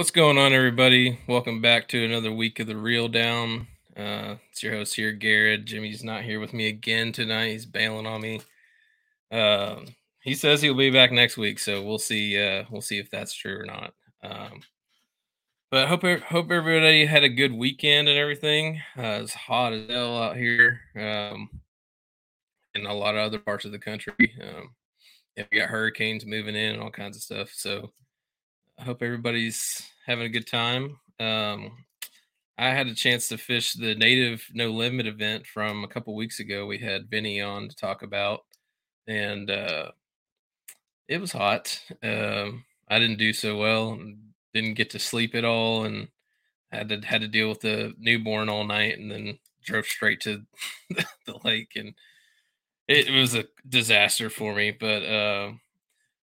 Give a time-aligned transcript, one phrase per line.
[0.00, 1.18] What's going on, everybody?
[1.26, 3.66] Welcome back to another week of the Reel Down.
[3.94, 5.66] Uh, it's your host here, Garrett.
[5.66, 7.50] Jimmy's not here with me again tonight.
[7.50, 8.40] He's bailing on me.
[9.30, 9.80] Uh,
[10.22, 12.42] he says he'll be back next week, so we'll see.
[12.42, 13.92] Uh, we'll see if that's true or not.
[14.22, 14.62] Um,
[15.70, 18.80] but hope hope everybody had a good weekend and everything.
[18.96, 21.50] Uh, it's hot as hell out here, um,
[22.74, 24.14] in a lot of other parts of the country.
[24.42, 24.70] Um,
[25.36, 27.50] yeah, we got hurricanes moving in and all kinds of stuff.
[27.52, 27.92] So
[28.80, 30.98] I hope everybody's having a good time.
[31.18, 31.84] Um,
[32.56, 36.40] I had a chance to fish the native no limit event from a couple weeks
[36.40, 36.64] ago.
[36.64, 38.40] We had Vinny on to talk about,
[39.06, 39.90] and uh,
[41.08, 41.78] it was hot.
[42.02, 43.98] Um, I didn't do so well.
[44.54, 46.08] Didn't get to sleep at all, and
[46.72, 50.40] had to had to deal with the newborn all night, and then drove straight to
[51.26, 51.92] the lake, and
[52.88, 54.70] it, was a disaster for me.
[54.70, 55.52] But uh,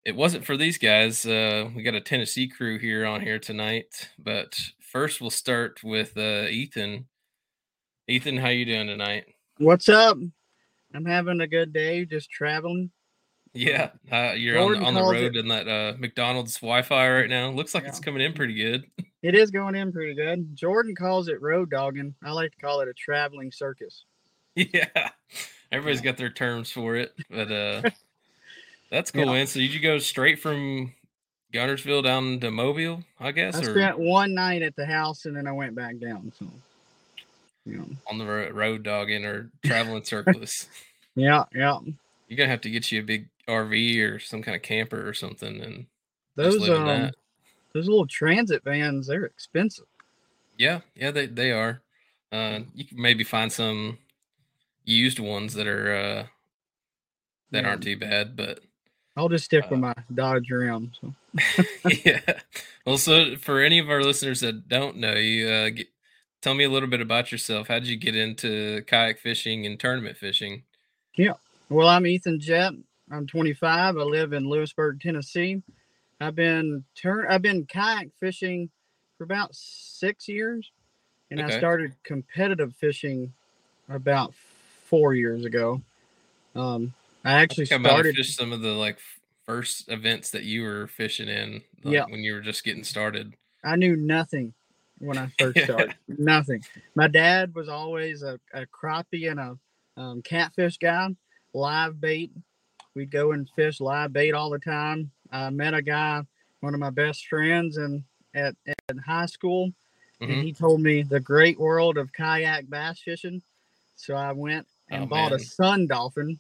[0.05, 1.25] it wasn't for these guys.
[1.25, 6.17] Uh, we got a Tennessee crew here on here tonight, but first we'll start with
[6.17, 7.07] uh, Ethan.
[8.07, 9.25] Ethan, how you doing tonight?
[9.59, 10.19] What's up?
[10.95, 12.91] I'm having a good day, just traveling.
[13.55, 17.51] Yeah, uh, you're on, on the road it, in that uh, McDonald's Wi-Fi right now.
[17.51, 17.91] Looks like yeah.
[17.91, 18.85] it's coming in pretty good.
[19.23, 20.55] It is going in pretty good.
[20.55, 22.15] Jordan calls it road dogging.
[22.23, 24.05] I like to call it a traveling circus.
[24.57, 25.11] Yeah,
[25.73, 27.83] everybody's got their terms for it, but uh,
[28.95, 29.33] That's cool, yeah.
[29.33, 29.47] man.
[29.49, 30.93] So did you go straight from
[31.53, 33.03] Guntersville down to Mobile?
[33.19, 33.57] I guess.
[33.57, 33.75] I or?
[33.75, 36.33] spent one night at the house and then I went back down.
[36.39, 36.47] So,
[37.67, 37.89] you know.
[38.09, 40.69] on the road dogging or traveling circus.
[41.17, 41.81] yeah, yeah.
[42.29, 45.13] You're gonna have to get you a big RV or some kind of camper or
[45.13, 45.87] something, and
[46.37, 47.11] those um,
[47.73, 49.87] those little transit vans, they're expensive.
[50.57, 51.81] Yeah, yeah, they they are.
[52.31, 53.99] Uh, you can maybe find some
[54.85, 56.27] used ones that are uh,
[57.51, 57.69] that yeah.
[57.69, 58.61] aren't too bad, but
[59.17, 60.93] I'll just stick uh, with my Dodge Ram.
[61.01, 61.15] So.
[62.05, 62.21] yeah.
[62.85, 65.89] Well, so for any of our listeners that don't know you, uh, get,
[66.43, 67.69] tell me a little bit about yourself.
[67.69, 70.65] How did you get into kayak fishing and tournament fishing?
[71.17, 71.35] Yeah.
[71.69, 72.73] Well, I'm Ethan Jett.
[73.11, 73.97] I'm 25.
[73.97, 75.63] I live in Lewisburg, Tennessee.
[76.21, 77.27] I've been turn.
[77.29, 78.71] I've been kayak fishing
[79.17, 80.71] for about six years,
[81.31, 81.55] and okay.
[81.55, 83.33] I started competitive fishing
[83.89, 84.35] about
[84.85, 85.81] four years ago.
[86.55, 88.99] Um, I actually I started fish some of the like
[89.47, 92.05] first events that you were fishing in like, Yeah.
[92.09, 93.35] when you were just getting started?
[93.65, 94.53] I knew nothing
[94.99, 95.95] when I first started.
[96.09, 96.63] nothing.
[96.95, 99.59] My dad was always a, a crappie and a
[99.97, 101.09] um, catfish guy,
[101.53, 102.31] live bait.
[102.95, 105.11] We'd go and fish live bait all the time.
[105.31, 106.23] I met a guy,
[106.61, 108.05] one of my best friends, and
[108.35, 109.73] at, at high school,
[110.21, 110.33] Mhm.
[110.33, 113.43] and he told me the great world of kayak bass fishing.
[113.97, 116.39] So I went and Oh, bought a sun dolphin.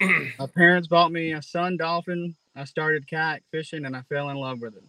[0.00, 2.36] My parents bought me a sun dolphin.
[2.54, 4.84] I started kayak fishing and I fell in love with it.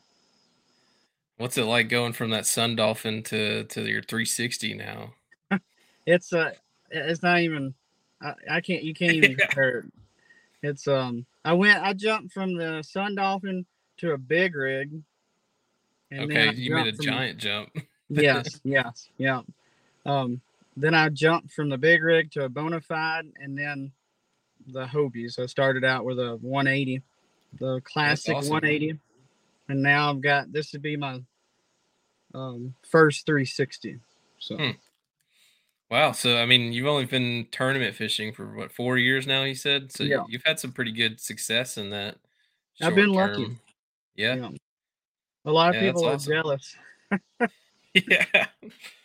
[1.38, 5.14] What's it like going from that Sun Dolphin to to your 360 now?
[6.06, 6.52] It's uh
[6.90, 7.74] it's not even
[8.22, 9.86] I, I can't you can't even compare it.
[10.64, 13.66] It's um I went I jumped from the sun dolphin
[13.98, 14.92] to a big rig.
[16.12, 17.70] and okay, you made a from- giant jump.
[18.10, 19.42] yes, yes, yeah.
[20.06, 20.42] Um
[20.76, 23.92] then I jumped from the big rig to a Bonafide and then
[24.72, 25.32] the Hobie.
[25.32, 27.02] So I started out with a 180,
[27.60, 28.52] the classic awesome.
[28.52, 29.00] 180.
[29.70, 31.22] And now I've got this would be my
[32.34, 34.00] um first 360.
[34.40, 34.70] So Hmm.
[35.90, 36.12] Wow.
[36.12, 39.44] So I mean, you've only been tournament fishing for what four years now?
[39.44, 40.04] You said so.
[40.04, 40.24] Yeah.
[40.28, 42.18] You've had some pretty good success in that.
[42.82, 43.58] I've been short lucky.
[44.16, 44.36] Yeah.
[44.36, 44.50] yeah.
[45.46, 46.34] A lot of Yeah, people are awesome.
[46.34, 46.76] jealous.
[47.96, 48.26] Yeah.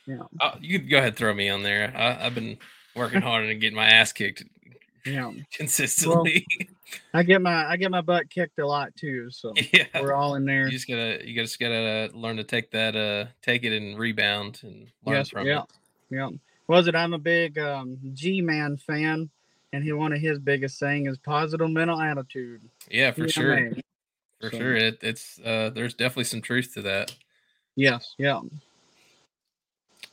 [0.07, 0.19] Yeah.
[0.39, 1.91] Uh, you could go ahead and throw me on there.
[1.97, 2.59] I, I've been
[2.95, 4.45] working hard and getting my ass kicked
[5.05, 5.33] Yeah.
[5.53, 6.47] consistently.
[7.15, 9.31] I get my I get my butt kicked a lot too.
[9.31, 9.87] So yeah.
[10.01, 10.67] we're all in there.
[10.67, 14.61] You just gotta you just gotta learn to take that uh take it and rebound
[14.63, 15.63] and learn Yes, from yeah.
[15.63, 15.65] it.
[16.11, 16.31] Yeah.
[16.69, 16.95] Was it?
[16.95, 19.29] I'm a big um, G Man fan,
[19.73, 22.63] and he one of his biggest saying is positive mental attitude.
[22.91, 23.71] Yeah, for Yeah, sure.
[24.41, 24.77] For So- sure.
[24.77, 27.15] It, it's uh there's definitely some truth to that.
[27.77, 28.15] Yes.
[28.19, 28.41] Yeah.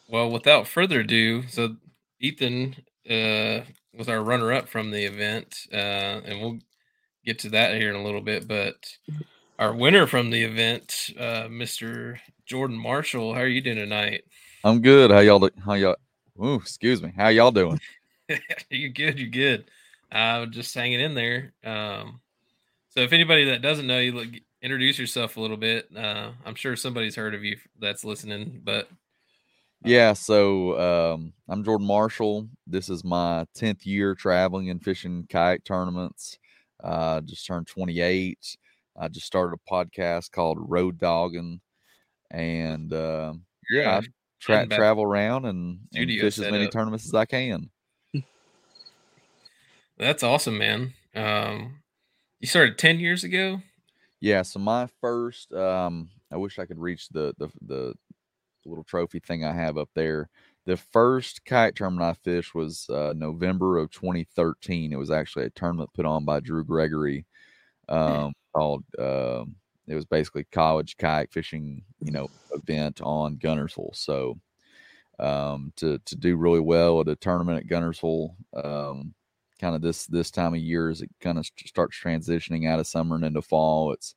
[0.09, 1.77] Well, without further ado, so
[2.19, 2.75] Ethan
[3.09, 3.61] uh,
[3.93, 5.75] was our runner up from the event, uh,
[6.25, 6.59] and we'll
[7.25, 8.47] get to that here in a little bit.
[8.47, 8.75] But
[9.59, 12.17] our winner from the event, uh, Mr.
[12.45, 14.23] Jordan Marshall, how are you doing tonight?
[14.63, 15.11] I'm good.
[15.11, 15.39] How y'all?
[15.39, 15.95] Do- how y'all?
[16.43, 17.13] Ooh, excuse me.
[17.15, 17.79] How y'all doing?
[18.69, 19.19] you're good.
[19.19, 19.65] You're good.
[20.11, 21.53] Uh, just hanging in there.
[21.63, 22.21] Um,
[22.89, 24.27] so, if anybody that doesn't know you, look,
[24.61, 25.89] introduce yourself a little bit.
[25.95, 28.89] Uh, I'm sure somebody's heard of you that's listening, but
[29.83, 30.13] Yeah.
[30.13, 32.48] So um, I'm Jordan Marshall.
[32.68, 36.38] This is my tenth year traveling and fishing kayak tournaments.
[36.83, 38.57] Uh, just turned 28.
[39.00, 41.62] I just started a podcast called Road Dogging,
[42.30, 43.33] and uh,
[43.69, 44.07] yeah, I
[44.39, 46.72] tra- travel around and, and fish as many setup.
[46.72, 47.69] tournaments as I can.
[49.98, 50.94] that's awesome, man.
[51.16, 51.81] Um,
[52.39, 53.62] you started 10 years ago.
[54.19, 57.94] Yeah, so my first um I wish I could reach the the the
[58.69, 60.29] little trophy thing I have up there.
[60.65, 64.93] The first kite tournament I fished was uh, November of 2013.
[64.93, 67.25] It was actually a tournament put on by Drew Gregory
[67.89, 69.55] um, called um
[69.87, 73.95] it was basically college kayak fishing, you know, event on Guntersville.
[73.95, 74.39] So
[75.19, 79.13] um to to do really well at a tournament at Guntersville um
[79.59, 82.87] kind of this this time of year as it kind of starts transitioning out of
[82.87, 84.15] summer and into fall it's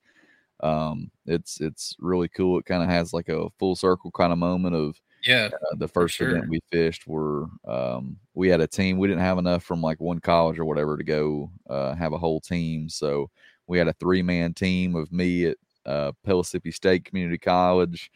[0.64, 4.38] um it's it's really cool it kind of has like a full circle kind of
[4.38, 5.50] moment of Yeah.
[5.52, 6.30] uh, the first sure.
[6.30, 10.00] event we fished were um we had a team we didn't have enough from like
[10.00, 13.30] one college or whatever to go uh have a whole team so
[13.66, 15.56] we had a three man team of me at
[15.86, 18.10] uh Pellissippi State Community College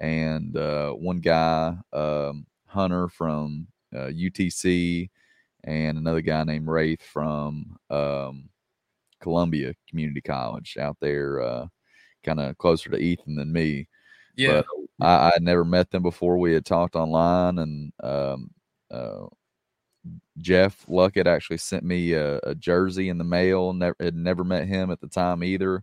[0.00, 5.08] and uh one guy um Hunter from uh, UTC
[5.64, 8.48] and another guy named Wraith from um
[9.20, 11.66] Columbia Community College out there uh
[12.28, 13.88] kind of closer to Ethan than me
[14.36, 14.62] Yeah.
[15.00, 16.38] but I, I had never met them before.
[16.38, 18.50] We had talked online, and um,
[18.90, 19.26] uh,
[20.38, 23.72] Jeff Luckett actually sent me a, a jersey in the mail.
[23.72, 25.82] Never had never met him at the time either,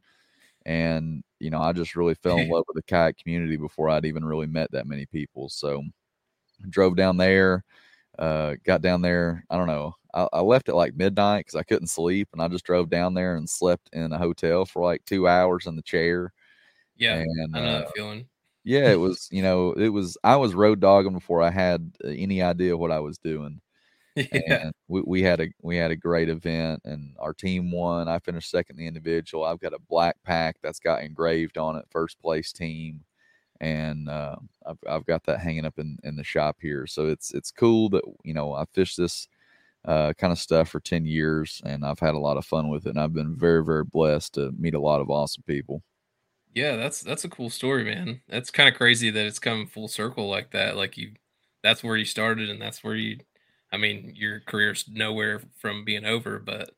[0.66, 4.06] and you know I just really fell in love with the kayak community before I'd
[4.06, 5.50] even really met that many people.
[5.50, 5.82] So
[6.64, 7.64] I drove down there,
[8.20, 9.46] uh, got down there.
[9.50, 9.96] I don't know.
[10.14, 13.14] I, I left at like midnight because I couldn't sleep, and I just drove down
[13.14, 16.34] there and slept in a hotel for like two hours in the chair.
[16.98, 17.16] Yeah.
[17.16, 18.26] and I know uh, that feeling.
[18.64, 22.10] yeah, it was, you know, it was, I was road dogging before I had uh,
[22.10, 23.62] any idea what I was doing.
[24.16, 24.26] yeah.
[24.48, 28.08] And we, we had a, we had a great event and our team won.
[28.08, 29.44] I finished second in the individual.
[29.44, 33.02] I've got a black pack that's got engraved on it, first place team.
[33.62, 34.36] And uh,
[34.66, 36.88] I've, I've got that hanging up in, in the shop here.
[36.88, 39.28] So it's, it's cool that, you know, I fished this
[39.86, 42.88] uh, kind of stuff for 10 years and I've had a lot of fun with
[42.88, 42.92] it.
[42.92, 45.84] And I've been very, very blessed to meet a lot of awesome people.
[46.56, 48.22] Yeah, that's that's a cool story, man.
[48.30, 50.76] That's kind of crazy that it's come full circle like that.
[50.76, 51.12] Like you
[51.62, 53.20] that's where you started and that's where you
[53.72, 56.72] I mean, your career's nowhere from being over, but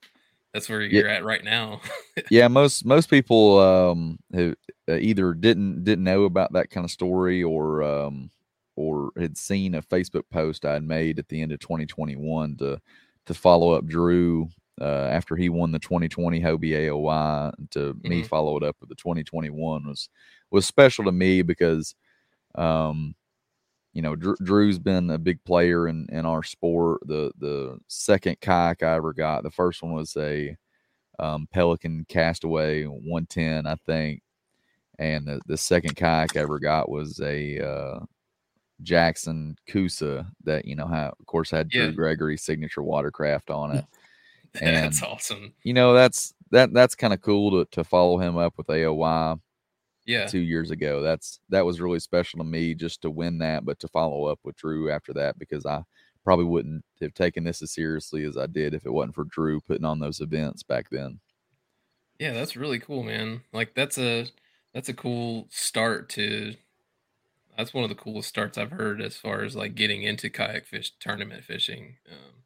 [0.52, 1.18] that's where you're yeah.
[1.18, 1.82] at right now.
[2.32, 4.56] yeah, most most people um, who
[4.90, 8.32] uh, either didn't didn't know about that kind of story or um,
[8.76, 12.82] or had seen a Facebook post I'd made at the end of 2021 to
[13.28, 14.50] to follow up Drew
[14.82, 17.54] uh, after he won the 2020 Hobie AOY.
[17.72, 18.10] To mm-hmm.
[18.10, 20.10] me, follow it up with the 2021 was
[20.52, 21.96] was special to me because,
[22.56, 23.16] um,
[23.94, 27.02] you know, Drew, Drew's been a big player in in our sport.
[27.06, 30.56] The the second kayak I ever got, the first one was a
[31.20, 34.22] um, Pelican Castaway 110, I think,
[35.00, 38.00] and the, the second kayak I ever got was a uh,
[38.84, 43.86] Jackson Coosa that you know how of course had Drew Gregory signature watercraft on it.
[44.62, 45.54] And, that's awesome.
[45.64, 49.40] You know that's that that's kind of cool to to follow him up with AOY.
[50.06, 51.02] Yeah, two years ago.
[51.02, 54.40] That's that was really special to me just to win that, but to follow up
[54.44, 55.84] with Drew after that because I
[56.24, 59.60] probably wouldn't have taken this as seriously as I did if it wasn't for Drew
[59.60, 61.20] putting on those events back then.
[62.20, 63.42] Yeah, that's really cool, man.
[63.54, 64.28] Like that's a
[64.74, 66.56] that's a cool start to
[67.58, 70.66] that's one of the coolest starts I've heard as far as like getting into kayak
[70.66, 71.96] fish tournament fishing.
[72.10, 72.44] Um,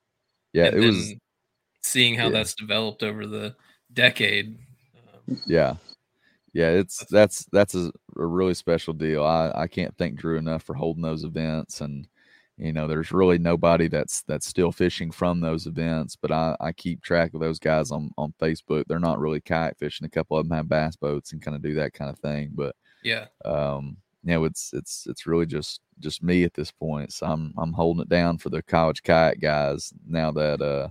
[0.53, 1.13] yeah, it was
[1.81, 2.31] seeing how yeah.
[2.31, 3.55] that's developed over the
[3.93, 4.57] decade.
[5.29, 5.75] Um, yeah,
[6.53, 9.23] yeah, it's that's that's a, a, really special deal.
[9.23, 12.07] I I can't thank Drew enough for holding those events, and
[12.57, 16.15] you know, there's really nobody that's that's still fishing from those events.
[16.15, 18.85] But I I keep track of those guys on on Facebook.
[18.87, 20.05] They're not really kayak fishing.
[20.05, 22.51] A couple of them have bass boats and kind of do that kind of thing,
[22.53, 27.13] but yeah, um, you know, it's it's it's really just just me at this point.
[27.13, 30.89] So I'm I'm holding it down for the college kayak guys now that uh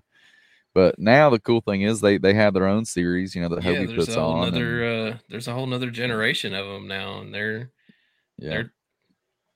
[0.74, 3.62] but now the cool thing is they they have their own series, you know, that
[3.62, 4.48] yeah, Hobie puts on.
[4.48, 7.70] Another and, uh there's a whole nother generation of them now and they're
[8.38, 8.50] yeah.
[8.50, 8.72] they're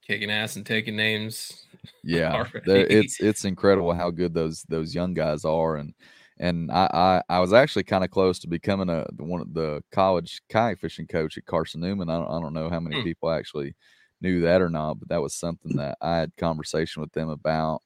[0.07, 1.67] kicking ass and taking names.
[2.03, 2.45] Yeah.
[2.67, 5.95] it's it's incredible how good those those young guys are and
[6.41, 9.83] and I, I, I was actually kind of close to becoming a one of the
[9.93, 12.11] college kayak fishing coach at Carson Newman.
[12.11, 13.05] I don't, I don't know how many hmm.
[13.05, 13.77] people actually
[14.21, 17.83] knew that or not, but that was something that I had conversation with them about,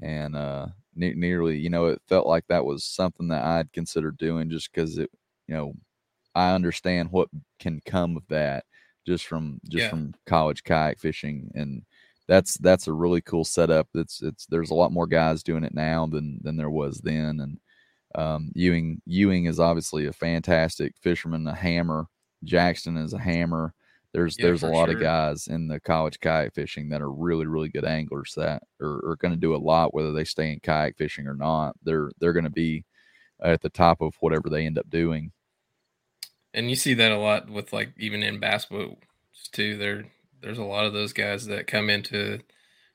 [0.00, 4.18] and uh, ne- nearly, you know, it felt like that was something that I'd considered
[4.18, 5.10] doing just because it,
[5.46, 5.74] you know,
[6.34, 7.28] I understand what
[7.58, 8.64] can come of that
[9.06, 9.90] just from just yeah.
[9.90, 11.82] from college kayak fishing and
[12.30, 13.88] that's that's a really cool setup.
[13.92, 17.40] It's it's there's a lot more guys doing it now than than there was then,
[17.40, 17.58] and
[18.14, 22.06] um, Ewing Ewing is obviously a fantastic fisherman, a hammer.
[22.44, 23.74] Jackson is a hammer.
[24.12, 24.96] There's yeah, there's a lot sure.
[24.96, 29.10] of guys in the college kayak fishing that are really really good anglers that are,
[29.10, 31.76] are going to do a lot whether they stay in kayak fishing or not.
[31.82, 32.84] They're they're going to be
[33.42, 35.32] at the top of whatever they end up doing.
[36.52, 38.98] And you see that a lot with like even in bass boats
[39.52, 39.76] too.
[39.76, 40.06] There
[40.40, 42.40] there's a lot of those guys that come into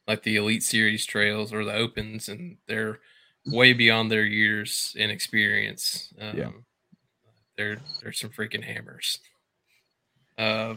[0.07, 2.99] like the elite series trails or the opens and they're
[3.45, 6.13] way beyond their years in experience.
[6.19, 6.51] Um, yeah,
[7.57, 9.19] they're they're some freaking hammers.
[10.37, 10.75] Uh,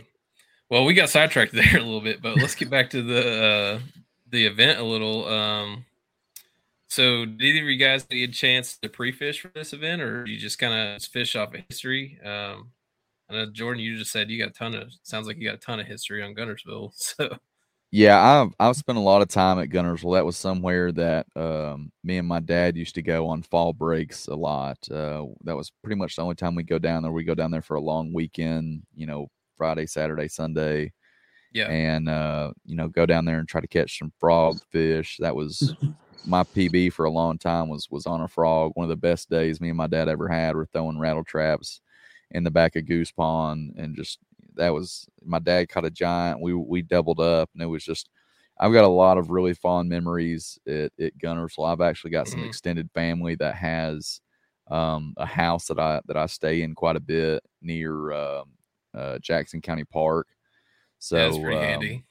[0.71, 3.81] well, we got sidetracked there a little bit, but let's get back to the uh,
[4.31, 5.27] the event a little.
[5.27, 5.85] Um,
[6.89, 10.27] so, did either of you guys get a chance to pre-fish for this event, or
[10.27, 12.19] you just kind of fish off of history?
[12.25, 12.71] Um,
[13.29, 14.91] I know Jordan, you just said you got a ton of.
[15.03, 16.93] Sounds like you got a ton of history on Guntersville.
[17.19, 17.37] So,
[17.91, 20.15] yeah, I've I've spent a lot of time at Guntersville.
[20.15, 24.27] That was somewhere that um, me and my dad used to go on fall breaks
[24.27, 24.77] a lot.
[24.91, 27.13] Uh, that was pretty much the only time we go down there.
[27.13, 30.93] We go down there for a long weekend, you know, Friday, Saturday, Sunday.
[31.53, 31.69] Yeah.
[31.69, 35.19] And uh, you know, go down there and try to catch some frog fish.
[35.21, 35.75] That was
[36.27, 38.73] my PB for a long time was was on a frog.
[38.75, 41.81] One of the best days me and my dad ever had were throwing rattle traps
[42.31, 44.19] in the back of Goose Pond and just
[44.59, 46.43] that was my dad caught a giant.
[46.43, 48.11] We we doubled up, and it was just.
[48.61, 51.73] I've got a lot of really fond memories at, at Guntersville.
[51.73, 52.49] I've actually got some mm-hmm.
[52.49, 54.21] extended family that has
[54.69, 58.43] um, a house that I that I stay in quite a bit near uh,
[58.99, 60.27] uh, Jackson County Park.
[60.99, 62.05] So that's pretty um, handy.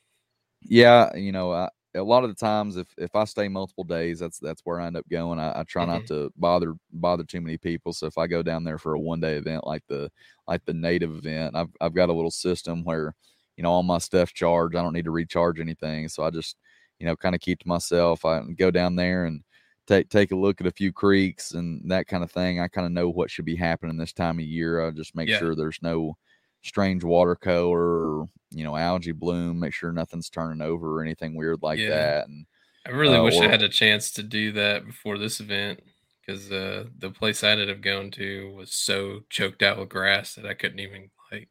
[0.61, 4.19] Yeah, you know, I, a lot of the times if if I stay multiple days,
[4.19, 5.39] that's that's where I end up going.
[5.39, 5.91] I, I try mm-hmm.
[5.91, 7.93] not to bother bother too many people.
[7.93, 10.09] So if I go down there for a one day event like the
[10.47, 13.13] like the native event, I've I've got a little system where
[13.57, 14.75] you know all my stuff charged.
[14.75, 16.07] I don't need to recharge anything.
[16.07, 16.55] So I just
[16.99, 18.25] you know kind of keep to myself.
[18.25, 19.43] I go down there and
[19.87, 22.59] take take a look at a few creeks and that kind of thing.
[22.59, 24.85] I kind of know what should be happening this time of year.
[24.85, 25.39] I just make yeah.
[25.39, 26.15] sure there's no
[26.63, 31.35] strange water color or you know algae bloom make sure nothing's turning over or anything
[31.35, 31.89] weird like yeah.
[31.89, 32.45] that and
[32.85, 35.81] i really uh, wish or, i had a chance to do that before this event
[36.25, 40.35] because uh, the place i ended up going to was so choked out with grass
[40.35, 41.49] that i couldn't even like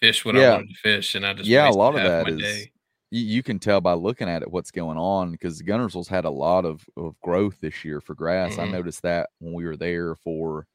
[0.00, 0.42] fish what yeah.
[0.42, 2.68] i wanted to fish and i just yeah a lot of that is
[3.10, 6.30] you, you, can tell by looking at it what's going on because guntersville's had a
[6.30, 8.62] lot of, of growth this year for grass mm-hmm.
[8.62, 10.66] i noticed that when we were there for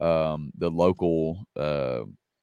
[0.00, 2.02] um, the local uh,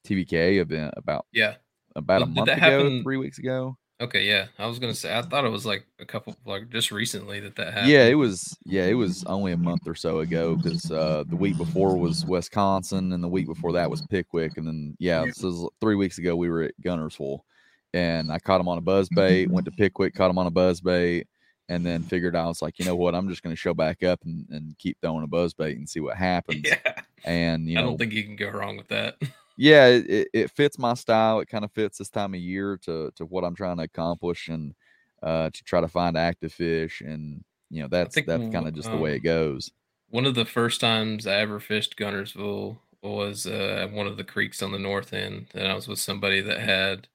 [0.09, 1.55] TVKA event about Yeah.
[1.95, 3.77] about Well, a did month ago, happen- three weeks ago.
[4.01, 4.25] Okay.
[4.25, 4.47] Yeah.
[4.57, 5.13] I was gonna say.
[5.17, 7.91] I thought it was like a couple, like just recently that that happened.
[7.91, 8.55] Yeah, it was.
[8.65, 12.25] Yeah, it was only a month or so ago because uh, the week before was
[12.25, 15.25] Wisconsin, and the week before that was Pickwick, and then yeah, Yeah.
[15.25, 17.39] this is three weeks ago we were at Guntersville,
[17.93, 19.49] and I caught him on a buzz bait.
[19.51, 21.27] Went to Pickwick, caught him on a buzz bait,
[21.67, 24.01] and then figured I was like, you know what, I'm just going to show back
[24.01, 26.63] up and, and keep throwing a buzz bait and see what happens.
[26.65, 27.01] Yeah.
[27.25, 29.17] And you know, I don't think you can go wrong with that.
[29.61, 31.41] Yeah, it, it, it fits my style.
[31.41, 34.47] It kind of fits this time of year to to what I'm trying to accomplish
[34.47, 34.73] and
[35.21, 37.01] uh, to try to find active fish.
[37.01, 39.69] And you know, that's think that's kind of just the way um, it goes.
[40.09, 44.63] One of the first times I ever fished Guntersville was uh, one of the creeks
[44.63, 47.09] on the north end, and I was with somebody that had.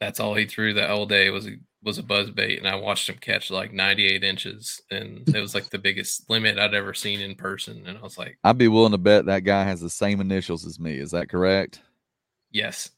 [0.00, 2.74] That's all he threw that whole day was a was a buzz bait, and I
[2.76, 6.94] watched him catch like 98 inches, and it was like the biggest limit I'd ever
[6.94, 9.80] seen in person, and I was like, I'd be willing to bet that guy has
[9.80, 10.98] the same initials as me.
[10.98, 11.80] Is that correct?
[12.50, 12.90] yes,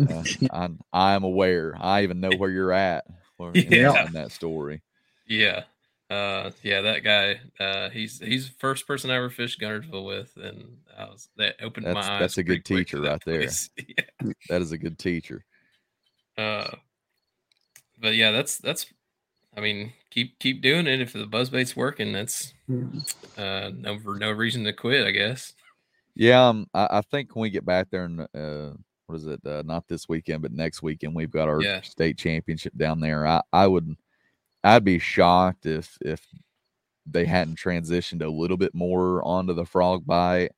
[0.00, 1.76] Uh, I I am aware.
[1.78, 3.04] I even know where you're at.
[3.54, 4.06] Yeah.
[4.06, 4.82] in that story.
[5.26, 5.64] yeah,
[6.10, 7.40] uh, yeah, that guy.
[7.58, 11.56] Uh, he's he's the first person I ever fished Guntersville with, and I was that
[11.60, 12.20] opened my eyes.
[12.20, 13.42] that's a good pretty quick to teacher right there.
[14.22, 14.32] yeah.
[14.48, 15.44] That is a good teacher.
[16.38, 16.70] Uh,
[18.02, 18.86] but yeah, that's that's.
[19.56, 21.00] I mean, keep keep doing it.
[21.00, 22.52] If the buzz buzzbait's working, that's
[23.38, 25.06] uh no no reason to quit.
[25.06, 25.54] I guess.
[26.14, 28.72] Yeah, um, I, I think when we get back there and uh,
[29.06, 29.40] what is it?
[29.46, 31.80] Uh, not this weekend, but next weekend we've got our Yeah.
[31.80, 33.26] state championship down there.
[33.26, 33.94] I, I would,
[34.64, 36.26] I'd be shocked if if
[37.06, 40.52] they hadn't transitioned a little bit more onto the frog bite.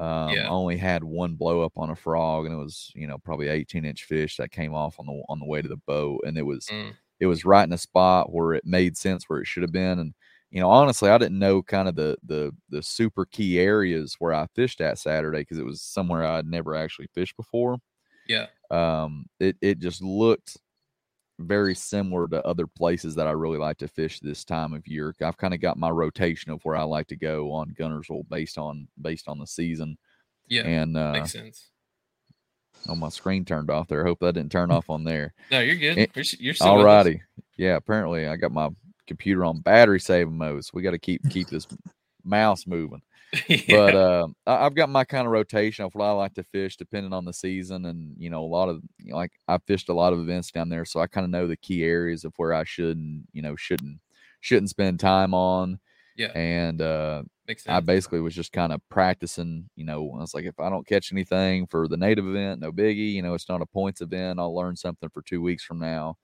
[0.00, 0.46] Um, Yeah.
[0.46, 3.48] I only had one blow up on a frog, and it was you know probably
[3.48, 6.38] 18 inch fish that came off on the on the way to the boat, and
[6.38, 6.96] it was Mm.
[7.20, 9.98] it was right in a spot where it made sense where it should have been
[9.98, 10.14] and
[10.50, 14.32] you know honestly i didn't know kind of the the the super key areas where
[14.34, 17.76] i fished at saturday because it was somewhere i'd never actually fished before
[18.26, 18.48] Yeah.
[18.70, 20.56] um it it just looked
[21.40, 25.14] very similar to other places that i really like to fish this time of year
[25.22, 28.58] i've kind of got my rotation of where i like to go on guntersville based
[28.58, 29.96] on based on the season
[30.48, 30.62] Yeah.
[30.62, 31.70] and uh makes sense.
[32.88, 35.76] oh my screen turned off there hope that didn't turn off on there No, you're
[35.76, 35.98] good.
[35.98, 36.68] it- You're, you're still.
[36.68, 37.20] Alrighty.
[37.56, 38.68] Yeah, apparently I got my
[39.06, 41.66] computer on battery saving mode, so we got to keep keep this
[42.24, 43.02] mouse moving.
[43.48, 43.64] yeah.
[43.68, 46.76] But uh, I, I've got my kind of rotation of what I like to fish,
[46.76, 49.88] depending on the season, and you know, a lot of you know, like I fished
[49.88, 52.32] a lot of events down there, so I kind of know the key areas of
[52.36, 54.00] where I should and you know shouldn't
[54.40, 55.78] shouldn't spend time on.
[56.16, 56.34] Yeah.
[56.34, 60.44] And uh, makes I basically was just kind of practicing, you know, I was like,
[60.44, 63.62] if I don't catch anything for the native event, no biggie, you know, it's not
[63.62, 64.38] a points event.
[64.40, 66.16] I'll learn something for two weeks from now.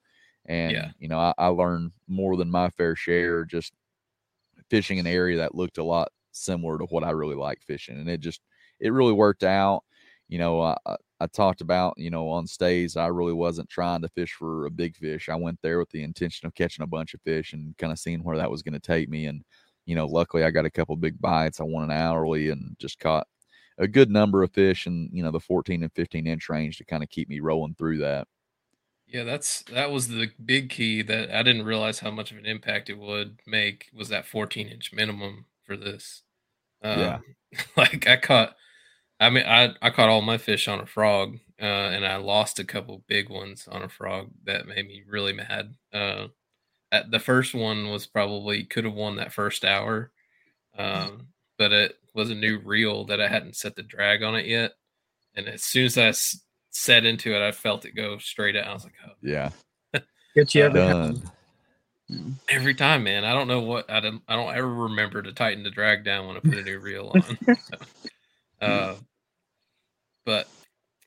[0.45, 0.91] And, Yeah.
[0.99, 3.73] you know, I, I learned more than my fair share just
[4.69, 7.97] fishing an area that looked a lot similar to what I really like fishing.
[7.99, 8.41] And it just,
[8.79, 9.83] it really worked out.
[10.27, 14.09] You know, I, I- talked about, you know, on stays, I really wasn't trying to
[14.09, 15.29] fish for a big fish.
[15.29, 17.97] I went there with the intention of catching a bunch of fish and kind of
[17.99, 19.25] seeing where that was going to take me.
[19.25, 19.43] And,
[19.85, 21.59] you know, luckily I got a couple big bites.
[21.59, 23.27] I won an hourly and just caught
[23.79, 26.85] a good number of fish in, you know, the 14 and 15 inch range to
[26.85, 28.27] kind of keep me rolling through that.
[29.07, 32.45] Yeah, that's that was the big key that I didn't realize how much of an
[32.45, 36.23] impact it would make was that 14 inch minimum for this.
[36.83, 37.19] Um, Yeah.
[37.77, 38.55] like I caught,
[39.19, 42.59] I mean, I I caught all my fish on a frog, uh, and I lost
[42.59, 45.73] a couple big ones on a frog that made me really mad.
[45.93, 46.27] Uh,
[46.91, 50.11] at the first one was probably could have won that first hour,
[50.77, 54.45] um, but it was a new reel that I hadn't set the drag on it
[54.45, 54.73] yet,
[55.35, 58.67] and as soon as I s- set into it, I felt it go straight out.
[58.67, 59.49] I was like, oh, Yeah.
[60.35, 61.13] Get you Uh, time.
[61.13, 61.31] Done.
[62.49, 63.25] every time, man.
[63.25, 64.21] I don't know what I don't.
[64.27, 67.11] I don't ever remember to tighten the drag down when I put a new reel
[67.13, 67.37] on.
[68.59, 68.95] So, uh,
[70.25, 70.47] but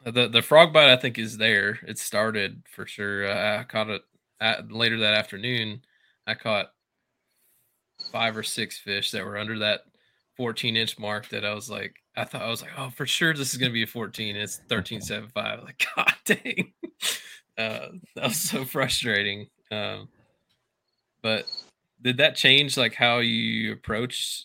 [0.04, 1.80] the the frog bite I think is there.
[1.84, 3.28] It started for sure.
[3.28, 4.02] I, I caught it
[4.40, 5.82] at, later that afternoon.
[6.28, 6.70] I caught
[8.12, 9.80] five or six fish that were under that
[10.36, 11.28] 14 inch mark.
[11.30, 13.72] That I was like, I thought I was like, oh, for sure this is gonna
[13.72, 14.36] be a 14.
[14.36, 15.34] It's 13.75.
[15.64, 16.72] Like, god dang.
[17.58, 19.48] Uh, that was so frustrating.
[19.72, 20.08] Um,
[21.22, 21.46] but
[22.02, 24.44] did that change like how you approach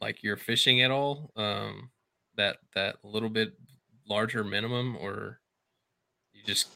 [0.00, 1.30] like your fishing at all?
[1.36, 1.90] Um,
[2.36, 3.54] that that little bit
[4.08, 5.40] larger minimum, or
[6.32, 6.68] you just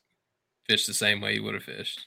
[0.66, 2.06] fish the same way you would have fished?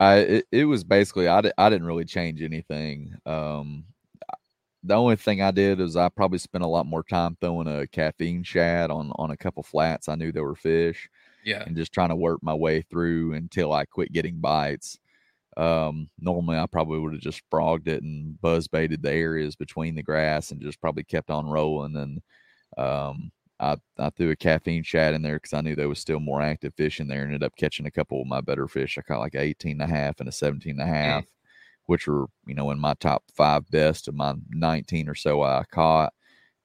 [0.00, 3.14] I it, it was basically I, di- I didn't really change anything.
[3.26, 3.86] Um,
[4.82, 7.86] the only thing I did is I probably spent a lot more time throwing a
[7.88, 10.08] caffeine shad on on a couple flats.
[10.08, 11.08] I knew there were fish,
[11.44, 11.62] Yeah.
[11.66, 14.98] and just trying to work my way through until I quit getting bites.
[15.56, 19.94] Um, normally I probably would have just frogged it and buzz baited the areas between
[19.96, 21.96] the grass and just probably kept on rolling.
[21.96, 22.22] And
[22.78, 26.20] um, I I threw a caffeine shad in there because I knew there was still
[26.20, 27.22] more active fish in there.
[27.22, 28.98] And ended up catching a couple of my better fish.
[28.98, 30.94] I caught like an 18 and a half and a 17 and a mm.
[30.94, 31.24] half,
[31.86, 35.64] which were you know in my top five best of my 19 or so I
[35.70, 36.12] caught.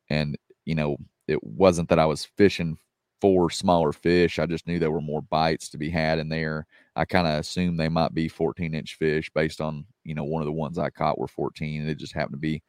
[0.09, 2.77] And you know it wasn't that I was fishing
[3.21, 4.39] for smaller fish.
[4.39, 6.65] I just knew there were more bites to be had in there.
[6.95, 10.41] I kind of assumed they might be 14 inch fish based on you know one
[10.41, 11.81] of the ones I caught were 14.
[11.81, 12.61] And it just happened to be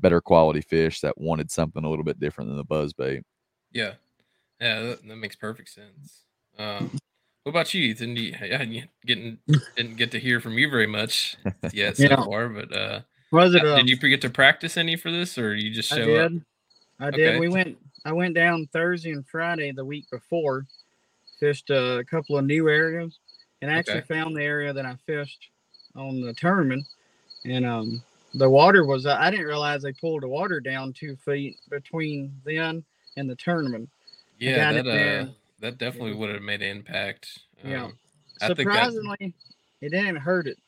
[0.00, 3.22] better quality fish that wanted something a little bit different than the buzz bait.
[3.74, 3.94] Yeah.
[4.60, 6.24] Yeah, that, that makes perfect sense.
[6.58, 6.92] Um,
[7.44, 8.16] what about you, Ethan?
[8.16, 9.38] You, yeah, you getting
[9.76, 11.36] didn't get to hear from you very much
[11.72, 12.16] yet so Yeah.
[12.16, 13.00] far, but uh,
[13.32, 13.62] Was it?
[13.62, 16.06] uh, Um, did you get to practice any for this, or you just I show
[16.06, 16.16] did.
[16.16, 16.32] up?
[17.00, 17.34] I did.
[17.34, 17.38] Okay.
[17.40, 17.78] We went.
[18.04, 20.66] I went down Thursday and Friday the week before,
[21.40, 23.18] fished a couple of new areas,
[23.62, 24.06] and actually Okay.
[24.08, 25.48] found the area that I fished
[25.96, 26.86] on the tournament.
[27.44, 28.02] And um,
[28.34, 29.06] the water was.
[29.06, 32.84] I didn't realize they pulled the water down two feet between then
[33.16, 33.88] and the tournament.
[34.38, 35.26] Yeah, that uh,
[35.60, 37.38] that definitely would have made an impact.
[37.64, 37.84] Yeah.
[37.84, 37.98] Um,
[38.40, 39.34] think that Surprisingly,
[39.80, 40.58] it didn't hurt it.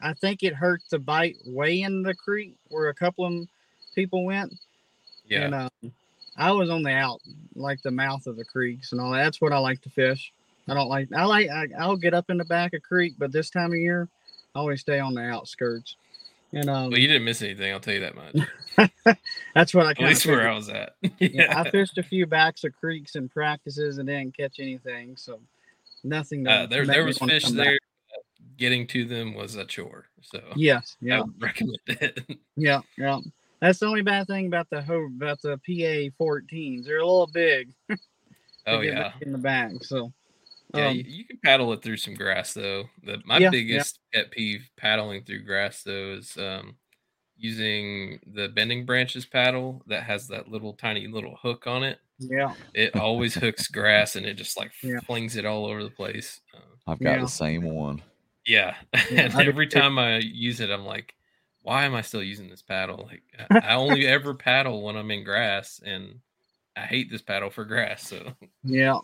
[0.00, 3.48] I think it hurt the bite way in the creek where a couple of
[3.94, 4.54] people went.
[5.26, 5.92] yeah, And um,
[6.36, 7.20] I was on the out,
[7.54, 9.24] like the mouth of the creeks and all that.
[9.24, 10.32] That's what I like to fish.
[10.68, 11.08] I don't like.
[11.12, 11.48] I like.
[11.50, 14.08] I, I'll get up in the back of creek, but this time of year,
[14.54, 15.96] I always stay on the outskirts.
[16.54, 17.72] And um, well, you didn't miss anything.
[17.72, 19.16] I'll tell you that much.
[19.54, 20.94] that's what I At least where I was at.
[21.18, 25.16] Yeah, I fished a few backs of creeks and practices and didn't catch anything.
[25.16, 25.40] So
[26.04, 26.44] nothing.
[26.44, 27.66] to Uh, there, there was fish come back.
[27.66, 27.78] there.
[28.58, 30.96] Getting to them was a chore, so Yes.
[31.02, 31.20] I Yeah.
[31.22, 32.20] would recommend it.
[32.56, 32.80] Yeah.
[32.98, 33.20] Yeah.
[33.60, 36.84] That's the only bad thing about the ho about the PA 14s.
[36.84, 37.70] They're a little big.
[38.66, 39.72] oh yeah, in the back.
[39.84, 40.12] So.
[40.74, 40.88] Yeah.
[40.88, 42.84] um, you, you can paddle it through some grass though.
[43.02, 43.50] The, my Yeah, yeah.
[43.50, 46.76] biggest pet peeve paddling through grass though is um,
[47.36, 51.98] using the bending branches paddle that has that little tiny little hook on it.
[52.18, 52.54] yeah.
[52.74, 55.00] It always hooks grass and it just like Yeah.
[55.06, 56.40] flings it all over the place.
[56.54, 57.20] Uh, I've got Yeah.
[57.20, 58.02] the same one.
[58.46, 58.76] Yeah.
[59.10, 59.80] Yeah, and I every too.
[59.80, 61.14] time I use it, I'm like,
[61.62, 63.08] why am I still using this paddle?
[63.10, 66.20] Like, I I only ever paddle when I'm in grass, and
[66.76, 68.04] I hate this paddle for grass.
[68.04, 68.98] So, Yeah.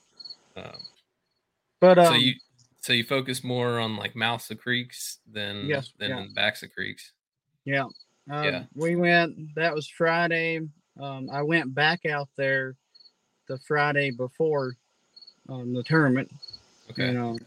[0.57, 0.87] um,
[1.81, 2.35] But um, so you,
[2.81, 6.27] so you focus more on like mouths of creeks than Yes, than yeah.
[6.35, 7.13] backs of creeks.
[7.65, 7.85] Yeah.
[8.31, 8.65] Um, Yeah.
[8.75, 10.61] We went, that was Friday.
[11.01, 12.75] Um, I went back out there
[13.47, 14.75] the Friday before
[15.49, 16.31] um, the tournament.
[16.91, 17.09] Okay.
[17.09, 17.39] And um,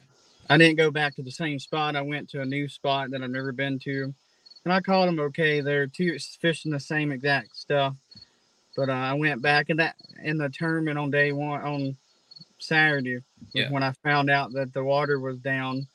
[0.50, 1.96] I didn't go back to the same spot.
[1.96, 4.14] I went to a new spot that I've never been to.
[4.64, 5.62] And I caught them okay.
[5.62, 7.96] They're two fishing the same exact stuff.
[8.76, 11.98] But uh, I went back in that in the tournament on day one on
[12.62, 13.20] Saturday
[13.54, 13.70] Yeah.
[13.72, 15.88] when I found out that the water was down.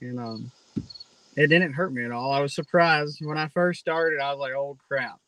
[0.00, 0.52] And um,
[1.36, 2.32] it didn't hurt me at all.
[2.32, 4.20] I was surprised when I first started.
[4.20, 5.18] I was like, "Oh crap!"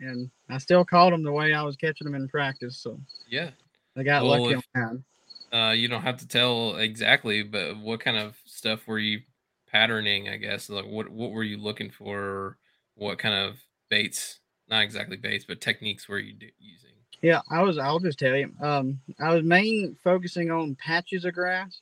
[0.00, 2.76] And I still caught them the way I was catching them in practice.
[2.78, 3.50] So Yeah.
[3.96, 5.04] I got Well, lucky if- on
[5.52, 5.56] that.
[5.56, 9.22] Uh, you don't have to tell exactly, but what kind of stuff were you
[9.70, 10.28] patterning?
[10.28, 12.58] I guess like what what were you looking for?
[12.96, 14.40] What kind of baits?
[14.68, 16.93] Not exactly baits, but techniques were you do, using?
[17.24, 17.78] Yeah, I was.
[17.78, 18.52] I'll just tell you.
[18.60, 21.80] Um, I was main focusing on patches of grass.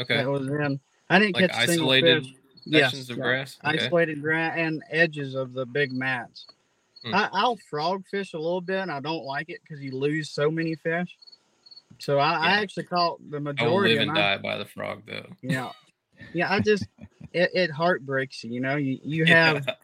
[0.00, 0.16] Okay.
[0.16, 0.80] That was in.
[1.10, 2.26] I didn't Like catch isolated
[2.70, 3.58] sections of yeah, grass?
[3.62, 3.84] Okay.
[3.84, 6.46] Isolated grass and edges of the big mats.
[7.04, 7.14] Hmm.
[7.14, 8.78] I, I'll frog fish a little bit.
[8.78, 11.18] And I don't like it because you lose so many fish.
[11.98, 13.98] So I, I actually caught the majority.
[13.98, 15.26] I live of and die by the frog, though.
[15.42, 15.68] Yeah,
[16.32, 16.50] yeah.
[16.50, 16.86] I just
[17.34, 18.52] it, it heartbreaks you.
[18.54, 19.52] You know, you you Yeah.
[19.52, 19.76] have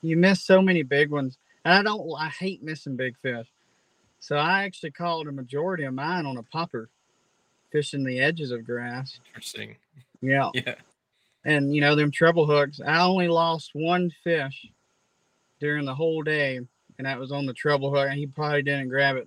[0.00, 2.10] you miss so many big ones, and I don't.
[2.18, 3.46] I hate missing big fish.
[4.20, 6.88] So I actually caught a majority of mine on a popper,
[7.72, 9.18] fishing the edges of grass.
[9.28, 9.76] Interesting.
[10.22, 10.74] Yeah, Yeah.
[11.46, 12.78] and you know them treble hooks.
[12.86, 14.66] I only lost one fish
[15.60, 18.06] during the whole day, and that was on the treble hook.
[18.10, 19.26] And he probably didn't grab it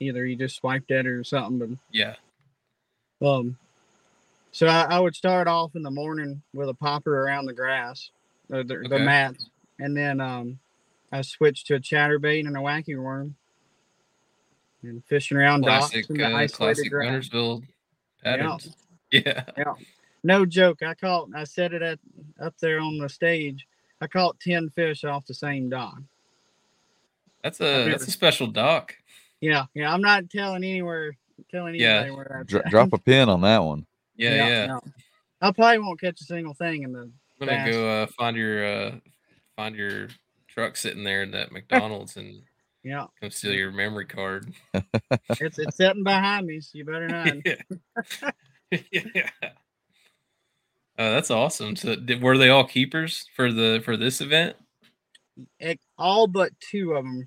[0.00, 0.24] either.
[0.24, 1.58] He just swiped at it or something.
[1.58, 2.14] But yeah.
[3.20, 3.58] Um,
[4.50, 8.10] so I, I would start off in the morning with a popper around the grass,
[8.48, 10.58] the, the, the mats, and then um,
[11.12, 13.36] I switched to a chatterbait and a wacky worm,
[14.86, 17.28] and fishing around Classic, docks in uh, classic grass.
[17.28, 17.62] Guntersville
[18.22, 18.76] patterns.
[19.10, 19.44] Yeah.
[20.24, 20.82] No joke.
[20.82, 21.28] I caught.
[21.36, 22.00] I said it at
[22.40, 23.64] up there on the stage.
[24.00, 25.98] I caught ten fish off the same dock.
[27.44, 28.94] That's a that's a special dock.
[29.40, 29.92] Yeah, yeah.
[29.92, 31.16] I'm not telling anywhere,
[31.50, 32.00] telling Yeah.
[32.00, 33.86] anybody where that's Dro- drop a pin on that one.
[34.16, 34.66] Yeah, yeah.
[34.66, 34.80] no.
[35.42, 37.00] I probably won't catch a single thing in the.
[37.02, 37.12] I'm
[37.46, 37.74] gonna bass.
[37.74, 38.94] go uh, find your uh,
[39.54, 40.08] find your
[40.48, 42.42] truck sitting there in that McDonald's and
[42.84, 44.52] Yeah, come steal your memory card.
[45.40, 47.36] it's it's sitting behind me, so you better not.
[48.70, 48.80] yeah.
[48.92, 49.30] yeah.
[50.96, 51.74] Uh, that's awesome.
[51.74, 54.56] So, did, were they all keepers for the for this event?
[55.58, 57.26] It, all but two of them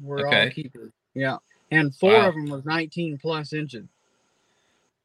[0.00, 0.92] were all keepers.
[1.14, 1.38] Yeah,
[1.70, 2.28] and four Wow.
[2.28, 3.86] of them was 19 plus inches.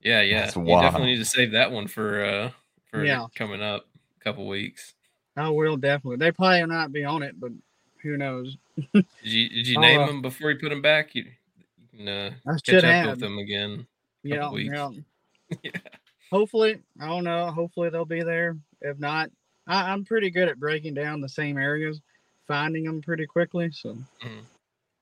[0.01, 0.41] Yeah, yeah.
[0.41, 0.83] That's You wild.
[0.83, 2.51] definitely need to save that one for uh
[2.91, 3.27] for Yeah.
[3.35, 3.85] coming up
[4.19, 4.93] a couple weeks.
[5.35, 6.17] I will definitely.
[6.17, 7.51] They probably will not be on it, but
[8.01, 8.57] who knows?
[8.93, 11.13] Did you did you I'll, name uh, them before you put them back?
[11.15, 11.25] You,
[11.93, 12.31] you can uh,
[12.65, 13.09] catch up have.
[13.11, 13.85] with them again.
[14.23, 14.89] Yeah, yeah.
[15.63, 15.71] Yeah.
[16.31, 17.47] Hopefully, I don't know.
[17.47, 18.55] Hopefully they'll be there.
[18.81, 19.31] If not,
[19.65, 22.01] I, I'm pretty good at breaking down the same areas,
[22.47, 23.71] finding them pretty quickly.
[23.71, 24.43] So Mhm.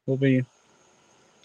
[0.06, 0.46] we'll be.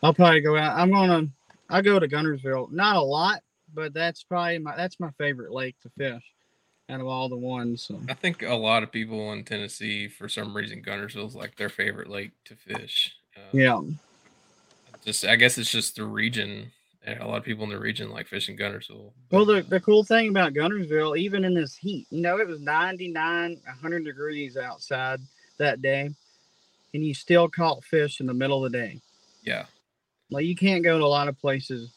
[0.04, 0.78] I'll probably go out.
[0.78, 1.26] I'm gonna.
[1.68, 2.70] I go to Guntersville.
[2.70, 3.42] Not a lot,
[3.74, 6.22] but that's probably my that's my favorite lake to fish,
[6.92, 7.82] out of all the ones.
[7.82, 11.68] So I think a lot of people in Tennessee, for some reason, Guntersville's like their
[11.68, 13.16] favorite lake to fish.
[13.36, 13.80] Uh, yeah,
[15.04, 16.70] just I guess it's just the region.
[17.04, 19.10] A lot of people in the region like fishing Guntersville.
[19.32, 22.46] Well, the, uh, the cool thing about Guntersville, even in this heat, you know, it
[22.46, 25.18] was 99, 100 degrees outside
[25.58, 26.10] that day,
[26.94, 29.00] and you still caught fish in the middle of the day.
[29.42, 29.64] yeah,
[30.30, 31.90] Like, you can't go to a lot of places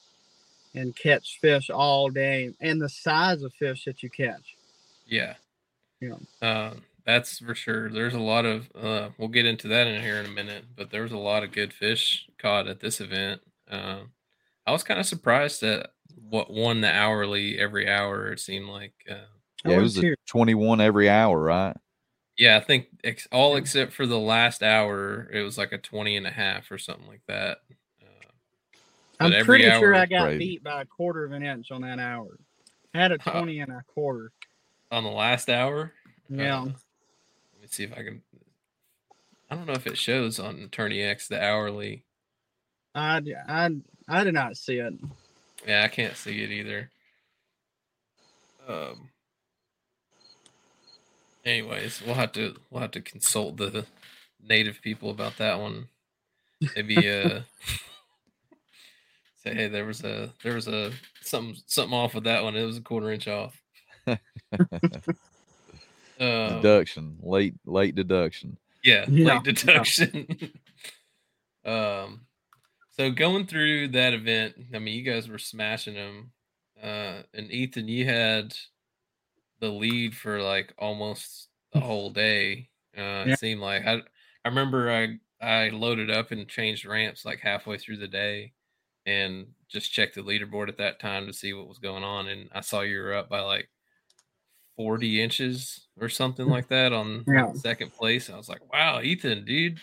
[0.74, 4.55] and catch fish all day and the size of fish that you catch.
[5.06, 5.36] Yeah,
[6.02, 6.16] Yeah.
[6.42, 6.74] Uh,
[7.06, 7.90] that's for sure.
[7.90, 8.68] There's a lot of.
[8.76, 11.44] Uh, we'll get into that in here in a minute, but there was a lot
[11.44, 13.42] of good fish caught at this event.
[13.70, 14.02] Uh,
[14.66, 18.32] I was kind of surprised at what won the hourly every hour.
[18.32, 18.94] It seemed like.
[19.10, 19.16] Uh,
[19.66, 21.76] Yeah, it was was a 21 every hour, right?
[22.38, 26.18] Yeah, I think ex- all except for the last hour, it was like a 20
[26.18, 27.60] and a half or something like that.
[28.02, 28.32] Uh,
[29.20, 30.38] I'm pretty sure I got crazy.
[30.40, 32.38] beat by a quarter of an inch on that hour.
[32.94, 33.32] I had a Huh.
[33.32, 34.32] 20 and a quarter.
[34.96, 35.92] On the last hour.
[36.30, 36.62] Yeah.
[36.62, 36.74] Uh, let
[37.62, 38.22] me see if I can.
[39.52, 42.06] I don't know if it shows on a TourneyX the hourly.
[42.96, 43.72] I, I,
[44.08, 44.94] I did not see it.
[45.68, 46.90] Yeah, I can't see it either.
[48.66, 49.10] Um.
[51.44, 53.86] Anyways, we'll have to we'll have to consult the
[54.42, 55.90] native people about that one.
[56.74, 57.42] Maybe uh
[59.44, 62.56] say hey there was a there was a something something off with that one.
[62.56, 63.62] It was a quarter inch off.
[66.18, 68.58] Um, deduction, late late deduction.
[68.84, 70.28] yeah, Yeah, late deduction.
[71.66, 72.22] um,
[72.92, 76.32] so going through that event, I mean, you guys were smashing them.
[76.82, 78.56] Uh, and Ethan, you had
[79.60, 82.70] the lead for like almost the whole day.
[82.98, 83.34] Uh, Yeah.
[83.34, 83.96] it seemed like I,
[84.46, 88.54] I remember I I loaded up and changed ramps like halfway through the day,
[89.06, 92.50] and just checked the leaderboard at that time to see what was going on, and
[92.54, 93.70] I saw you were up by like
[94.78, 97.54] 40 inches or something like that on Yeah.
[97.54, 98.30] second place.
[98.30, 99.80] I was like, wow, Ethan, dude,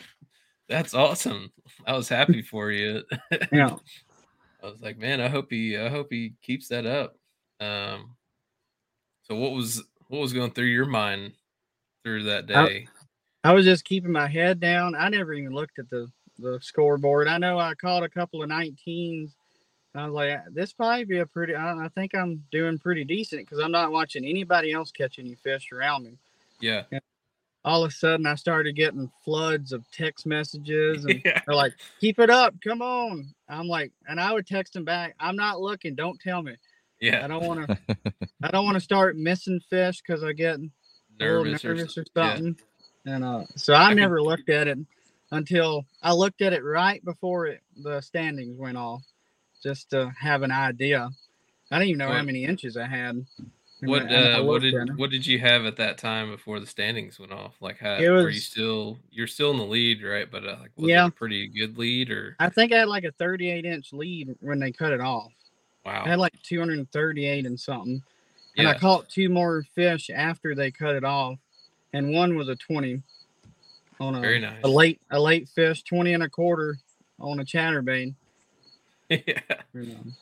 [0.69, 1.51] that's awesome.
[1.87, 3.03] I was happy for you.
[3.51, 3.77] Yeah.
[4.63, 7.17] I was like, man, I hope he I hope he keeps that up.
[7.61, 8.15] Um
[9.23, 11.33] so what was what was going through your mind
[12.05, 12.89] through that I- day?
[13.45, 14.95] I was just keeping my head down.
[14.95, 16.07] I never even looked at the
[16.39, 17.27] the scoreboard.
[17.29, 19.33] I know I caught a couple of 19s.
[19.95, 21.55] I was like, this probably be a pretty.
[21.55, 25.35] I, I think I'm doing pretty decent because I'm not watching anybody else catch any
[25.35, 26.19] fish around me.
[26.61, 26.85] yeah.
[27.65, 31.41] All of a sudden, I started getting floods of text messages, and yeah.
[31.47, 35.15] they're like, "Keep it up, come on." I'm like, and I would text them back,
[35.21, 35.95] "I'm not looking.
[35.95, 36.57] Don't tell me.
[37.01, 37.25] Yeah.
[37.25, 37.79] I don't want to.
[38.43, 40.59] I don't want to start missing fish because I get
[41.21, 42.35] Nervous, nervous or, or, yeah.
[42.35, 42.57] something.
[43.05, 44.79] And uh, so I, I never looked at it
[45.31, 49.03] until I looked at it right before it, the standings went off,
[49.63, 51.11] just to have an idea.
[51.71, 53.25] I didn't even know how many inches I had.
[53.81, 56.67] What I uh what did at what did you have at that time before the
[56.67, 57.55] standings went off?
[57.61, 60.31] Like how It were you still you're still in the lead, right?
[60.31, 63.05] But uh, like was it a pretty good lead or I think I had like
[63.05, 65.33] a 38 inch lead when they cut it off.
[65.85, 66.05] wow.
[66.05, 68.03] I had like 238 and something.
[68.57, 71.39] And I caught two more fish after they cut it off,
[71.95, 73.03] and one was a 20
[73.99, 74.59] on a, Very nice.
[74.63, 76.77] a late a late fish, twenty and a quarter
[77.21, 78.15] on a chatterbait.
[79.27, 79.41] yeah,
[79.75, 80.15] You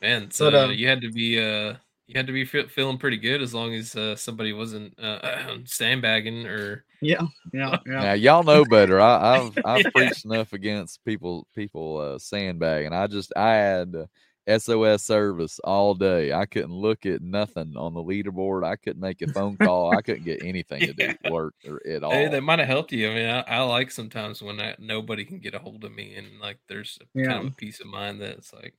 [0.00, 0.30] man.
[0.30, 1.74] So But, um, you had to be uh
[2.06, 5.56] you had to be fe- feeling pretty good as long as uh, somebody wasn't uh,
[5.64, 7.22] sandbagging or Yeah,
[7.54, 8.02] yeah, yeah.
[8.02, 9.00] Now y'all know better.
[9.00, 12.92] I, I've I've preached enough against people people uh, sandbagging.
[12.92, 14.06] I just I had uh,
[14.48, 16.32] SOS service all day.
[16.32, 18.64] I couldn't look at nothing on the leaderboard.
[18.64, 19.92] I couldn't make a phone call.
[19.92, 22.10] I couldn't get anything to do work or at all.
[22.10, 23.10] Hey, that might have helped you.
[23.10, 26.14] I mean, I, I like sometimes when I, nobody can get a hold of me,
[26.16, 28.74] and like there's a, kind of a peace of mind that it's like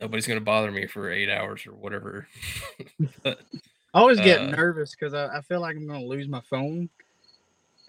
[0.00, 2.28] nobody's gonna bother me for eight hours or whatever.
[3.22, 3.40] but
[3.94, 6.90] I always get Uh, nervous because I, I feel like I'm gonna lose my phone.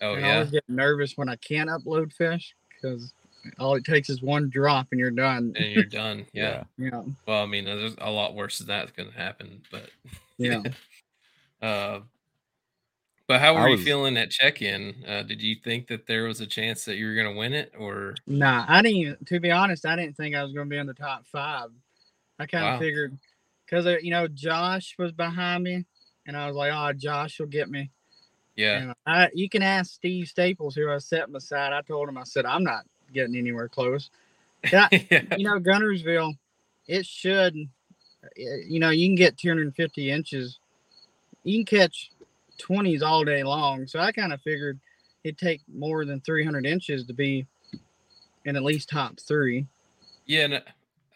[0.01, 3.13] oh and I yeah, always get nervous when I can't upload fish because
[3.59, 5.53] all it takes is one drop and you're done.
[5.57, 6.25] and you're done.
[6.33, 6.63] Yeah.
[6.77, 9.89] Yeah, Well, I mean, there's a lot worse than that's gonna happen, but
[10.37, 10.61] yeah.
[11.61, 11.99] uh,
[13.27, 15.03] but how I were you was- feeling at check-in?
[15.07, 17.73] Uh, did you think that there was a chance that you were gonna win it,
[17.77, 19.25] or Nah, I didn't.
[19.27, 21.69] To be honest, I didn't think I was gonna be in the top five.
[22.39, 22.79] I kind of Wow.
[22.79, 23.17] figured
[23.65, 25.85] because you know Josh was behind me,
[26.25, 27.91] and I was like, "Oh, Josh will get me."
[28.55, 31.71] yeah, And I, you can ask Steve Staples, who I was sitting beside.
[31.71, 34.09] I told him, I said, I'm not getting anywhere close.
[34.71, 36.37] Yeah, yeah, you know, Guntersville,
[36.87, 37.55] it should,
[38.35, 40.59] you know, you can get 250 inches.
[41.43, 42.11] You can catch
[42.59, 43.87] 20s all day long.
[43.87, 44.79] So I kind of figured
[45.23, 47.45] it'd take more than 300 inches to be
[48.45, 49.65] in at least top three.
[50.25, 50.59] Yeah, and uh,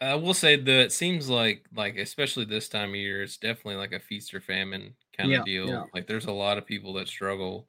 [0.01, 3.75] I will say that it seems like like especially this time of year, it's definitely
[3.75, 5.67] like a feast or famine kind Yeah, of deal.
[5.67, 5.84] yeah.
[5.93, 7.67] Like there's a lot of people that struggle.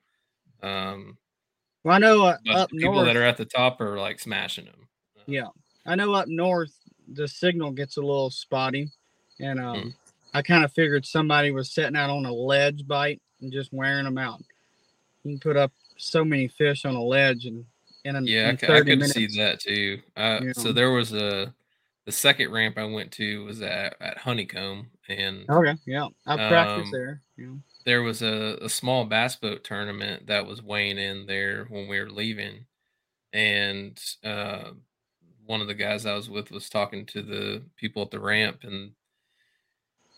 [0.63, 1.19] Um,
[1.85, 4.65] Well, I know uh, up people north, that are at the top are like smashing
[4.65, 4.89] them.
[5.27, 5.49] yeah,
[5.87, 6.73] I know up north
[7.13, 8.91] the signal gets a little spotty,
[9.39, 9.95] and um,
[10.33, 14.05] I kind of figured somebody was sitting out on a ledge bite and just wearing
[14.05, 14.41] them out.
[15.25, 17.65] You can put up so many fish on a ledge and
[18.05, 19.13] in, Yeah, I, in I 30 could minutes.
[19.13, 20.01] see that too.
[20.17, 21.55] Uh, So there was a
[22.07, 26.87] the second ramp I went to was at, at Honeycomb, and Okay, yeah, I practiced
[26.87, 27.23] Um, there.
[27.37, 27.55] Yeah.
[27.85, 31.99] There was a, a small bass boat tournament that was weighing in there when we
[32.01, 32.67] were leaving
[33.33, 34.71] and uh,
[35.47, 38.59] one of the guys i was with was talking to the people at the ramp
[38.63, 38.93] and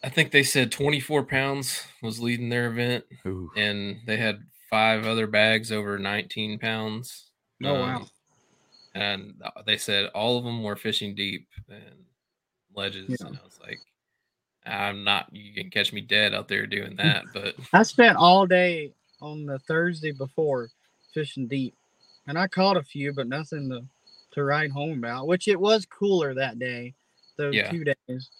[0.04, 3.50] i think they said 24 pounds was leading their event Ooh.
[3.56, 7.30] and they had five other bags over 19 pounds
[7.64, 7.96] Oh wow.
[7.96, 8.10] um,
[8.94, 12.04] and uh, they said all of them were fishing deep and
[12.74, 13.28] ledges Yeah.
[13.28, 13.80] and i was like
[14.66, 18.46] i'm not you can catch me dead out there doing that but I spent all
[18.46, 20.70] day on the Thursday before
[21.14, 21.74] fishing deep,
[22.26, 23.84] and I caught a few, but nothing to
[24.32, 25.28] to write home about.
[25.28, 26.94] Which it was cooler that day,
[27.38, 27.70] those Yeah.
[27.70, 28.30] two days.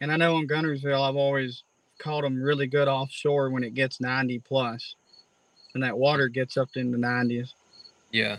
[0.00, 1.64] And I know in Guntersville, I've always
[1.98, 4.96] caught them really good offshore when it gets 90 plus,
[5.74, 7.54] and that water gets up in the 90s.
[8.12, 8.38] Yeah,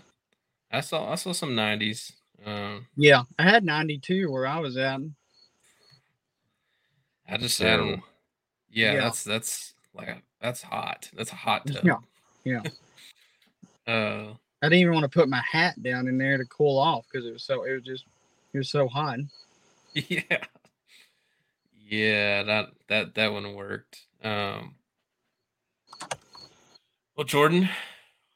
[0.71, 2.13] I saw I saw some nineties.
[2.45, 5.01] Um, Yeah, I had 92 where I was at.
[7.29, 8.01] I just I don't.
[8.69, 9.01] Yeah, Yeah.
[9.01, 11.09] that's that's like a, that's hot.
[11.15, 11.83] That's a hot tub.
[11.83, 11.97] Yeah,
[12.43, 12.61] yeah.
[13.87, 17.05] Uh, I didn't even want to put my hat down in there to cool off
[17.09, 18.03] because it was so it was just
[18.53, 19.19] it was so hot.
[19.93, 20.21] yeah,
[21.87, 22.43] yeah.
[22.43, 24.01] That that that one worked.
[24.21, 24.75] Um.
[27.15, 27.69] Well, Jordan,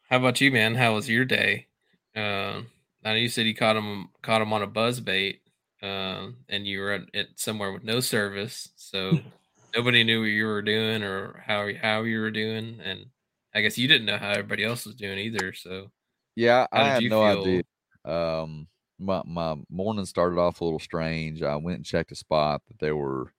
[0.10, 0.75] how about you, man?
[0.75, 1.67] How was your day?
[2.15, 2.67] Um,
[3.04, 5.41] I know you said you caught him caught him on a buzz bait,
[5.82, 9.22] um, and you were at, at somewhere with no service, so
[9.76, 13.12] nobody knew what you were doing or how how you were doing, and
[13.54, 15.54] I guess you didn't know how everybody else was doing either.
[15.54, 15.91] So
[16.36, 17.24] Yeah, I had no feel?
[17.24, 17.63] idea.
[18.06, 18.67] Um,
[19.00, 21.41] my my morning started off a little strange.
[21.44, 23.34] I went and checked a spot that there were,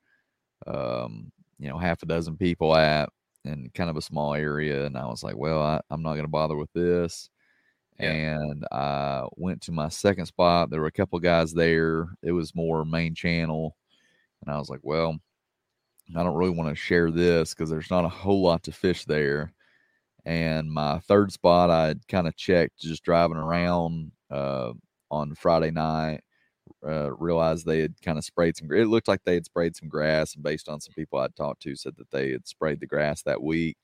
[0.67, 3.11] um, you know, half a dozen people at
[3.45, 6.25] and kind of a small area, and I was like, well, I, I'm not going
[6.27, 7.31] to bother with this.
[8.03, 10.71] And I went to my second spot.
[10.71, 12.09] There were a couple guys there.
[12.23, 13.77] It was more main channel,
[14.45, 15.19] and I was like, well,
[16.17, 19.05] I don't really want to share this because there's not a whole lot to fish
[19.05, 19.53] there.
[20.25, 24.73] And my third spot, I kind of checked just driving around uh,
[25.11, 26.23] on Friday night.
[26.87, 28.71] Uh, realized they had kind of sprayed some.
[28.73, 31.63] It looked like they had sprayed some grass, and based on some people I'd talked
[31.63, 33.77] to, said that they had sprayed the grass that week.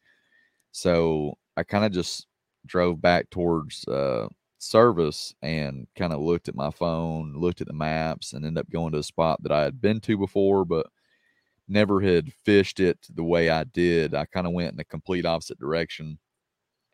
[0.73, 2.28] So I kind of just
[2.69, 7.75] drove back towards uh, service and kind of looked at my phone, looked at the
[7.75, 10.89] maps, and ended up going to a spot that I had been to before, but
[11.69, 14.15] never had fished it the way I did.
[14.15, 16.19] I kind of went in the complete opposite direction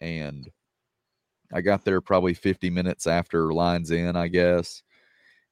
[0.01, 0.49] and
[1.53, 4.83] I got there probably 50 minutes after lines in, I guess,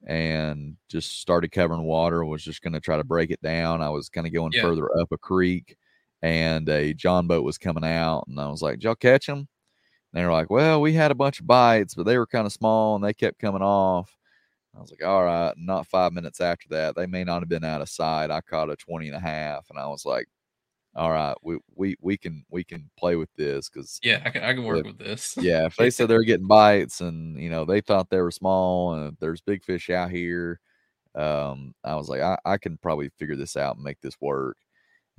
[0.06, 2.24] and just started covering water.
[2.24, 3.82] Was just going to try to break it down.
[3.82, 4.60] I was kind of going Yeah.
[4.60, 5.76] further up a creek,
[6.22, 9.48] and a John boat was coming out, and I was like, "Did y'all catch him?"
[10.12, 12.52] They were like, "Well, we had a bunch of bites, but they were kind of
[12.52, 14.16] small and they kept coming off."
[14.76, 17.64] I was like, "All right." Not five minutes after that, they may not have been
[17.64, 18.30] out of sight.
[18.30, 20.28] I caught a 20 and a half, and I was like,
[20.94, 24.42] "All right, we we we can we can play with this because Yeah, I can
[24.44, 25.36] I can work If- with this.
[25.44, 28.30] yeah, if they said they were getting bites and you know they thought they were
[28.30, 30.60] small and there's big fish out here,
[31.16, 34.56] um, I was like, I, I can probably figure this out and make this work.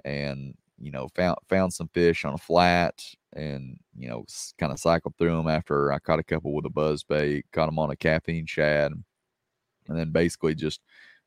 [0.05, 3.03] And you know, found found some fish on a flat
[3.33, 4.25] and you know,
[4.59, 7.67] kind of cycled through them after I caught a couple with a buzz bait, caught
[7.67, 10.81] them on a caffeine shad, and then basically just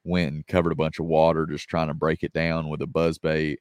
[0.04, 2.86] went and covered a bunch of water, just trying to break it down with a
[2.86, 3.60] buzz bait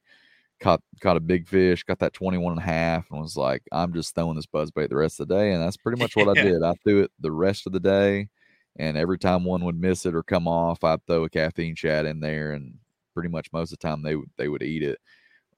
[0.59, 3.93] caught caught a big fish, got that 21 and a half, and was like, I'm
[3.93, 5.53] just throwing this buzz bait the rest of the day.
[5.53, 6.63] And that's pretty much what I did.
[6.63, 8.29] I threw it the rest of the day.
[8.77, 12.05] And every time one would miss it or come off, I'd throw a caffeine shad
[12.05, 12.75] in there and
[13.13, 14.99] pretty much most of the time they would they would eat it.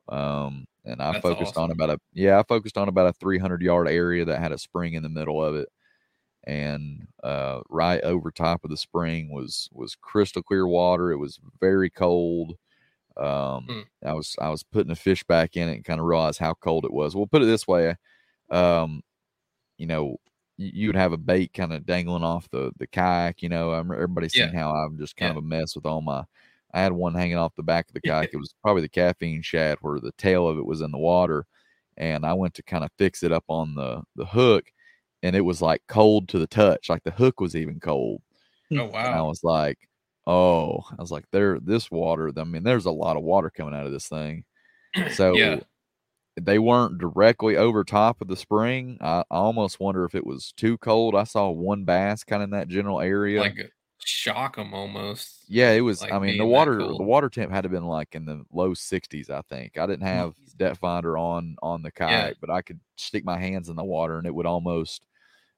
[0.10, 3.62] Um and I That's focused on about a yeah, I focused on about a 300
[3.62, 5.70] yard area that had a spring in the middle of it.
[6.46, 11.12] And uh, right over top of the spring was was crystal clear water.
[11.12, 12.58] It was very cold.
[13.18, 13.88] Um, Hmm.
[14.06, 16.56] I was I was putting a fish back in it and kind of realized how
[16.56, 17.16] cold it was.
[17.16, 17.96] We'll put it this way,
[18.52, 19.02] um,
[19.78, 20.18] you know,
[20.58, 23.44] you, would have a bait kind of dangling off the the kayak.
[23.44, 24.52] You know, everybody's Yeah.
[24.52, 25.38] seen how I'm just kind Yeah.
[25.38, 26.26] of a mess with all my.
[26.78, 28.32] I had one hanging off the back of the kayak.
[28.34, 31.46] It was probably the caffeine shad where the tail of it was in the water,
[31.98, 34.66] and I went to kind of fix it up on the the hook,
[35.24, 36.90] and it was like cold to the touch.
[36.90, 38.22] Like the hook was even cold.
[38.72, 39.80] Oh And I was like,
[40.28, 42.32] oh, I was like, there, this water.
[42.38, 44.46] I mean, there's a lot of water coming out of this thing.
[45.14, 45.60] So Yeah.
[46.40, 48.98] they weren't directly over top of the spring.
[49.02, 51.16] I, I almost wonder if it was too cold.
[51.16, 53.42] I saw one bass kind of in that general area.
[53.42, 53.72] Like
[54.08, 55.46] shock them almost.
[55.48, 56.02] yeah, it was.
[56.02, 58.74] like I mean, the water, the water temp had to been like in the low
[58.74, 59.30] 60s.
[59.30, 63.24] I think I didn't have depth finder on on the kayak, but I could stick
[63.26, 65.06] my hands in the water and it would almost,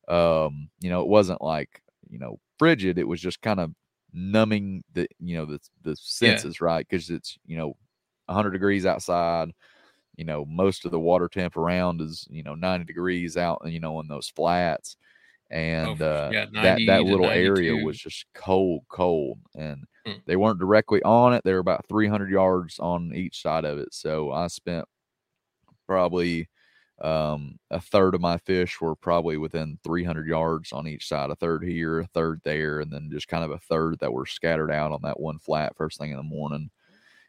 [0.08, 2.97] um, you know, it wasn't like you know frigid.
[2.97, 3.74] It was just kind of
[4.14, 6.88] numbing the you know the the senses, right?
[6.88, 7.76] Because it's you know
[8.28, 9.52] 100 degrees outside.
[10.18, 13.62] You know, most of the water temp around is you know 90 degrees out.
[13.66, 14.97] You know, in those flats,
[15.52, 17.26] and for- uh, yeah, that that little
[17.58, 20.14] area was just cold, cold, and Hmm.
[20.26, 21.43] they weren't directly on it.
[21.43, 23.93] They were about 300 yards on each side of it.
[23.93, 24.86] So I spent
[25.88, 26.47] probably
[27.02, 31.30] um, a third of my fish were probably within 300 yards on each side.
[31.30, 34.26] A third here, a third there, and then just kind of a third that were
[34.26, 36.70] scattered out on that one flat first thing in the morning.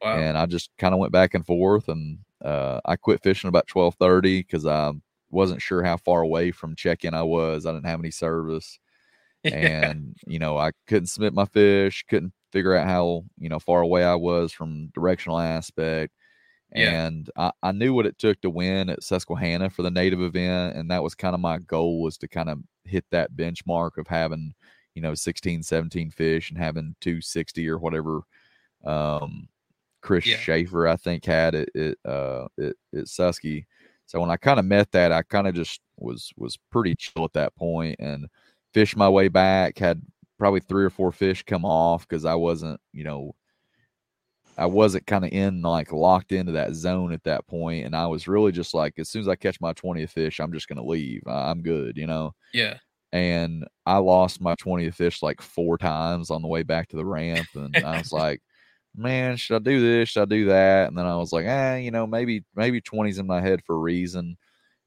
[0.03, 0.17] Wow.
[0.17, 3.69] And I just kind of went back and forth, and uh, I quit fishing about
[3.69, 4.93] 12:30 because I
[5.31, 7.67] wasn't sure how far away from check-in I was.
[7.67, 8.79] I didn't have any service
[9.45, 13.81] and you know i couldn't submit my fish couldn't figure out how you know far
[13.81, 16.13] away i was from directional aspect
[16.75, 17.07] Yeah.
[17.07, 20.77] and I, I knew what it took to win at susquehanna for the native event
[20.77, 24.07] and that was kind of my goal was to kind of hit that benchmark of
[24.07, 24.55] having
[24.95, 28.21] you know 16 17 fish and having 260 or whatever
[28.85, 29.49] um
[30.03, 30.37] chris Yeah.
[30.37, 33.67] schaefer i think had it it uh it, it susky
[34.11, 37.25] so when i kind of met that i kind of just was was pretty chill
[37.25, 38.27] at that point and
[38.75, 40.03] fished my way back had
[40.37, 43.33] probably three or four fish come off because i wasn't you know
[44.59, 48.05] i wasn't kind of in like locked into that zone at that point and i
[48.05, 50.77] was really just like as soon as i catch my 20th fish i'm just going
[50.77, 52.79] to leave i'm good you know yeah.
[53.13, 57.05] and I lost my 20th fish like four times on the way back to the
[57.05, 57.49] ramp.
[57.55, 58.41] And I was like,
[58.95, 60.09] man, should I do this?
[60.11, 60.89] Should I do that?
[60.89, 63.77] And then I was like, eh, you know, maybe, maybe 20's in my head for
[63.77, 64.37] a reason.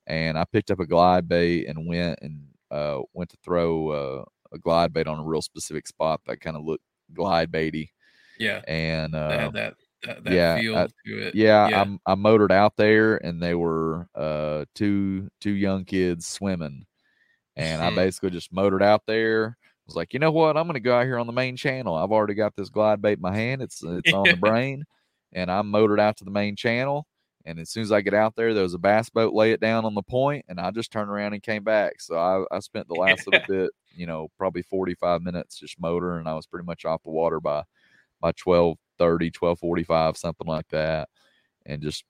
[0.08, 4.26] And I picked up a glide bait and went and uh, went to throw uh,
[4.54, 6.84] a glide bait on a real specific spot that kind of looked
[7.14, 7.90] glide baity.
[8.40, 8.62] Yeah.
[8.68, 9.74] And That uh, had that
[10.04, 11.36] that, that yeah, feel I- to it.
[11.36, 11.82] yeah, Yeah.
[11.82, 16.86] I'm, I motored out there and they were uh, two two young kids swimming,
[17.56, 19.58] and I basically just motored out there.
[19.86, 20.56] Was like, you know what?
[20.56, 21.96] I'm gonna go out here on the main channel.
[21.96, 23.62] I've already got this glide bait in my hand.
[23.62, 24.86] It's uh, it's on the brain,
[25.34, 27.06] and I'm motored out to the main channel.
[27.46, 29.60] And as soon as I get out there, there was a bass boat lay it
[29.60, 32.00] down on the point, and I just turned around and came back.
[32.00, 36.20] So I, I spent the last little bit, you know, probably 45 minutes just motoring,
[36.20, 37.64] and I was pretty much off the water by
[38.24, 41.10] by 12 30 12 45 something like that
[41.66, 42.06] and just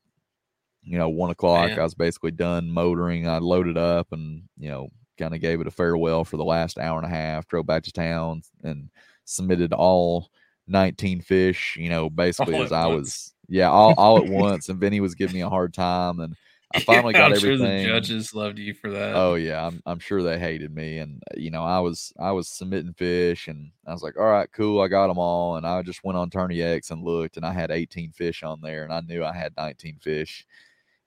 [0.84, 1.80] you know one o'clock Man.
[1.80, 5.68] i was basically done motoring i loaded up and you know kind of gave it
[5.68, 8.90] a farewell for the last hour and a half drove back to town and
[9.26, 10.30] submitted all
[10.68, 12.98] 19 fish you know basically All as i once.
[13.00, 16.36] was yeah all, all at once and vinny was giving me a hard time and
[16.74, 19.16] i finally got I'm sure everything the judges loved you for that.
[19.16, 22.32] Oh yeah, I'm I'm sure they hated me, and uh, you know I was I
[22.32, 25.68] was submitting fish, and I was like, all right, cool, I got them all, and
[25.68, 28.92] I just went on TourneyX and looked, and I had 18 fish on there, and
[28.92, 30.48] I knew I had 19 fish,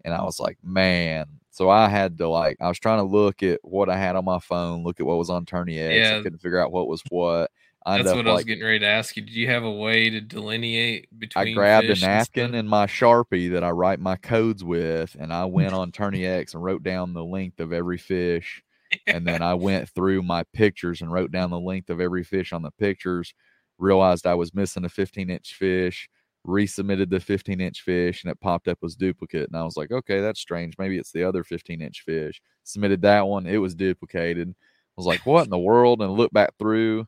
[0.07, 1.27] and I was like, man.
[1.51, 4.25] So I had to like, I was trying to look at what I had on
[4.25, 5.95] my phone, look at what was on TourneyX.
[5.95, 6.19] Yeah.
[6.19, 7.51] I couldn't figure out what was what.
[7.85, 9.23] I That's what up I was like, getting ready to ask you.
[9.23, 11.49] Did you have a way to delineate between?
[11.49, 12.59] I grabbed a and napkin stuff?
[12.59, 16.63] and my Sharpie that I write my codes with, and I went on TourneyX and
[16.63, 18.63] wrote down the length of every fish.
[19.09, 22.53] And then I went through my pictures and wrote down the length of every fish
[22.53, 23.35] on the pictures.
[23.79, 26.09] Realized I was missing a 15 inch fish,
[26.47, 29.49] resubmitted the 15 inch fish, and it popped up as duplicate.
[29.49, 30.75] And I was like, okay, that's strange.
[30.79, 32.41] Maybe it's the other 15 inch fish.
[32.65, 34.49] Submitted that one, it was duplicated.
[34.49, 34.55] I
[34.97, 36.01] was like, what in the world?
[36.01, 37.07] And looked back through,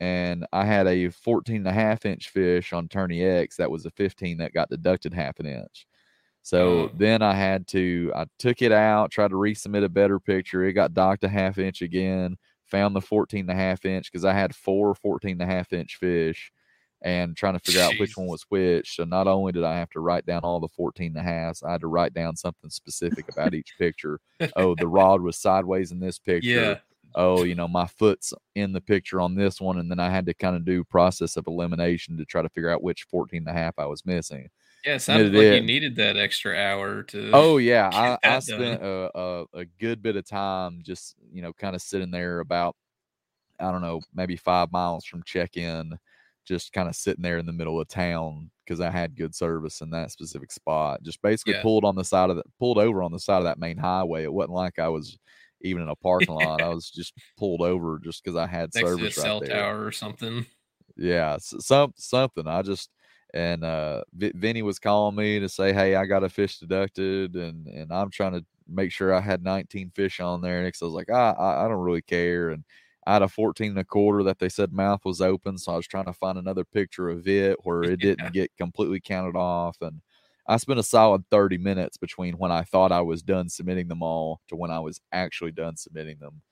[0.00, 3.90] and I had a 14 and a half inch fish on TourneyX that was a
[3.90, 5.86] 15 that got deducted half an inch.
[6.42, 10.64] So then I had to, I took it out, tried to resubmit a better picture.
[10.64, 14.24] It got docked a half inch again, found the 14 and a half inch because
[14.24, 16.50] I had four 14 and a half inch fish
[17.02, 18.96] and trying to figure out which one was which.
[18.96, 21.62] So not only did I have to write down all the 14 and a halves,
[21.62, 24.18] I had to write down something specific about each picture.
[24.56, 26.74] Oh, the rod was sideways in this picture Yeah.
[27.14, 29.78] oh, you know, my foot's in the picture on this one.
[29.78, 32.70] And then I had to kind of do process of elimination to try to figure
[32.70, 34.48] out which 14 and a half I was missing.
[34.84, 34.94] Yeah.
[34.96, 35.60] It sounded Submitted like it.
[35.62, 37.30] you needed that extra hour to.
[37.32, 37.90] Oh yeah.
[38.24, 41.82] I, I spent a, a, a good bit of time just, you know, kind of
[41.82, 42.74] sitting there about,
[43.60, 45.98] I don't know, maybe five miles from check in,
[46.48, 49.80] just kind of sitting there in the middle of town because I had good service
[49.82, 51.02] in that specific spot.
[51.04, 51.62] Just basically Yeah.
[51.62, 54.24] pulled on the side of the pulled over on the side of that main highway.
[54.24, 55.18] It wasn't like I was
[55.62, 56.62] even in a parking lot.
[56.62, 59.40] I was just pulled over just because I had next to a service cell right
[59.40, 60.46] there tower or something.
[60.96, 62.90] yeah some something i just
[63.34, 67.66] and uh vinny was calling me to say hey i got a fish deducted and
[67.68, 70.92] and i'm trying to make sure i had 19 fish on there And i was
[70.94, 72.64] like I, I i don't really care and
[73.08, 75.76] i had a 14 and a quarter that they said mouth was open so i
[75.76, 78.16] was trying to find another picture of it where it Yeah.
[78.16, 80.00] didn't get completely counted off and
[80.48, 84.02] i spent a solid 30 minutes between when i thought i was done submitting them
[84.04, 86.42] all to when i was actually done submitting them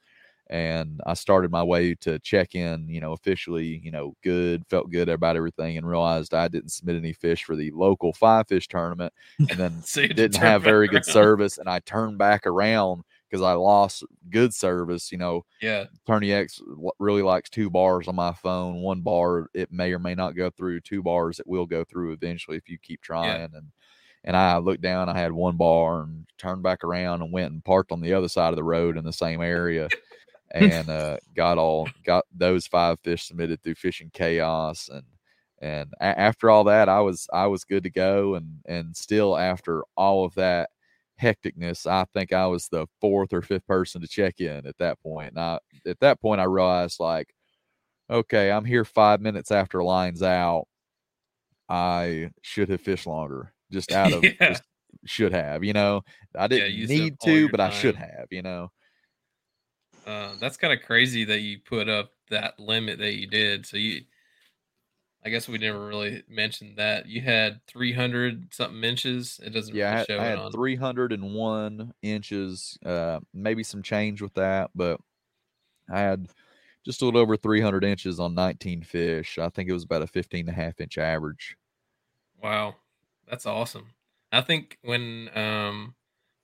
[0.48, 4.90] and I started my way to check in, you know, officially, you know, good, felt
[4.90, 8.68] good about everything, and realized I didn't submit any fish for the local five fish
[8.68, 9.12] tournament,
[9.48, 13.52] and then So didn't have very good service, and I turned back around because I
[13.54, 15.10] lost good service.
[15.12, 15.86] You know, Yeah.
[16.08, 16.60] TourneyX
[16.98, 18.76] really likes two bars on my phone.
[18.82, 20.80] One bar it may or may not go through.
[20.80, 23.42] Two bars it will go through eventually if you keep trying.
[23.54, 23.72] And
[24.24, 27.64] and I looked down, I had one bar and turned back around and went and
[27.64, 29.88] parked on the other side of the road in the same area.
[30.52, 35.02] and uh, got all got those five fish submitted through fishing chaos and
[35.60, 39.36] and a- after all that i was i was good to go and and still
[39.36, 40.70] after all of that
[41.20, 45.00] hecticness i think i was the fourth or fifth person to check in at that
[45.02, 45.30] point.
[45.30, 47.32] and I, at that point i realized like
[48.10, 50.66] okay i'm here five minutes after lines out
[51.68, 54.52] i should have fished longer just out of Yeah.
[54.52, 54.62] just
[55.04, 56.02] should have you know
[56.36, 58.70] i didn't up need to but i should have you know
[60.04, 63.66] Uh, that's kind of crazy that you put up that limit that you did.
[63.66, 64.02] So you,
[65.26, 69.40] I guess we never really mentioned that you had 300 something inches.
[69.44, 74.22] It doesn't Yeah, I really had, I it had 301 inches, uh, maybe some change
[74.22, 75.00] with that, but
[75.90, 76.28] I had
[76.84, 79.38] just a little over 300 inches on 19 fish.
[79.38, 81.56] I think it was about a 15 and a half inch average.
[82.40, 82.76] Wow,
[83.26, 83.94] that's awesome.
[84.32, 85.94] I think when um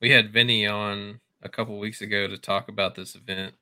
[0.00, 3.54] we had Vinny on a couple weeks ago to talk about this event,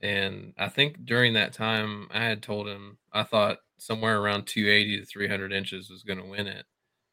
[0.00, 5.00] and I think during that time I had told him I thought somewhere around 280
[5.00, 6.64] to 300 inches was going to win it,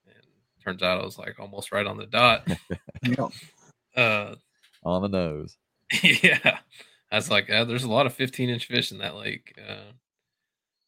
[0.06, 0.24] and
[0.64, 2.48] turns out I was like almost right on the dot.
[3.96, 4.36] uh,
[4.84, 5.58] On the nose.
[6.04, 6.60] yeah,
[7.12, 9.54] I was like, uh, there's a lot of 15 inch fish in that lake.
[9.60, 9.92] Uh,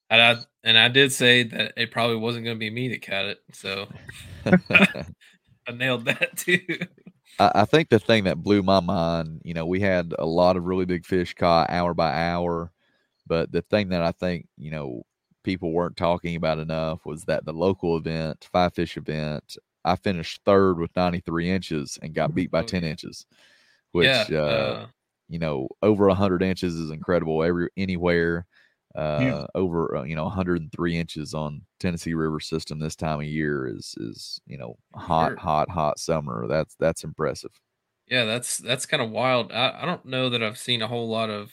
[0.09, 3.05] and I and I did say that it probably wasn't going to be me that
[3.05, 3.87] caught it, so
[4.45, 6.59] I nailed that too.
[7.39, 10.57] I, I think the thing that blew my mind, you know, we had a lot
[10.57, 12.71] of really big fish caught hour by hour,
[13.27, 15.03] but the thing that I think, you know,
[15.43, 20.41] people weren't talking about enough was that the local event, five fish event, I finished
[20.45, 23.25] third with 93 inches and got beat by Oh, 10 inches,
[23.91, 24.87] which, yeah, uh, uh,
[25.29, 28.47] you know, over 100 inches is incredible every anywhere.
[28.95, 33.67] Uh, over uh, you know 103 inches on Tennessee River system this time of year
[33.67, 35.37] is is you know hot Sure.
[35.37, 36.47] hot hot summer.
[36.47, 37.51] That's that's impressive.
[38.07, 39.51] yeah, that's that's kind of wild.
[39.51, 41.51] I, I don't know that I've seen a whole lot of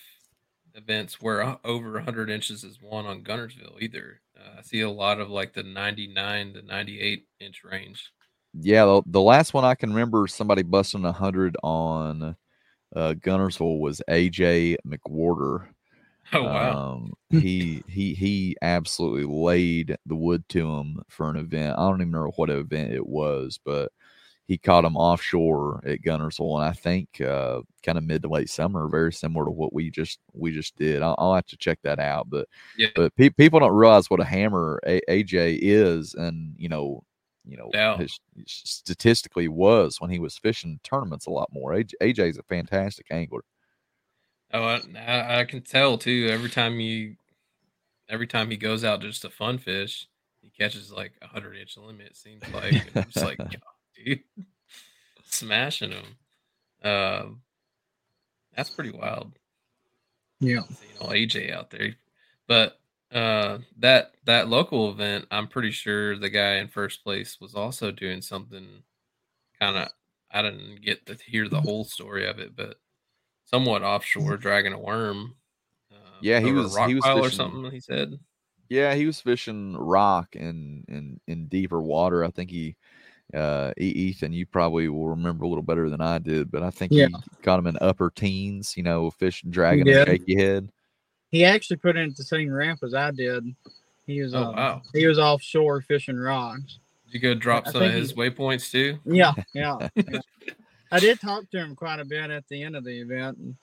[0.74, 4.20] events where over 100 inches is won on Guntersville either.
[4.38, 8.12] Uh, I see a lot of like the 99 to 98 inch range.
[8.52, 12.36] Yeah, the, the last one I can remember somebody busting 100 on
[12.96, 15.68] uh, Guntersville was AJ McWhorter.
[16.32, 21.78] Oh wow, Um, he he he absolutely laid the wood to him for an event.
[21.78, 23.92] I don't even know what event it was, but
[24.48, 28.50] he caught him offshore at Guntersville, and I think uh, kind of mid to late
[28.50, 31.02] summer, very similar to what we just we just did.
[31.02, 32.88] I'll, I'll have to check that out, but Yeah.
[32.94, 37.02] but pe- people don't realize what a hammer a- AJ is, and you know,
[37.46, 37.96] you know, Yeah.
[37.96, 41.72] his, statistically was when he was fishing tournaments a lot more.
[41.74, 43.42] AJ, AJ is a fantastic angler.
[44.52, 46.28] Oh, I, I, can tell too.
[46.30, 47.16] Every time you,
[48.08, 50.08] every time he goes out just to fun fish,
[50.42, 52.08] he catches like a hundred inch limit.
[52.08, 53.56] It seems like just like, God,
[54.04, 54.20] dude,
[55.24, 56.90] smashing them.
[56.90, 57.42] Um,
[58.56, 59.32] that's pretty wild.
[60.40, 60.62] Yeah.
[61.00, 61.94] AJ out there.
[62.48, 62.78] But
[63.12, 67.90] uh that that local event, I'm pretty sure the guy in first place was also
[67.90, 68.82] doing something
[69.60, 69.88] kind of
[70.30, 72.76] I didn't get to hear the whole story of it, but
[73.50, 75.34] somewhat offshore dragging a worm.
[75.92, 77.70] Uh, Yeah, he over a was- rock he was pile or fishing- something.
[77.70, 78.18] He said,
[78.68, 82.24] Yeah, he was fishing rock in in in deeper water.
[82.24, 82.76] I think he
[83.34, 86.70] uh E- Ethan, you probably will remember a little better than I did, but I
[86.70, 87.06] think Yeah.
[87.08, 89.96] he caught him in upper teens, you know, fish dragging did.
[90.08, 90.70] a shaky head.
[91.30, 93.44] He actually put in at the same ramp as I did.
[94.06, 94.82] He was Oh, uh, wow.
[94.92, 96.78] he was offshore fishing rocks.
[97.06, 99.88] "Did you go drop I some of think he- his waypoints too?" Yeah, yeah.
[99.94, 100.20] yeah.
[100.90, 103.54] I did talk to him quite a bit at the end of the event, and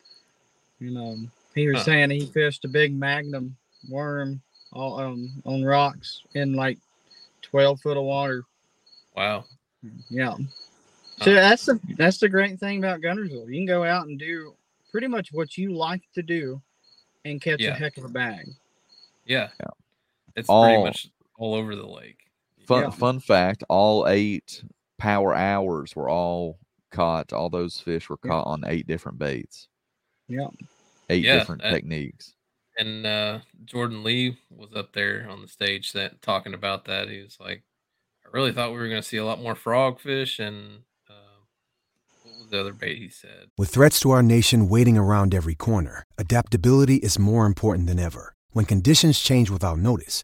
[0.80, 1.18] you know,
[1.56, 1.84] he was Huh.
[1.84, 3.56] saying he fished a big magnum
[3.90, 4.42] worm
[4.74, 6.78] all um, on rocks in like
[7.42, 8.44] twelve foot of water.
[9.16, 9.46] Wow.
[10.10, 10.32] Yeah.
[11.20, 11.24] Huh.
[11.26, 13.48] So that's the that's the great thing about Guntersville.
[13.48, 14.54] You can go out and do
[14.92, 16.62] pretty much what you like to do,
[17.26, 17.72] and catch Yeah.
[17.72, 18.48] a heck of a bag.
[19.26, 19.50] Yeah.
[19.60, 19.68] Yeah.
[20.36, 22.30] It's All- pretty much all over the lake.
[22.68, 22.90] Fun Yeah.
[22.92, 24.64] fun fact, all eight
[24.98, 26.58] power hours were all
[26.92, 28.30] caught, all those fish were Yeah.
[28.32, 29.68] caught on eight different baits.
[30.28, 30.48] Yeah.
[31.10, 32.34] Eight Yeah, different techniques.
[32.78, 37.10] and uh Jordan Lee was up there on the stage that talking about that.
[37.10, 37.64] He was like,
[38.26, 41.14] I really thought we were going to see a lot more frogfish and uh,
[42.24, 43.48] what was the other bait he said?
[43.58, 48.34] With threats to our nation waiting around every corner, adaptability is more important than ever.
[48.52, 50.24] When conditions change without notice,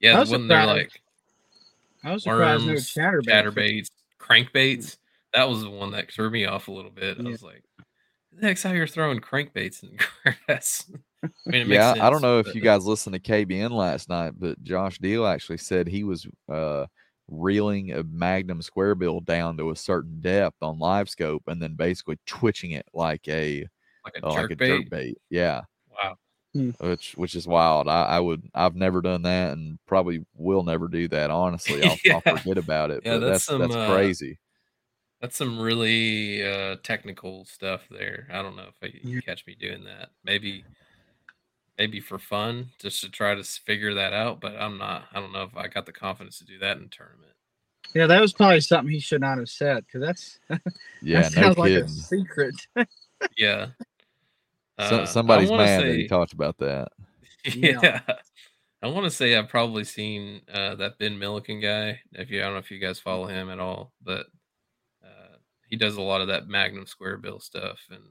[0.00, 1.00] yeah, I the one they're like
[2.02, 3.26] I was surprised no worms, chatterbait.
[3.26, 3.90] chatterbaits,
[4.20, 4.96] crankbaits.
[5.34, 7.18] That was the one that threw me off a little bit.
[7.20, 7.62] I was like,
[8.30, 10.90] "Who the heck's out here throwing crankbaits in the grass?"
[11.22, 14.08] I mean, it makes Yeah, I don't know if you guys listened to KBN last
[14.08, 16.86] night, but Josh Deal actually said he was uh,
[17.28, 21.74] reeling a Magnum square bill down to a certain depth on live scope and then
[21.74, 23.66] basically twitching it like a
[24.04, 24.68] like a uh, like a bait.
[24.68, 25.18] jerk bait.
[25.28, 25.60] Yeah,
[26.54, 26.72] Wow.
[26.80, 27.88] which which is wild.
[27.88, 31.30] I, I would I've never done that and probably will never do that.
[31.30, 32.14] Honestly, I'll, Yeah.
[32.26, 33.02] I'll forget about it.
[33.04, 34.38] Yeah, but that's that's some, that's uh, crazy.
[35.20, 38.26] That's some really uh, technical stuff there.
[38.32, 40.08] I don't know if I, you catch me doing that.
[40.24, 40.64] Maybe,
[41.76, 44.40] maybe for fun, just to try to figure that out.
[44.40, 45.04] But I'm not.
[45.12, 47.32] I don't know if I got the confidence to do that in tournament.
[47.94, 50.40] Yeah, that was probably something he should not have said because that's
[51.02, 51.84] Yeah, that no sounds like kidding.
[51.84, 52.54] a secret.
[53.36, 53.66] Yeah.
[54.88, 56.88] So- Uh, somebody's wanna mad that he talked about that.
[57.44, 57.80] Yeah.
[57.82, 58.00] Yeah.
[58.82, 62.00] I want to say I've probably seen uh, that Ben Milliken guy.
[62.12, 64.26] If you, I don't know if you guys follow him at all, but
[65.04, 65.36] uh,
[65.68, 68.02] he does a lot of that Magnum Square Bill stuff and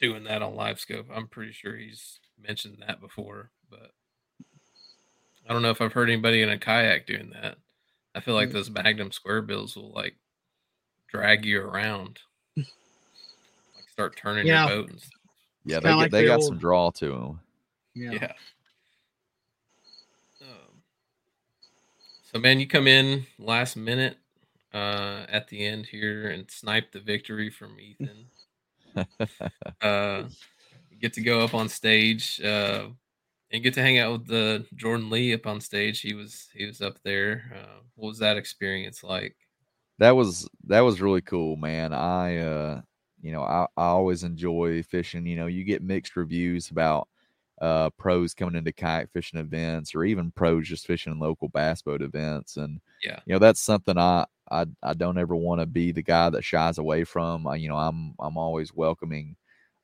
[0.00, 1.06] doing that on Live Scope.
[1.14, 3.92] I'm pretty sure he's mentioned that before, but
[5.48, 7.56] I don't know if I've heard anybody in a kayak doing that.
[8.14, 8.52] I feel like Mm.
[8.52, 10.16] those Magnum Square Bills will like
[11.08, 12.20] drag you around, like
[14.02, 14.68] start turning Yeah.
[14.68, 15.20] your boat and stuff.
[15.64, 17.40] Yeah, they get, like they the got some draw to them.
[17.94, 18.12] Yeah.
[18.12, 18.32] Yeah.
[20.40, 20.82] Um,
[22.32, 24.16] so man, you come in last minute
[24.74, 28.26] uh at the end here and snipe the victory from Ethan.
[29.82, 30.24] uh
[30.90, 32.88] you get to go up on stage uh
[33.52, 36.00] and get to hang out with the Jordan Lee up on stage.
[36.00, 37.52] He was he was up there.
[37.54, 39.36] Uh, what was that experience like?
[39.98, 41.92] that was that was really cool, man.
[41.92, 42.80] I uh
[43.22, 45.26] you know, I, I always enjoy fishing.
[45.26, 47.08] You know, you get mixed reviews about
[47.60, 51.80] uh pros coming into kayak fishing events or even pros just fishing in local bass
[51.82, 52.56] boat events.
[52.56, 53.20] And Yeah.
[53.26, 56.44] you know, that's something I I, I don't ever want to be the guy that
[56.44, 57.46] shies away from.
[57.46, 59.36] I, you know, I'm I'm always welcoming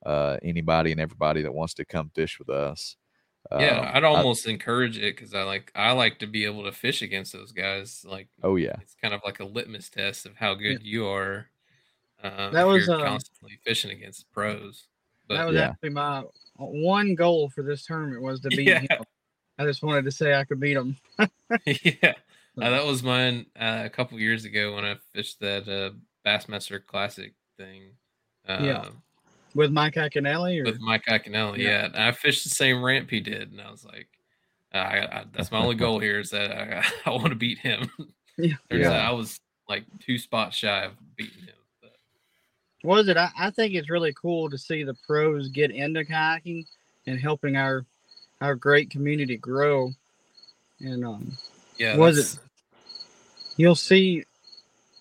[0.06, 2.96] uh anybody and everybody that wants to come fish with us.
[3.52, 6.64] Yeah, Um, I'd I- almost encourage it because I like I like to be able
[6.64, 8.04] to fish against those guys.
[8.04, 8.76] Like, oh yeah.
[8.82, 11.48] it's kind of like a litmus test of how good you are.
[12.22, 14.86] Um, That was, you're uh, constantly fishing against pros.
[15.28, 15.68] that was yeah.
[15.70, 16.24] actually my
[16.56, 18.80] one goal for this tournament was to beat Yeah.
[18.80, 19.04] him.
[19.58, 20.96] I just wanted to say I could beat him.
[21.66, 22.12] yeah,
[22.60, 25.96] uh, that was mine uh, a couple years ago when I fished that uh,
[26.28, 27.90] Bassmaster Classic thing.
[28.48, 28.88] Uh, Yeah.
[29.54, 30.60] with Mike Iaconelli.
[30.60, 31.58] Or with Mike Iaconelli.
[31.58, 31.88] Yeah.
[31.92, 34.08] Yeah, I fished the same ramp he did, and I was like,
[34.72, 37.90] I, I, that's my only goal here is that I, I want to beat him.
[38.36, 38.54] Yeah.
[38.70, 38.90] Yeah.
[38.90, 41.54] out I was like two spots shy of beating him.
[42.84, 43.16] Is it?
[43.16, 46.64] I, I think it's really cool to see the pros get into kayaking
[47.06, 47.84] and helping our
[48.40, 49.90] our great community grow.
[50.80, 51.36] And um,
[51.78, 52.40] yeah, Was that's- it-
[53.56, 54.24] you'll see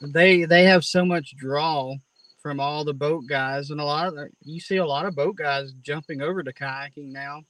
[0.01, 1.93] they they have so much draw
[2.41, 5.36] from all the boat guys and a lot of you see a lot of boat
[5.36, 7.43] guys jumping over to kayaking now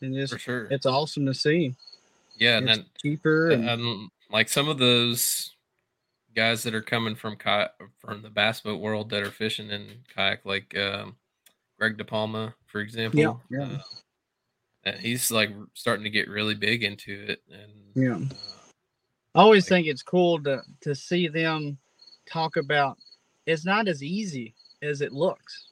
[0.00, 0.68] and just for sure?
[0.70, 1.74] it's awesome to see
[2.36, 5.52] yeah, and then cheaper and and like some of those
[6.34, 9.86] guys that are coming from kayak from the bass boat world that are fishing in
[10.14, 11.16] kayak, like um,
[11.78, 13.40] Greg DePalma, for example.
[13.50, 13.64] yeah.
[13.64, 13.78] uh,
[14.84, 18.16] and he's like starting to get really big into it, and Yeah.
[18.16, 18.34] uh,
[19.34, 21.78] i always like- think it's cool to to see them
[22.30, 22.98] talk about
[23.46, 25.68] it's not as easy as it looks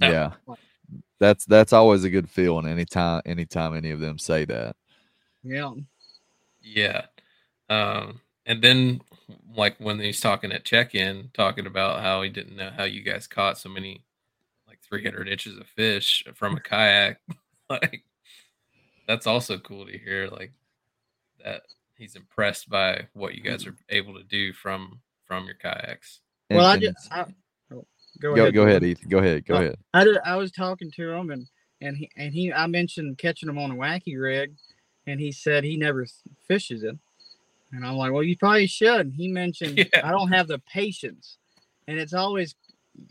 [0.00, 0.32] no, Yeah.
[1.18, 4.76] That's that's always a good feeling anytime anytime any of them say that.
[5.42, 5.72] yeah
[6.60, 7.06] Yeah.
[7.70, 9.00] Um, and then
[9.56, 13.26] like when he's talking at check-in, talking about how he didn't know how you guys
[13.26, 14.04] caught so many
[14.68, 17.20] like 300 inches of fish from a kayak,
[17.70, 18.04] like
[19.06, 20.28] that's also cool to hear.
[20.28, 20.52] Like
[21.44, 21.62] that
[21.96, 23.96] he's impressed by what you guys are mm-hmm.
[23.96, 26.20] able to do from from your kayaks.
[26.50, 27.26] And- well i just I,
[27.72, 27.86] oh,
[28.20, 29.08] go, go ahead go ahead, Ethan.
[29.08, 29.46] Go ahead.
[29.46, 29.76] Go Oh, ahead.
[29.94, 31.46] I did, I was talking to him and
[31.80, 34.54] and he and he I mentioned catching him on a wacky rig,
[35.06, 36.06] and he said he never
[36.46, 36.96] fishes it,
[37.72, 39.12] and I'm like, well, you probably should.
[39.16, 40.06] He mentioned Yeah.
[40.06, 41.38] I don't have the patience,
[41.88, 42.54] and it's always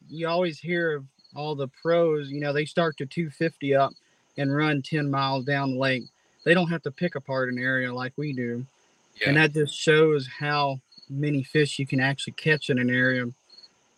[0.10, 1.06] you always hear of
[1.36, 2.30] all the pros.
[2.30, 3.94] You know, they start to 250 up
[4.38, 6.04] and run 10 miles down the lake.
[6.46, 8.66] They don't have to pick apart an area like we do,
[9.20, 9.30] Yeah.
[9.30, 13.26] and that just shows how many fish you can actually catch in an area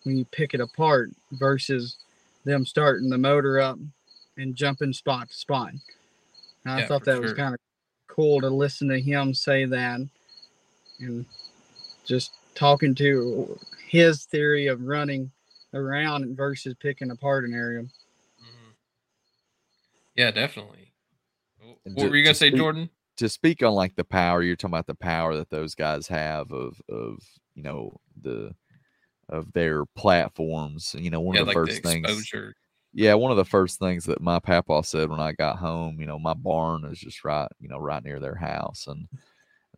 [0.02, 1.96] when you pick it apart versus
[2.44, 3.78] them starting the motor up
[4.36, 5.70] and jumping spot to spot.
[5.70, 5.80] And
[6.74, 7.60] I Yeah, thought that was kind of
[8.08, 10.00] cool to listen to him say that
[11.00, 11.24] and
[12.04, 15.30] just talking to his theory of running
[15.72, 17.82] around versus picking apart an area.
[17.82, 18.74] Mhm.
[20.14, 20.92] Yeah, definitely.
[21.84, 22.90] And What to- were you gonna say, speak- Jordan?
[23.16, 26.50] to speak on like the power you're talking about the power that those guys have
[26.52, 27.18] of of
[27.54, 28.52] you know the
[29.28, 32.32] of their platforms you know one Yeah, of the like first the things
[32.92, 36.06] yeah one of the first things that my papa said when i got home you
[36.06, 39.06] know my barn is just right you know right near their house and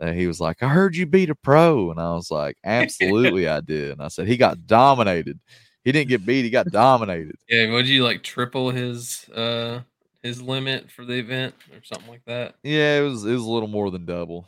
[0.00, 3.48] uh, he was like i heard you beat a pro and i was like absolutely
[3.48, 5.38] i did and i said he got dominated
[5.84, 9.80] he didn't get beat he got dominated Yeah, would you like triple his uh
[10.22, 12.56] his limit for the event or something like that?
[12.62, 14.46] yeah it was it was a little more than double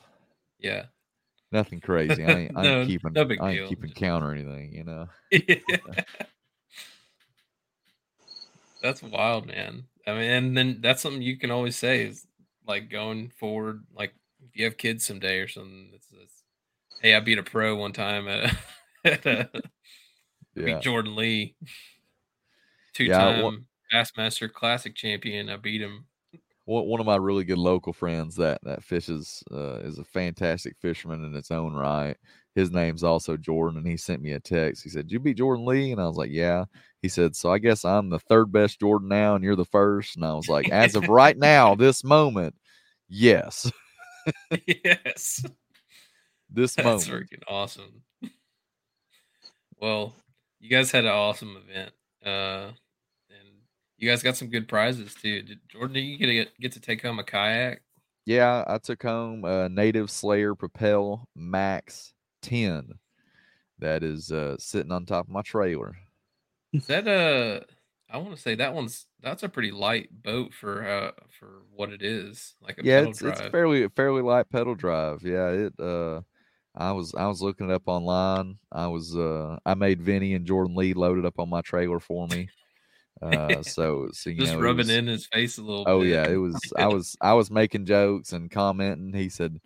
[0.58, 0.86] Yeah.
[1.52, 3.68] nothing crazy i ain't, I ain't keeping no big i ain't deal.
[3.68, 5.08] keeping count or anything you know
[8.82, 9.84] that's wild, man.
[10.06, 12.26] I mean, and then that's something you can always say is
[12.66, 14.14] like going forward, like
[14.48, 16.42] if you have kids someday or something, it's, it's
[17.00, 18.54] hey, I beat a pro one time at,
[19.04, 19.48] at a,
[20.54, 21.54] yeah beat Jordan Lee,
[22.94, 23.54] two Yeah, time what-
[23.92, 25.48] Bassmaster Classic champion.
[25.48, 26.04] I beat him.
[26.66, 30.76] one, one of my really good local friends that that fishes uh, is a fantastic
[30.78, 32.16] fisherman in its own right.
[32.54, 34.82] His name's also Jordan, and he sent me a text.
[34.82, 36.64] He said, "Did you beat Jordan Lee?" And I was like, "Yeah."
[37.00, 40.16] He said, "So I guess I'm the third best Jordan now, and you're the first.
[40.16, 42.56] And I was like, "As of right now, this moment,
[43.08, 43.70] yes,
[44.66, 45.44] yes.
[46.50, 48.02] this That's moment." freaking awesome.
[49.80, 50.14] Well,
[50.60, 51.92] you guys had an awesome event.
[52.24, 52.72] Uh
[53.30, 53.48] and
[53.96, 55.42] you guys got some good prizes too.
[55.42, 57.80] Did, Jordan, did you get to get to take home a kayak?
[58.26, 62.12] Yeah, I took home a Native Slayer Propel Max
[62.42, 62.92] 10
[63.78, 65.96] that is uh, sitting on top of my trailer.
[66.72, 67.60] Is that uh
[68.10, 71.90] I want to say that one's that's a pretty light boat for uh for what
[71.92, 73.38] it is, like a yeah pedal it's, drive.
[73.38, 76.20] it's fairly fairly light pedal drive yeah it uh
[76.76, 78.58] I was I was looking it up online.
[78.72, 82.00] I was uh I made Vinny and Jordan Lee load it up on my trailer
[82.00, 82.50] for me.
[83.22, 86.04] Uh so so you Just know rubbing was- in his face a little Oh bit.
[86.04, 89.14] yeah, it was I was I was making jokes and commenting.
[89.14, 89.60] He said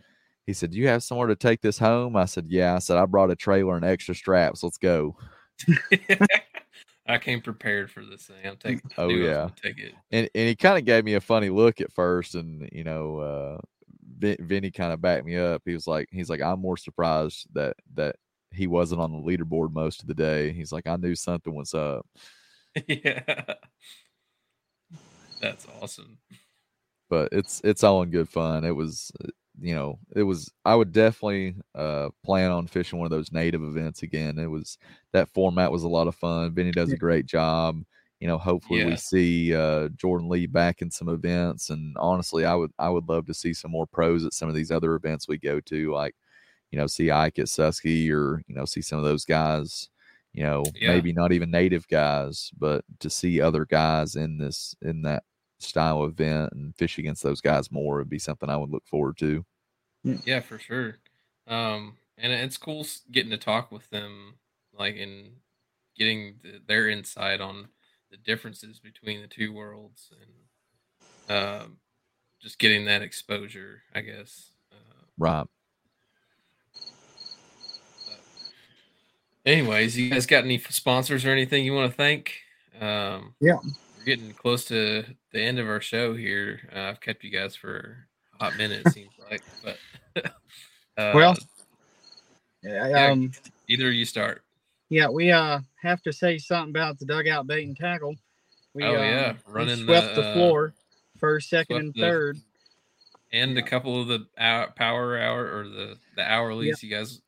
[0.47, 3.07] he said, "You have somewhere to take this home?" I said, "Yeah." I said, "I
[3.07, 4.63] brought a trailer and extra straps.
[4.63, 5.17] Let's go."
[7.07, 8.37] I came prepared for this thing.
[8.45, 8.91] I'm taking.
[8.97, 9.71] Oh, knew I was yeah.
[9.71, 9.95] take it.
[10.11, 13.19] And and he kind of gave me a funny look at first, and you know,
[13.19, 13.59] uh,
[14.19, 15.63] Vin, Vinny kind of backed me up.
[15.65, 18.17] He was like, he's like, I'm more surprised that that
[18.53, 20.53] he wasn't on the leaderboard most of the day.
[20.53, 22.07] He's like, I knew something was up.
[22.87, 23.55] yeah,
[25.41, 26.19] that's awesome.
[27.11, 28.65] but it's it's all in good fun.
[28.65, 29.29] It was, uh,
[29.61, 30.51] you know, it was.
[30.65, 34.39] I would definitely uh plan on fishing one of those native events again.
[34.39, 34.79] It was
[35.13, 36.55] that format was a lot of fun.
[36.55, 37.83] Vinny does a great job.
[38.21, 38.87] You know, hopefully Yeah.
[38.87, 41.71] we see uh Jordan Lee back in some events.
[41.71, 44.55] And honestly, I would I would love to see some more pros at some of
[44.55, 46.15] these other events we go to, like
[46.71, 49.89] you know, see Ike at Susky or you know, see some of those guys.
[50.33, 50.89] You know, Yeah.
[50.89, 55.25] maybe not even native guys, but to see other guys in this in that
[55.63, 59.17] style event and fish against those guys more would be something I would look forward
[59.19, 59.45] to.
[60.03, 60.99] Yeah, for sure.
[61.47, 64.35] Um, and it's cool getting to talk with them,
[64.73, 65.33] like, in
[65.97, 67.69] getting the, their insight on
[68.11, 70.11] the differences between the two worlds,
[71.29, 71.77] and um,
[72.41, 74.51] just getting that exposure, I guess.
[74.71, 75.47] Uh, Right.
[79.45, 82.35] anyways, you guys got any sponsors or anything you want to thank?
[82.81, 83.59] Um, Yeah.
[84.03, 86.61] We're getting close to the end of our show here.
[86.75, 88.07] Uh, I've kept you guys for
[88.41, 89.79] a hot minute, it seems like, but
[90.99, 91.37] uh, Well,
[92.63, 93.31] Yeah, um,
[93.69, 94.43] either you start.
[94.89, 98.17] yeah, we uh have to say something about the dugout bait and tackle.
[98.75, 100.75] We, Oh, um, yeah, we running swept the, the, uh, floor
[101.19, 102.39] first, second, and the- third.
[103.33, 106.83] and a couple of the hour, power hour or the the hour hourlies.
[106.83, 107.21] You guys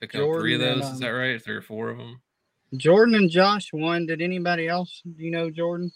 [0.00, 0.88] took on three of Jordan and, those.
[0.88, 1.42] Is um, that right?
[1.42, 2.20] Three or four of them.
[2.76, 4.06] Jordan and Josh won.
[4.06, 5.02] Did anybody else?
[5.04, 5.92] Do you know Jordan?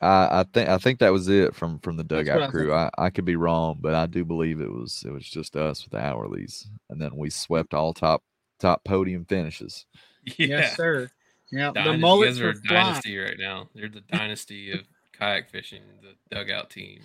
[0.00, 2.72] I, I think I think that was it from from the dugout I crew.
[2.74, 5.84] I, I could be wrong, but I do believe it was it was just us
[5.84, 8.22] with the hourlies, and then we swept all top
[8.60, 9.86] top podium finishes.
[10.38, 11.10] Yeah, Yes, sir.
[11.52, 13.68] Yeah, the Dynasty- you mullets guys are were a dynasty right now.
[13.74, 14.80] You're the dynasty of
[15.12, 17.00] kayak fishing, the dugout team.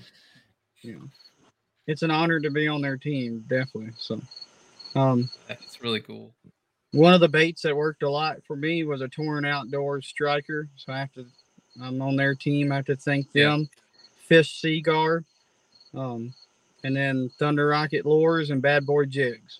[0.81, 0.95] Yeah.
[1.85, 3.91] It's an honor to be on their team, definitely.
[3.97, 4.21] So,
[4.95, 6.33] um, That's really cool.
[6.91, 10.67] One of the baits that worked a lot for me was a torn outdoors striker.
[10.75, 11.25] So I have to,
[11.81, 12.71] I'm on their team.
[12.71, 13.49] I have to thank Yeah.
[13.49, 13.69] them.
[14.27, 15.23] Fish Seaguar,
[15.95, 16.33] um,
[16.83, 19.59] and then Thunder Rocket Lures and Bad Boy Jigs.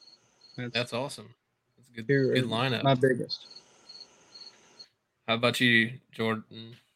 [0.57, 1.33] That's, That's awesome.
[1.77, 2.83] That's a good good lineup.
[2.83, 3.47] My biggest.
[5.27, 6.43] How about you, Jordan?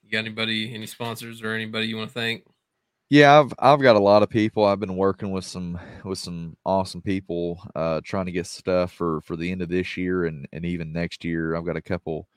[0.04, 2.44] You got anybody, any sponsors or anybody you want to thank?
[3.14, 4.66] Yeah, I've I've got a lot of people.
[4.66, 9.22] I've been working with some with some awesome people, uh, trying to get stuff for
[9.22, 11.56] for the end of this year and and even next year.
[11.56, 12.28] I've got a couple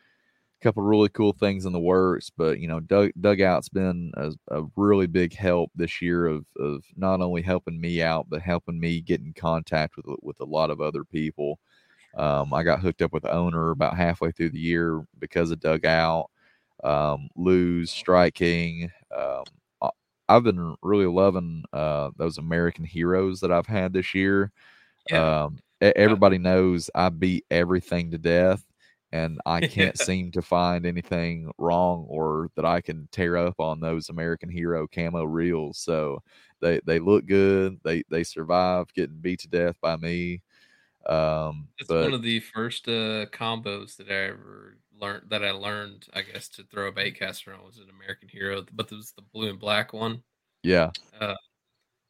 [0.62, 4.64] couple really cool things in the works, but you know, Dug, Dugout's been a, a
[4.77, 9.01] really big help this year of of not only helping me out, but helping me
[9.01, 11.59] get in contact with with a lot of other people.
[12.16, 15.61] Um, I got hooked up with the owner about halfway through the year because of
[15.61, 16.31] Dugout,
[16.85, 18.91] um, Lew's, Strike King.
[19.16, 19.45] Um,
[20.29, 24.53] I've been really loving uh, those American heroes that I've had this year.
[25.09, 25.45] Yeah.
[25.45, 28.64] Um, everybody knows I beat everything to death,
[29.12, 33.81] and I can't seem to find anything wrong or that I can tear up on
[33.81, 35.79] those American Hero camo reels.
[35.79, 36.22] So
[36.61, 37.79] they they look good.
[37.85, 40.43] They they survive getting beat to death by me.
[41.07, 45.30] Um, That's but one of the first uh, combos that I ever learned.
[45.30, 48.64] That I learned, I guess, to throw a bait caster on was an American Hero,
[48.72, 50.22] but it was the blue and black one.
[50.62, 50.90] yeah,
[51.20, 51.34] Uh,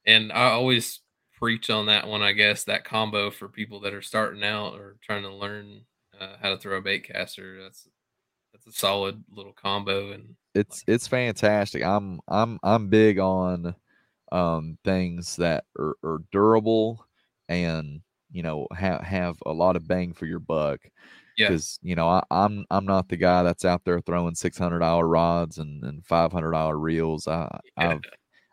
[0.07, 1.01] and I always
[1.39, 2.23] preach on that one.
[2.23, 5.83] I guess that combo for people that are starting out or trying to learn
[6.21, 7.63] uh, how to throw a bait caster.
[7.63, 7.89] That's
[8.53, 10.13] that's a solid little combo.
[10.13, 11.83] And it's it's fantastic.
[11.83, 13.75] I'm I'm I'm big on
[14.33, 17.07] um things that are, are durable
[17.49, 18.01] and
[18.33, 20.81] you know have have a lot of bang for your buck.
[21.37, 24.59] Yeah, Because you know I, I'm I'm not the guy that's out there throwing six
[24.59, 27.29] hundred dollar rods and, and five hundred dollar reels.
[27.29, 28.05] I yeah, I've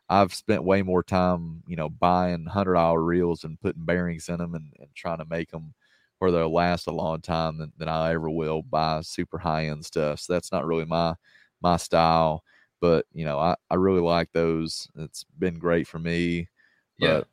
[0.09, 4.37] I've spent way more time you know buying hundred dollar reels and putting bearings in
[4.37, 5.73] them and, and trying to make them
[6.19, 9.85] where they'll last a long time than, than I ever will buy super high end
[9.85, 10.21] stuff.
[10.21, 11.15] So that's not really my
[11.61, 12.43] my style.
[12.81, 14.87] But you know I, I really like those.
[14.95, 16.49] It's been great for me.
[16.97, 17.23] yeah.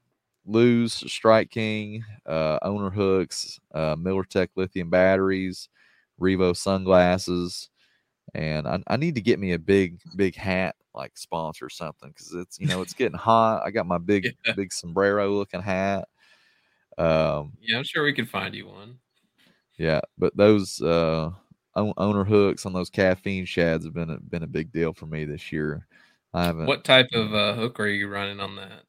[0.50, 5.68] Lew's, Strike King, uh, Owner Hooks, uh, Miller Tech lithium batteries,
[6.20, 7.70] Revo sunglasses,
[8.34, 12.08] and I, I need to get me a big, big hat like sponsor or something
[12.10, 13.62] because it's you know it's getting hot.
[13.64, 14.54] I got my big, Yeah.
[14.54, 16.08] big sombrero looking hat.
[16.98, 18.98] Um, yeah, I'm sure we can find you one.
[19.78, 21.30] Yeah, but those uh,
[21.74, 25.24] owner hooks on those caffeine shads have been a, been a big deal for me
[25.24, 25.86] this year.
[26.34, 26.66] I haven't.
[26.66, 28.82] What type of uh, hook are you running on that?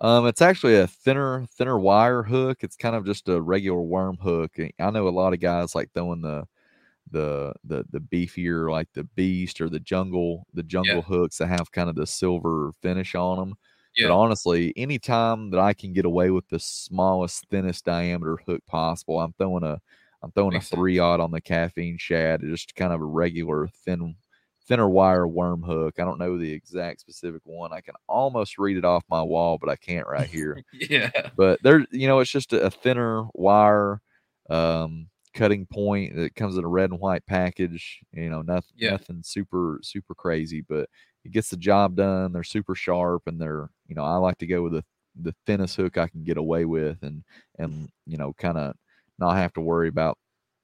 [0.00, 2.58] Um, it's actually a thinner thinner wire hook.
[2.62, 4.56] It's kind of just a regular worm hook.
[4.78, 6.46] I know a lot of guys like throwing the
[7.10, 11.02] the the the beefier like the beast or the jungle the jungle yeah.
[11.02, 13.54] hooks that have kind of the silver finish on them.
[13.96, 14.08] Yeah.
[14.08, 19.20] But honestly, anytime that I can get away with the smallest, thinnest diameter hook possible,
[19.20, 19.80] I'm throwing a
[20.22, 23.68] I'm throwing Makes a three odd on the caffeine shad, just kind of a regular
[23.84, 24.16] thin
[24.70, 25.96] thinner wire worm hook.
[25.98, 27.72] I don't know the exact specific one.
[27.72, 30.62] I can almost read it off my wall, but I can't right here.
[30.72, 31.10] yeah.
[31.36, 34.00] But there, you know, it's just a, thinner wire
[34.48, 37.98] um, cutting point that comes in a red and white package.
[38.12, 38.92] You know, nothing, yeah.
[38.92, 40.88] nothing super, super crazy, but
[41.24, 42.32] it gets the job done.
[42.32, 44.84] They're super sharp, and they're, you know, I like to go with the
[45.20, 47.24] the thinnest hook I can get away with, and
[47.58, 48.76] and you know, kind of
[49.18, 50.16] not have to worry about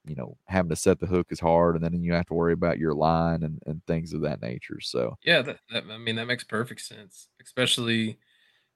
[0.07, 2.53] you know having to set the hook is hard and then you have to worry
[2.53, 6.17] about your line and, and things of that nature so yeah that, that, i mean
[6.17, 8.19] that makes perfect sense especially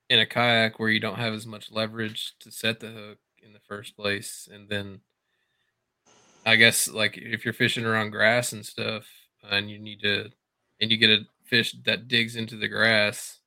[0.09, 3.53] in a kayak where you don't have as much leverage to set the hook in
[3.53, 5.01] the first place and then
[6.45, 9.07] i guess like if you're fishing around grass and stuff
[9.49, 10.29] and you need to
[10.81, 13.39] and you get a fish that digs into the grass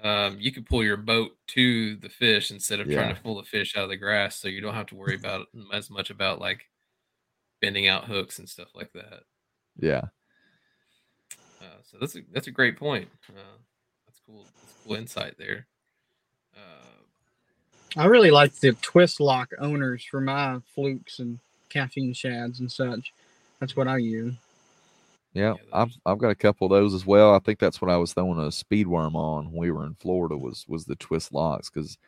[0.00, 3.02] um, you can pull your boat to the fish instead of yeah.
[3.02, 5.16] trying to pull the fish out of the grass so you don't have to worry
[5.16, 6.66] about as much about like
[7.60, 9.22] bending out hooks and stuff like that.
[9.78, 10.04] Yeah.
[11.60, 13.08] Uh, so that's a that's a great point.
[13.28, 13.58] Uh,
[14.06, 14.44] that's cool.
[14.60, 15.66] That's cool insight there.
[16.56, 21.38] Uh, I really like the twist lock owners for my flukes and
[21.68, 23.12] caffeine shads and such.
[23.60, 24.34] That's what I use.
[25.34, 27.34] Yeah, yeah I've I've got a couple of those as well.
[27.34, 29.94] I think that's what I was throwing a speed worm on when we were in
[29.94, 31.98] Florida was was the twist locks because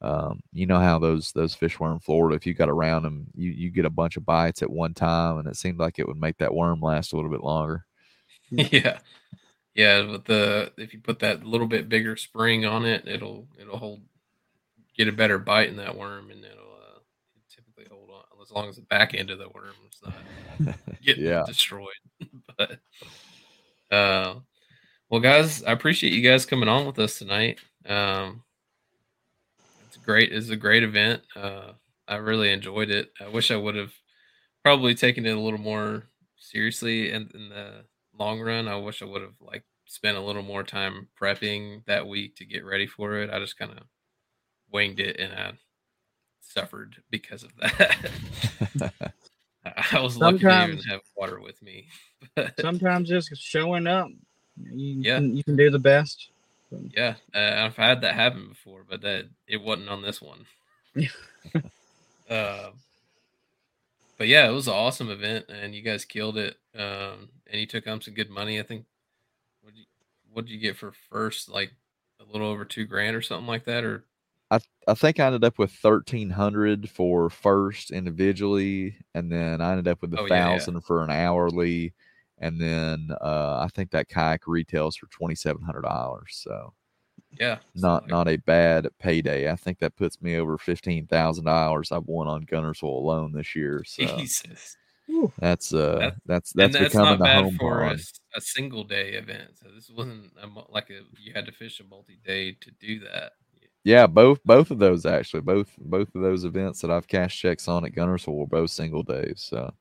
[0.00, 2.36] um, you know how those those fish were in Florida.
[2.36, 5.38] If you got around them, you you get a bunch of bites at one time,
[5.38, 7.84] and it seemed like it would make that worm last a little bit longer.
[8.50, 9.00] Yeah,
[9.74, 10.02] yeah.
[10.02, 14.00] But the if you put that little bit bigger spring on it, it'll it'll hold
[14.96, 17.00] get a better bite in that worm, and it'll uh,
[17.54, 20.00] typically hold on as long as the back end of the worm is
[20.64, 21.44] not getting yeah.
[21.46, 21.88] destroyed.
[22.56, 22.78] but
[23.90, 24.36] uh,
[25.10, 27.58] well, guys, I appreciate you guys coming on with us tonight.
[27.84, 28.42] Um,
[30.08, 30.32] great.
[30.32, 31.20] It's a great event.
[31.36, 31.72] Uh,
[32.08, 33.10] I really enjoyed it.
[33.20, 33.92] I wish I would have
[34.64, 36.04] probably taken it a little more
[36.38, 37.84] seriously in, in the
[38.18, 38.68] long run.
[38.68, 42.46] I wish I would have like spent a little more time prepping that week to
[42.46, 43.28] get ready for it.
[43.28, 43.84] I just kind of
[44.72, 45.52] winged it and I
[46.40, 48.10] suffered because of that.
[49.92, 51.86] I was lucky to even have water with me.
[52.60, 54.08] sometimes just showing up,
[54.56, 55.16] you, yeah.
[55.16, 56.30] Can, you can do the best.
[56.70, 60.46] Yeah, uh, I've had that happen before, but that it wasn't on this one.
[62.28, 62.70] uh,
[64.18, 66.56] but yeah, it was an awesome event, and you guys killed it.
[66.76, 68.58] Um, and you took home some good money.
[68.58, 68.84] I think.
[69.62, 69.84] What you
[70.32, 71.48] what did you get for first?
[71.48, 71.72] Like
[72.20, 74.04] a little over two grand or something like that, or
[74.50, 79.72] I I think I ended up with thirteen hundred for first individually, and then I
[79.72, 80.86] ended up with a oh, thousand yeah, yeah.
[80.86, 81.94] for an hourly,
[82.40, 86.40] and then uh, I think that kayak retails for twenty seven hundred dollars.
[86.42, 86.72] So
[87.38, 89.50] yeah, not not a bad payday.
[89.50, 93.54] I think that puts me over fifteen thousand dollars I've won on Guntersville alone this
[93.54, 93.84] year.
[93.86, 94.76] So Jesus.
[95.38, 97.96] That's uh, that, that's that's, that's becoming the home for a,
[98.36, 99.52] a, single day event.
[99.54, 103.00] So this wasn't a, like a you had to fish a multi day to do
[103.00, 103.32] that.
[103.84, 107.68] Yeah, both both of those actually, both both of those events that I've cashed checks
[107.68, 109.40] on at Guntersville were both single days.
[109.48, 109.72] So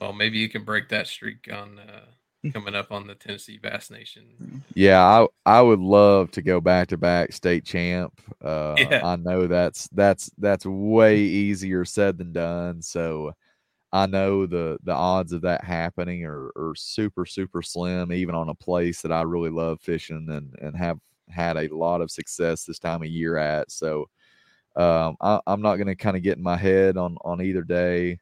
[0.00, 3.90] well, maybe you can break that streak on uh, coming up on the Tennessee Bass
[3.90, 4.62] Nation.
[4.74, 8.12] Yeah, I I would love to go back to back state champ.
[8.44, 9.00] Uh, yeah.
[9.02, 12.82] I know that's that's that's way easier said than done.
[12.82, 13.32] So
[13.90, 18.50] I know the the odds of that happening are, are super super slim, even on
[18.50, 20.98] a place that I really love fishing and and have
[21.30, 23.70] had a lot of success this time of year at.
[23.70, 24.10] So
[24.76, 27.62] um, I, am not going to kind of get in my head on on either
[27.62, 28.18] day.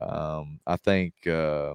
[0.00, 1.74] Um, I think, uh,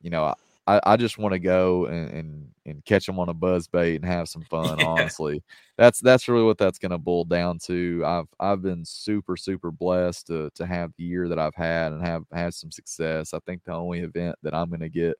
[0.00, 0.34] you know,
[0.66, 3.96] I, I just want to go and, and, and catch them on a buzz bait
[3.96, 4.78] and have some fun.
[4.78, 4.86] Yeah.
[4.88, 5.42] Honestly,
[5.76, 8.02] that's that's really what that's going to boil down to.
[8.06, 12.02] I've I've been super super blessed to to have the year that I've had and
[12.04, 13.34] have had some success.
[13.34, 15.16] I think the only event that I'm going to get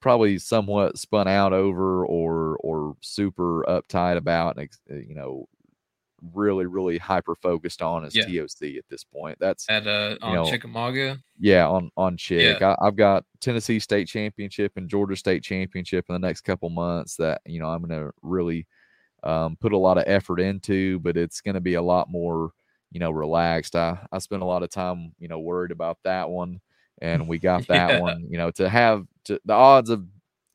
[0.00, 4.58] probably somewhat spun out over or or super uptight about,
[4.88, 5.46] you know,
[6.32, 8.24] really, really hyper focused on is yeah.
[8.24, 9.38] TOC at this point.
[9.40, 11.18] That's at uh on know, Chickamauga.
[11.38, 12.60] Yeah, on on Chick.
[12.60, 12.76] Yeah.
[12.80, 17.16] I, have got Tennessee State Championship and Georgia State Championship in the next couple months
[17.16, 18.66] that you know I'm going to really
[19.22, 22.52] um, put a lot of effort into, but it's going to be a lot more,
[22.90, 23.76] you know, relaxed.
[23.76, 26.60] I I spent a lot of time, you know, worried about that one,
[27.00, 28.00] and we got that Yeah.
[28.00, 28.26] one.
[28.28, 30.04] You know, to have to, the odds of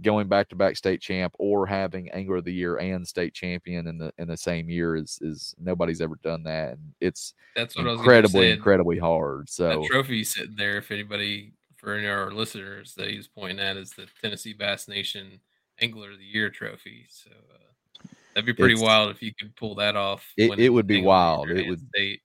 [0.03, 3.87] going back to back state champ or having angler of the year and state champion
[3.87, 7.75] in the in the same year is is nobody's ever done that, and it's That's
[7.75, 9.49] what I was incredibly incredibly hard.
[9.49, 13.59] So That trophy sitting there, if anybody for any of our listeners that he's pointing
[13.59, 15.39] at, is the Tennessee Bass Nation
[15.79, 17.05] Angler of the Year trophy.
[17.09, 20.25] So uh, that'd be pretty It's- wild if you could pull that off.
[20.37, 21.49] It- it would be Angler of the wild.
[21.51, 22.21] It would- state,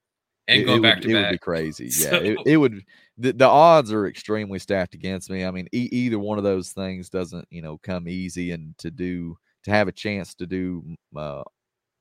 [0.49, 1.31] and it, going it back would, to it back.
[1.31, 1.85] would be crazy.
[1.91, 2.83] Yeah, So- it, it would.
[3.19, 5.45] The, the odds are extremely stacked against me.
[5.45, 8.91] I mean, e- either one of those things doesn't, you know, come easy, and to
[8.91, 10.83] do to have a chance to do
[11.15, 11.43] uh,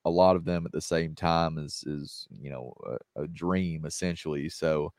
[0.06, 2.74] a lot of them at the same time is is you know
[3.16, 4.48] a, a dream essentially.
[4.50, 4.94] So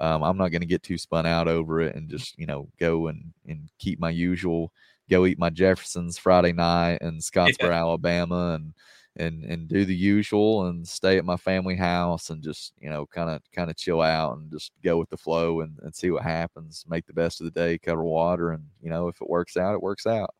[0.00, 2.66] um, I'm not going to get too spun out over it and just you know
[2.80, 4.72] go and and keep my usual
[5.10, 8.72] go eat my Jeffersons Friday night in Scottsboro, Alabama, and
[9.20, 13.06] and and do the usual and stay at my family house and just you know
[13.06, 16.10] kind of kind of chill out and just go with the flow and, and see
[16.10, 19.28] what happens make the best of the day cover water and you know if it
[19.30, 20.34] works out it works out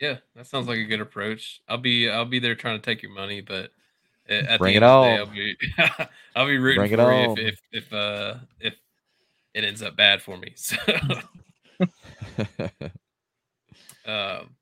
[0.00, 1.60] Yeah, that sounds like a good approach.
[1.68, 3.70] I'll be I'll be there trying to take your money, but
[4.28, 5.18] at Bring the end of the day.
[5.18, 5.56] I'll be
[6.36, 7.38] I'll be rooting Bring it for you on.
[7.38, 8.74] if, if if uh if
[9.54, 10.54] it ends up bad for me.
[10.56, 10.76] So
[14.06, 14.56] um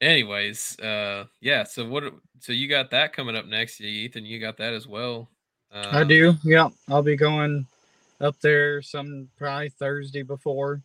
[0.00, 4.56] anyways, uh yeah, so what so you got that coming up next, Ethan, you got
[4.58, 5.28] that as well.
[5.72, 6.34] Uh, I do.
[6.44, 7.66] Yeah, I'll be going
[8.20, 10.80] up there some probably Thursday before,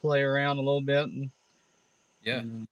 [0.00, 1.04] play around a little bit.
[1.04, 1.30] And,
[2.22, 2.38] Yeah.
[2.38, 2.68] and,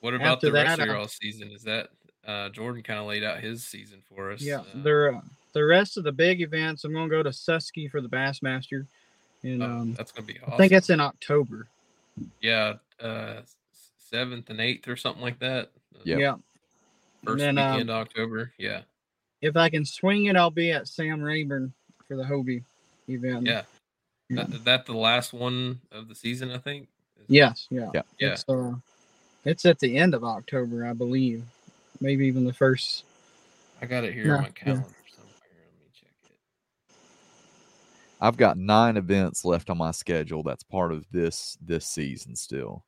[0.00, 1.50] What about the rest that, of your all season?
[1.50, 1.90] Is that
[2.26, 4.42] uh Jordan kind of laid out his season for us?
[4.42, 4.60] yeah.
[4.60, 8.00] uh, the the rest of the big events, I'm going to go to Susky for
[8.00, 8.86] the Bassmaster.
[9.42, 10.54] And oh, um, that's gonna be awesome.
[10.54, 11.66] I think it's in October.
[12.40, 13.40] yeah, uh
[14.12, 15.70] seventh and eighth or something like that.
[16.04, 16.18] Yep.
[16.18, 16.34] Yeah.
[17.24, 18.52] First then, um, weekend of October.
[18.58, 18.82] Yeah.
[19.40, 21.72] If I can swing it, I'll be at Sam Rayburn
[22.06, 22.62] for the Hobie
[23.08, 23.46] event.
[23.46, 23.62] Yeah.
[24.28, 24.44] Yeah.
[24.44, 26.88] That, that the last one of the season, I think.
[27.18, 27.66] Is- Yes.
[27.70, 27.90] Yeah.
[27.94, 28.02] Yeah.
[28.18, 28.32] Yeah.
[28.32, 28.74] It's, uh,
[29.44, 31.44] it's at the end of October, I believe.
[32.00, 33.04] Maybe even the first.
[33.80, 34.52] I got it here Yeah, on my yeah.
[34.52, 35.34] calendar somewhere.
[35.54, 36.36] Let me check it.
[38.20, 42.84] i've got nine events left on my schedule that's part of this this season still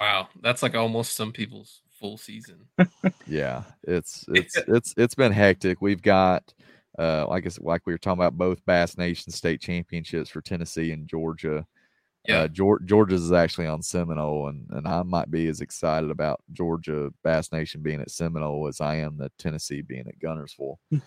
[0.00, 2.66] Wow, that's like almost some people's full season.
[3.26, 6.54] yeah it's it's it's it's been hectic we've got
[6.98, 10.40] uh like I s- like we were talking about both bass nation state championships for
[10.40, 11.66] tennessee and georgia
[12.26, 12.38] Yeah.
[12.40, 16.40] uh, Geor- Georgia's is actually on Seminole, and and I might be as excited about
[16.52, 20.76] Georgia Bass Nation being at Seminole as I am the Tennessee being at Guntersville.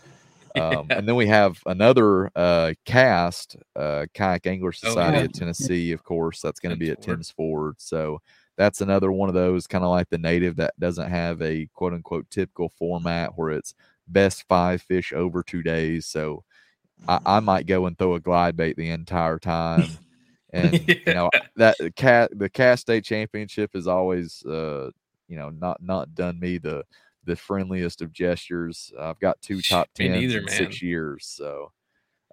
[0.56, 5.24] Um, And then we have another uh, cast, uh, Kayak Angler Society yeah.
[5.24, 6.41] of Tennessee, of course.
[6.41, 7.32] That's going to be at Tim's Ford.
[7.32, 7.76] Tim's Ford.
[7.80, 8.22] So
[8.58, 11.93] that's another one of those kind of like the native that doesn't have a quote
[11.93, 13.74] unquote typical format where it's
[14.08, 16.06] best five fish over two days.
[16.06, 16.43] So
[17.08, 19.97] I, I might go and throw a glide bait the entire time.
[20.56, 24.91] And you know that the cat the cast state championship is always uh
[25.28, 26.84] you know not not done me the
[27.26, 28.93] the friendliest of gestures.
[28.99, 31.72] I've got two top tens neither, in six years, so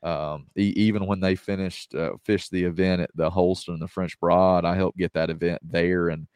[0.03, 3.89] um e- even when they finished uh, fished the event at the Holston and the
[3.89, 6.27] French Broad, I helped get that event there and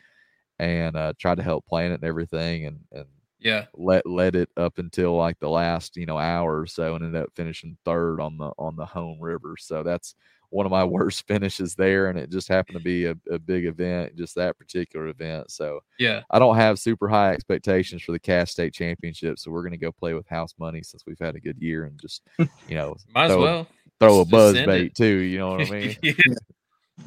[0.58, 3.06] and uh, tried to help plan it and everything and and
[3.38, 3.66] Yeah.
[3.76, 7.20] let let it up until like the last you know hour or so and ended
[7.22, 10.14] up finishing third on the on the home river so that's
[10.54, 13.64] one of my worst finishes there and it just happened to be a, a big
[13.66, 16.22] event just that particular event so Yeah.
[16.30, 19.76] i don't have super high expectations for the cast state championship so we're going to
[19.78, 22.96] go play with house money since we've had a good year and just you know
[23.14, 23.66] Might as throw, a- well.
[24.00, 24.94] throw a Just- just buzz bait it.
[24.94, 26.12] too you know what i mean Yeah.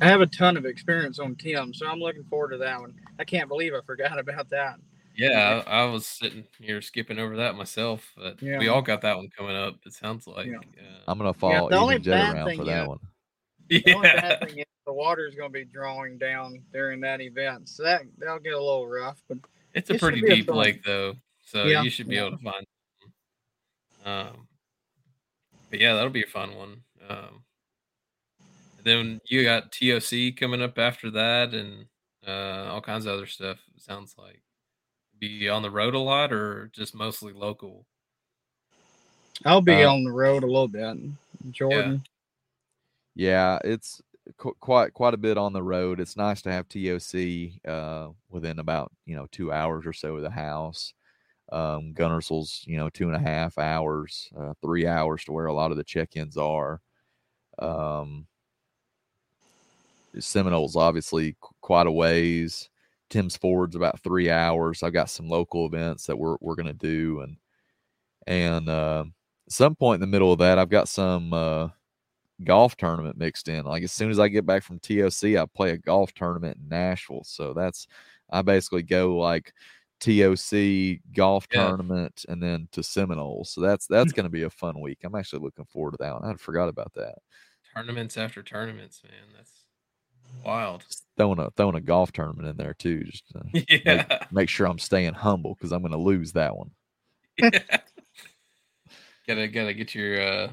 [0.01, 2.93] I have a ton of experience on Tim, so I'm looking forward to that one.
[3.19, 4.75] I can't believe I forgot about that.
[5.15, 8.59] Yeah, I, I was sitting here skipping over that myself, but yeah.
[8.59, 9.75] we all got that one coming up.
[9.85, 10.47] It sounds like.
[10.47, 10.57] Yeah.
[10.57, 12.97] Uh, i'm going to follow the even Jed bad around thing for that is- one
[12.99, 13.16] The only
[13.85, 14.39] yeah.
[14.43, 18.39] is the water is going to be drawing down during that event, so that that'll
[18.39, 19.21] get a little rough.
[19.27, 19.39] But
[19.73, 21.15] It's a It pretty be a deep lake though,
[21.45, 22.27] so Yeah, you should be yeah.
[22.27, 22.65] able to find.
[24.05, 24.47] Um,
[25.69, 26.81] but yeah, that'll be a fun one.
[27.09, 27.43] Um,
[28.83, 31.85] then you got TOC coming up after that, and
[32.25, 33.57] uh, all kinds of other stuff.
[33.75, 34.41] It sounds like
[35.19, 37.85] be on the road a lot, or just mostly local.
[39.45, 40.97] I'll be Uh, on the road a little bit.
[41.51, 42.03] Jordan,
[43.17, 44.01] Yeah, it's
[44.37, 45.99] qu- quite quite a bit on the road.
[45.99, 50.21] It's nice to have TOC uh, within about you know two hours or so of
[50.23, 50.93] the house.
[51.51, 51.93] Um,
[52.67, 55.77] you know two and a half hours, uh, three hours to where a lot of
[55.77, 56.81] the check-ins are.
[57.59, 58.27] Um,
[60.19, 62.69] Seminole's obviously qu- quite a ways.
[63.09, 64.83] Tim's Ford's about three hours.
[64.83, 67.37] I've got some local events that we're we're gonna do, and
[68.27, 69.05] and uh,
[69.49, 71.69] some point in the middle of that, I've got some uh,
[72.43, 73.65] golf tournament mixed in.
[73.65, 76.69] Like as soon as I get back from TOC, I play a golf tournament in
[76.69, 77.23] Nashville.
[77.23, 77.87] So that's
[78.29, 79.53] I basically go like
[79.99, 81.65] TOC golf Yeah.
[81.67, 83.51] tournament and then to Seminoles.
[83.51, 84.99] So that's that's going to be a fun week.
[85.03, 86.29] I'm actually looking forward to that one.
[86.29, 87.15] I forgot about that.
[87.75, 89.13] Tournaments after tournaments, man.
[89.35, 89.51] That's
[90.45, 90.83] wild.
[90.87, 93.41] Just throwing a throwing a golf tournament in there too, just to
[93.85, 94.05] Yeah.
[94.07, 96.71] make, make sure I'm staying humble because I'm going to lose that one.
[97.41, 97.79] Yeah.
[99.27, 100.51] gotta gotta get your uh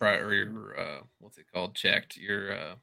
[0.00, 2.74] pride or your uh what's it called checked your uh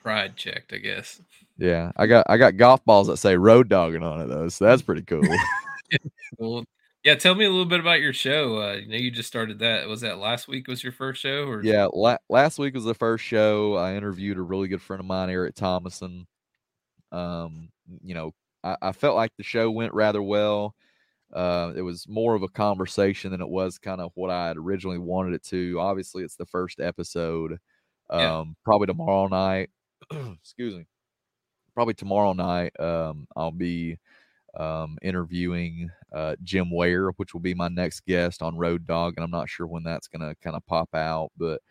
[0.00, 1.20] pride checked i guess
[1.58, 4.64] Yeah, I got I got golf balls that say road dogging on it though, so
[4.64, 5.22] that's pretty cool.
[6.38, 6.64] well
[7.04, 9.58] yeah tell me a little bit about your show uh you know you just started
[9.60, 12.84] that was that last week was your first show or yeah, la- last week was
[12.84, 13.74] the first show.
[13.76, 16.26] I interviewed a really good friend of mine, Eric Thomason.
[17.12, 17.68] Um,
[18.02, 18.32] you know,
[18.64, 20.74] I, I felt like the show went rather well.
[21.32, 24.56] Uh, it was more of a conversation than it was kind of what I had
[24.58, 25.78] originally wanted it to.
[25.80, 27.58] Obviously, it's the first episode.
[28.10, 28.32] Um, Yeah.
[28.64, 29.70] probably tomorrow night.
[30.12, 30.86] excuse me.
[31.74, 32.78] Probably tomorrow night.
[32.78, 33.98] Um, I'll be
[34.58, 39.24] um, interviewing uh, Jim Ware, which will be my next guest on Road Dog, and
[39.24, 41.62] I'm not sure when that's gonna kind of pop out, but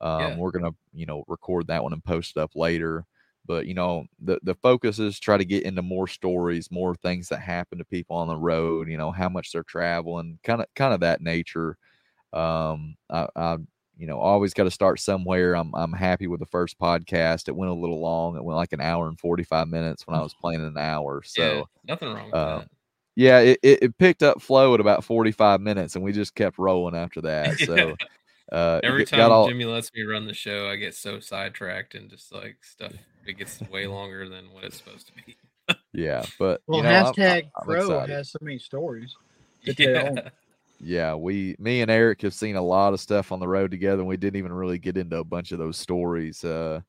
[0.00, 0.38] um, Yeah.
[0.38, 3.06] we're gonna you know record that one and post it up later.
[3.46, 7.28] But you know the the focus is try to get into more stories, more things
[7.28, 8.88] that happen to people on the road.
[8.88, 11.76] You know how much they're traveling, kind of kind of that nature.
[12.32, 13.58] Um, I, I
[13.98, 15.54] you know always got to start somewhere.
[15.54, 17.48] I'm I'm happy with the first podcast.
[17.48, 18.36] It went a little long.
[18.36, 21.22] It went like an hour and 45 minutes when I was playing an hour.
[21.24, 22.68] So yeah, nothing wrong with uh, that
[23.14, 26.58] yeah, it, it, it picked up flow at about 45 minutes and we just kept
[26.58, 27.58] rolling after that.
[27.58, 27.96] So
[28.50, 32.32] uh every time jimmy lets me run the show i get so sidetracked and just
[32.34, 32.92] like stuff
[33.26, 35.36] it gets way longer than what it's supposed to be
[35.92, 39.14] yeah, but Well, you know, I'm- hashtag I'm Crow has so many stories.
[39.64, 40.14] to tell.
[40.14, 40.28] yeah
[40.80, 44.00] Yeah, we me and Eric have seen a lot of stuff on the road together
[44.00, 46.44] and we didn't even really get into a bunch of those stories.
[46.44, 46.80] Uh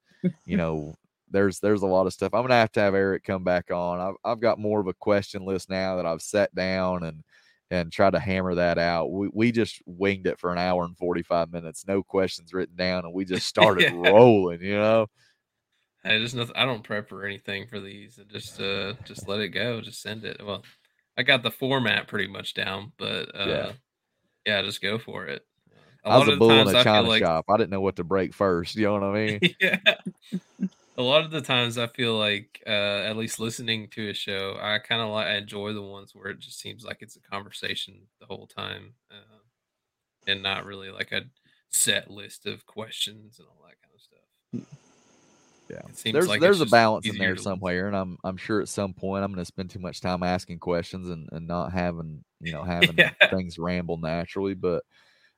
[0.46, 0.96] you know,
[1.30, 2.34] there's there's a lot of stuff.
[2.34, 4.00] I'm gonna have to have Eric come back on.
[4.00, 7.24] I've I've got more of a question list now that I've sat down and
[7.72, 9.12] and tried to hammer that out.
[9.12, 13.06] We we just winged it for an hour and 45 minutes, no questions written down,
[13.06, 14.10] and we just started Yeah.
[14.10, 15.08] rolling, you know.
[16.06, 16.56] I just nothing.
[16.56, 18.20] I don't prep or anything for these.
[18.20, 19.82] I just uh just let it go.
[19.82, 20.44] Just send it.
[20.44, 20.64] Well,
[21.18, 23.72] I got the format pretty much down, but uh Yeah.
[24.46, 25.46] yeah, just go for it.
[26.06, 27.46] A I was lot a bull in a I china like shop.
[27.50, 28.76] I didn't know what to break first.
[28.76, 29.40] You know what I mean?
[29.62, 29.78] yeah.
[30.96, 32.70] A lot of the times I feel like uh
[33.10, 36.30] at least listening to a show, I kind of like I enjoy the ones where
[36.30, 38.96] it just seems like it's a conversation the whole time.
[39.10, 39.40] Uh,
[40.28, 41.24] and not really like a
[41.70, 44.20] set list of questions and all that kind of stuff.
[45.74, 46.12] Yeah.
[46.12, 49.24] There's like there's a balance in there somewhere, and I'm I'm sure at some point
[49.24, 52.64] I'm going to spend too much time asking questions and, and not having you know
[52.76, 53.12] having Yeah.
[53.30, 54.54] things ramble naturally.
[54.54, 54.84] But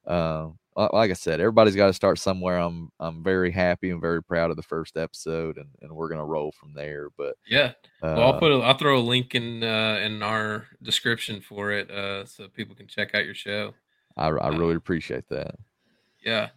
[0.05, 2.57] uh, like I said, everybody's got to start somewhere.
[2.57, 6.19] I'm I'm very happy and very proud of the first episode, and, and we're going
[6.19, 7.09] to roll from there.
[7.17, 7.73] But Yeah.
[8.03, 11.89] uh, I'll put a, I'll throw a link in uh, in our description for it,
[11.89, 13.73] uh, so people can check out your show.
[14.17, 15.55] I I really appreciate that.
[16.23, 16.49] Yeah.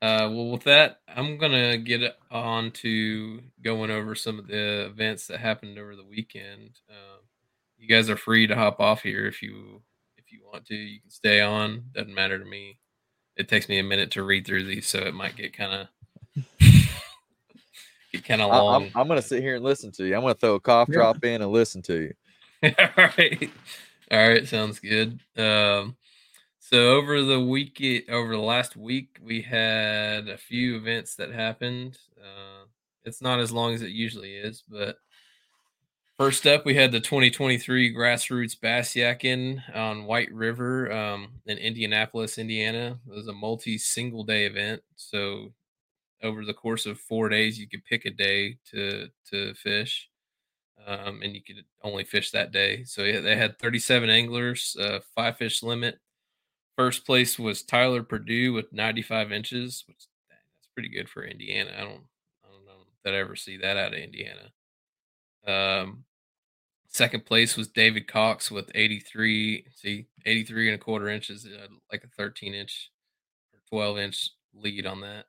[0.00, 5.26] Uh, well, with that, I'm gonna get on to going over some of the events
[5.26, 6.78] that happened over the weekend.
[6.88, 7.20] Um,
[7.78, 9.82] you guys are free to hop off here if you
[10.16, 10.74] if you want to.
[10.76, 11.84] You can stay on.
[11.94, 12.78] Doesn't matter to me.
[13.36, 15.88] It takes me a minute to read through these, so it might get kind of
[18.12, 18.90] get kind of long.
[18.94, 20.14] I'm I'm to sit here and listen to you.
[20.16, 20.94] I'm to throw a cough Yeah.
[20.94, 22.14] drop in and listen to you.
[22.78, 22.88] All
[23.18, 23.50] right.
[24.12, 24.46] All right.
[24.46, 25.18] Sounds good.
[25.36, 25.96] Um,
[26.68, 31.98] so over the week, over the last week, we had a few events that happened.
[32.20, 32.66] Uh,
[33.04, 34.98] it's not as long as it usually is, but
[36.18, 42.36] first up, we had the 2023 grassroots bass yakin on White River um, in Indianapolis,
[42.36, 42.98] Indiana.
[43.08, 44.82] It was a multi single day event.
[44.96, 45.54] So
[46.22, 50.10] over the course of four days, you could pick a day to to fish
[50.86, 52.84] um, and you could only fish that day.
[52.84, 55.98] So yeah, they had 37 anglers, uh, five fish limit.
[56.78, 59.98] First place was Tyler Purdue with 95 inches, which
[60.30, 61.72] that's pretty good for Indiana.
[61.76, 62.04] I don't,
[62.44, 64.52] I don't know that I ever see that out of Indiana.
[65.44, 66.04] Um,
[66.88, 69.66] second place was David Cox with 83.
[69.74, 72.92] See, 83 and a quarter inches, uh, like a 13 inch
[73.52, 75.24] or 12 inch lead on that.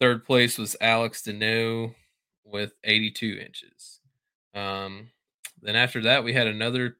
[0.00, 1.94] Third place was Alex Deneau
[2.44, 4.00] with 82 inches.
[4.54, 5.08] Um,
[5.62, 6.98] then after that, we had another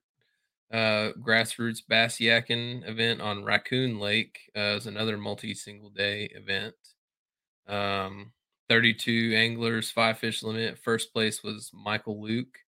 [0.75, 4.51] uh, grassroots bass yakin event on Raccoon Lake.
[4.57, 6.75] Uh, was another multi single day event.
[7.69, 8.33] Um,
[8.69, 10.81] 32 anglers, five fish limit.
[10.81, 12.59] First place was Michael Luke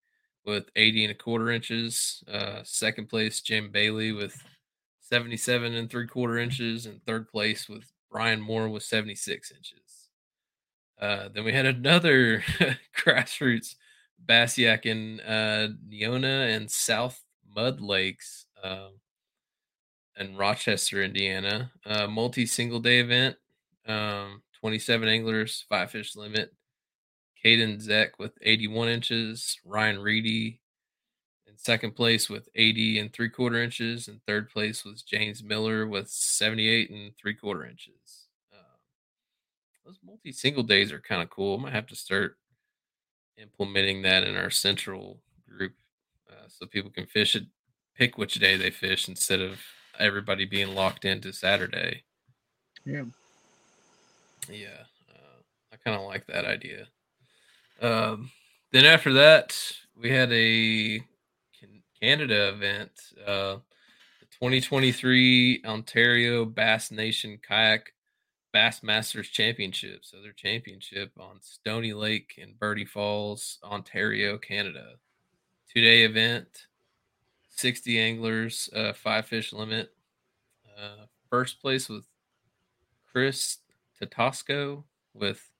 [0.44, 2.22] with 80 and a quarter inches.
[2.32, 4.40] Uh, second place, Jim Bailey with
[5.00, 6.86] 77 and three quarter inches.
[6.86, 10.10] And third place with Brian Moore with 76 inches.
[11.00, 12.44] Uh, then we had another
[12.96, 13.74] grassroots
[14.24, 17.20] bass yak in uh, Nyona and South
[17.56, 19.00] Mud Lakes um,
[20.18, 21.72] in Rochester, Indiana.
[21.84, 23.36] Uh, multi single day event.
[23.88, 26.52] Um, 27 anglers, five fish limit.
[27.42, 29.58] Caden Zeck with 81 inches.
[29.64, 30.60] Ryan Reedy
[31.46, 34.08] in second place with 80 and three quarter inches.
[34.08, 38.28] And third place was James Miller with 78 and three quarter inches.
[38.52, 38.76] Uh,
[39.84, 41.58] those multi single days are kind of cool.
[41.58, 42.36] I might have to start
[43.38, 45.20] implementing that in our central
[46.48, 47.44] so people can fish it,
[47.94, 49.60] pick which day they fish instead of
[49.98, 52.04] everybody being locked into Saturday.
[52.84, 53.04] Yeah.
[54.48, 55.42] Yeah, uh,
[55.72, 56.86] I kind of like that idea.
[57.82, 58.30] Um,
[58.72, 59.58] then after that,
[60.00, 61.00] we had a
[62.00, 62.90] Canada event,
[63.26, 63.56] uh,
[64.20, 67.92] the 2023 Ontario Bass Nation Kayak
[68.52, 70.04] Bass Masters Championship.
[70.04, 74.94] So their championship on Stony Lake in Burleigh Falls, Ontario, Canada.
[75.76, 76.68] Two day event,
[77.50, 79.92] 60 anglers, uh, five fish limit.
[80.74, 82.06] Uh, first place with
[83.12, 83.58] Chris
[84.00, 85.50] Tatasco with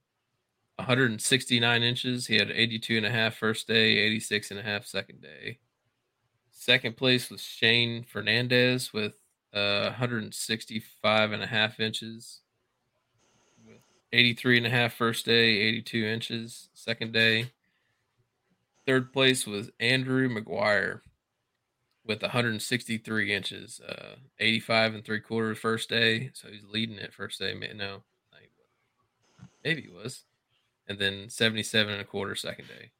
[0.77, 2.29] 169 inches.
[2.29, 5.59] He had 82 and a half first day, 86 and a half second day.
[6.51, 9.19] Second place was Shane Fernandez with
[9.53, 12.41] uh, 165 and a half inches.
[13.67, 13.83] With
[14.15, 17.51] 83 and a half first day, 82 inches second day.
[18.87, 21.01] Third place was Andrew McGuire
[22.05, 26.31] with 163 inches, uh, 85 and three quarters first day.
[26.35, 27.53] So he's leading it first day.
[27.75, 28.03] No,
[29.67, 30.25] maybe he was,
[30.87, 32.93] and then 77 and a quarter second day.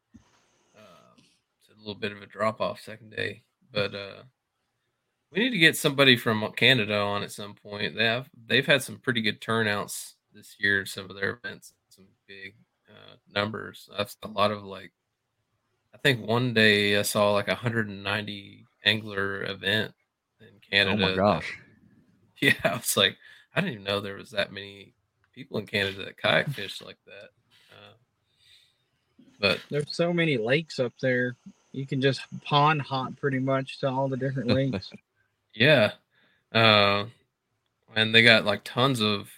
[0.77, 1.23] Um,
[1.61, 4.23] it's a little bit of a drop off second day, but uh,
[5.31, 7.95] we need to get somebody from Canada on at some point.
[7.95, 10.85] They have they've had some pretty good turnouts this year.
[10.85, 12.55] Some of their events, some big
[12.91, 13.89] uh, numbers.
[13.97, 14.93] That's a lot of like.
[15.97, 19.95] I think one day I saw like a 190 angler event
[20.41, 21.05] in Canada.
[21.05, 21.59] Oh my gosh!
[22.39, 23.17] Yeah, I was like,
[23.55, 24.93] I didn't even know there was that many
[25.35, 27.31] people in Canada that kayak fish like that.
[27.73, 27.95] Uh,
[29.41, 31.35] but there's so many lakes up there.
[31.73, 34.93] You can just pond hop pretty much to all the different lakes.
[35.55, 35.93] yeah.
[36.53, 37.07] Uh,
[37.95, 39.31] and they got like tons of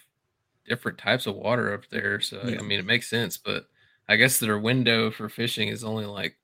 [0.67, 2.19] different types of water up there.
[2.19, 2.59] So, yeah.
[2.59, 3.67] I mean, it makes sense, but
[4.09, 6.35] I guess their window for fishing is only like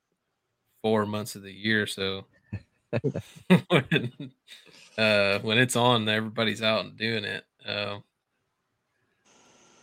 [0.86, 1.88] four months of the year.
[1.88, 2.26] So,
[3.50, 4.32] when,
[5.00, 7.44] uh, when it's on, everybody's out and doing it.
[7.68, 8.02] Uh,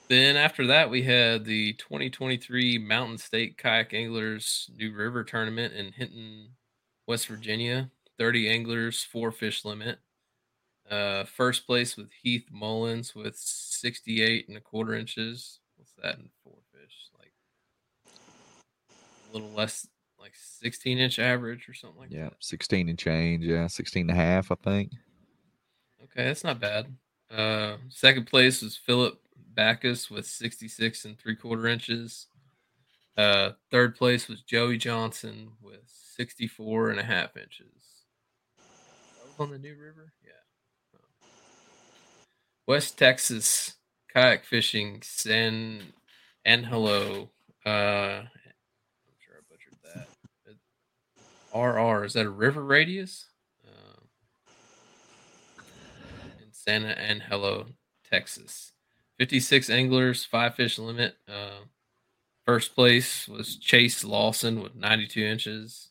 [0.06, 5.90] then after that, we had the 2023 Mountain State Kayak Anglers New River Tournament in
[5.90, 6.50] Hinton,
[7.08, 7.90] West Virginia.
[8.16, 9.98] 30 anglers, four fish limit.
[10.88, 15.58] Uh, first place with Heath Mullins with 68 and a quarter inches.
[15.76, 17.08] What's that in four fish?
[17.18, 17.32] Like
[19.28, 19.88] a little less,
[20.32, 22.16] like 16 inch average or something like that.
[22.16, 23.44] yeah, 16 and change.
[23.44, 24.92] Yeah, 16 and a half, I think.
[26.04, 26.94] Okay, that's not bad.
[27.30, 29.20] Uh, second place was Philip
[29.54, 32.26] Backus with 66 and three quarter inches.
[33.16, 37.66] Uh, third place was Joey Johnson with 64 and a half inches.
[38.56, 40.12] That was on the New River?
[40.24, 40.30] Yeah.
[42.66, 43.74] West Texas
[44.12, 45.92] kayak fishing, San
[46.44, 47.30] Angelo.
[47.64, 50.08] Uh, I'm sure I butchered that.
[51.54, 53.26] RR, is that a river radius?
[53.64, 54.00] Uh,
[56.40, 57.66] in Santa Angelo,
[58.10, 58.72] Texas.
[59.18, 61.16] 56 anglers, five fish limit.
[61.28, 61.64] Uh,
[62.44, 65.88] first place was Chase Lawson with 92 inches.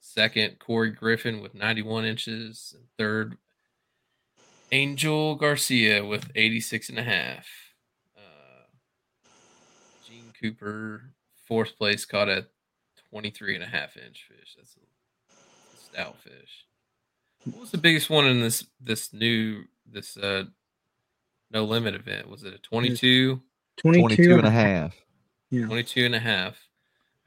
[0.00, 2.74] Second, Corey Griffin with 91 inches.
[2.76, 3.38] And third,
[4.72, 7.46] Angel Garcia with 86 and a half.
[8.16, 8.66] Uh,
[10.06, 11.14] Gene Cooper,
[11.46, 12.46] fourth place, caught a
[13.10, 14.54] 23 and a half inch fish.
[14.56, 14.80] That's a,
[15.92, 16.16] a stout.
[17.44, 20.44] What was the biggest one in this this new this uh
[21.50, 22.28] no limit event.
[22.28, 23.40] Was it a 22?
[23.76, 24.94] 22, 22 and a half.
[25.50, 25.66] Yeah.
[25.66, 26.56] 22 and a half.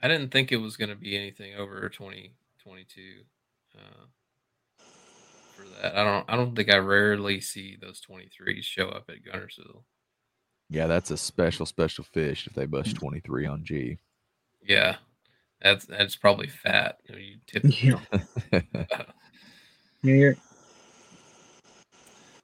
[0.01, 2.33] I didn't think it was going to be anything over 20,
[2.63, 3.01] 22
[3.75, 3.81] uh,
[5.55, 5.95] for that.
[5.97, 9.83] I don't, I don't think I rarely see those 23s show up at Guntersville.
[10.69, 13.97] Yeah, that's a special, special fish if they bust 23 on G.
[14.65, 14.95] Yeah.
[15.63, 16.99] That's, that's probably fat.
[17.07, 17.99] You, tip Yeah.
[20.03, 20.31] yeah.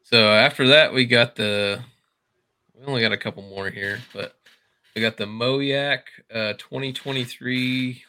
[0.03, 1.81] So after that, we got the.
[2.73, 4.33] We only got a couple more here, but
[4.95, 6.01] We got the Moyak
[6.33, 8.03] uh, 2023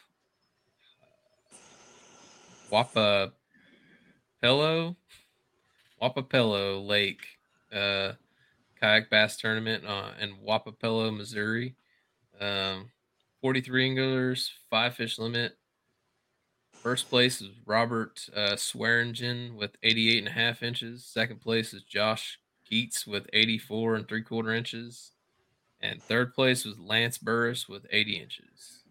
[2.71, 3.31] Wapa
[4.41, 4.95] Pello
[6.01, 7.21] Wapapello Lake
[7.71, 8.13] uh,
[8.81, 11.75] kayak bass tournament uh, in Wapapello, Missouri.
[12.39, 12.89] Um,
[13.41, 15.57] 43 anglers, five fish limit.
[16.73, 21.05] First place is Robert uh, Swearingen with 88 and a half inches.
[21.05, 25.11] Second place is Josh Keats with 84 and three quarter inches.
[25.81, 28.83] And third place was Lance Burris with 80 inches.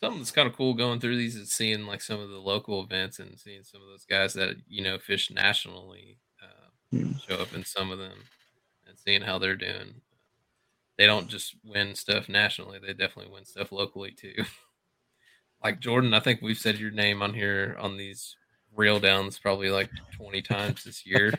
[0.00, 2.82] Something that's kind of cool going through these is seeing like some of the local
[2.82, 7.54] events and seeing some of those guys that, you know, fish nationally uh, show up
[7.54, 8.18] in some of them
[8.86, 9.94] and seeing how they're doing.
[10.96, 14.34] They don't just win stuff nationally, they definitely win stuff locally too.
[15.64, 18.36] like Jordan, I think we've said your name on here on these
[18.74, 21.32] reel downs probably like 20 times this year.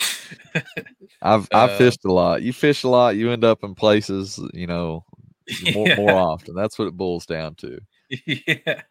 [1.22, 2.42] I've I've Uh, fished a lot.
[2.42, 5.04] You fish a lot, you end up in places, you know,
[5.60, 6.54] more, more often.
[6.54, 7.80] That's what it boils down to.
[8.26, 8.82] yeah.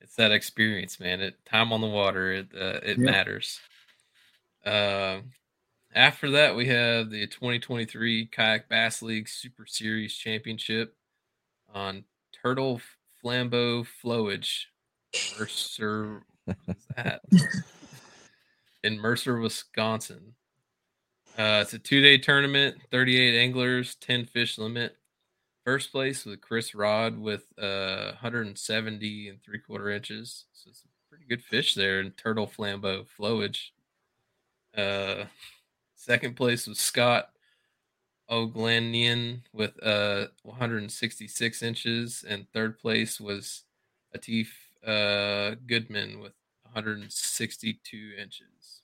[0.00, 1.20] It's that experience, man.
[1.20, 3.04] It time on the water, it uh, it Yeah.
[3.04, 3.60] matters.
[4.64, 5.32] Um
[5.98, 10.94] after that, we have the 2023 Kayak Bass League Super Series Championship
[11.74, 12.04] on
[12.40, 12.80] Turtle
[13.20, 14.66] Flambeau Flowage,
[15.36, 16.22] Mercer.
[16.44, 17.20] What is that?
[18.84, 20.34] In Mercer, Wisconsin.
[21.36, 24.96] Uh, it's a two day tournament, 38 anglers, 10 fish limit.
[25.64, 30.44] First place with Chris Rod with uh, 170 and three quarter inches.
[30.52, 33.70] So it's a pretty good fish there in Turtle Flambeau Flowage.
[34.76, 35.24] Uh,
[35.98, 37.30] second place was Scott
[38.30, 43.64] O'Glanian with uh 166 inches, and third place was
[44.16, 44.48] Atif
[44.86, 48.82] uh, Goodman with 162 inches.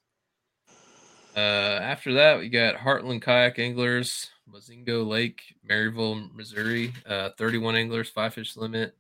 [1.37, 6.93] Uh, after that, we got Heartland Kayak Anglers, Mazingo Lake, Maryville, Missouri.
[7.07, 8.97] Uh, 31 anglers, five fish limit.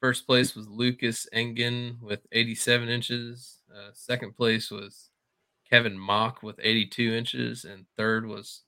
[0.00, 3.58] First place was Lucas Engen with 87 inches.
[3.70, 5.09] Uh, second place was
[5.70, 7.64] Kevin Mock with 82 inches.
[7.64, 8.62] And third was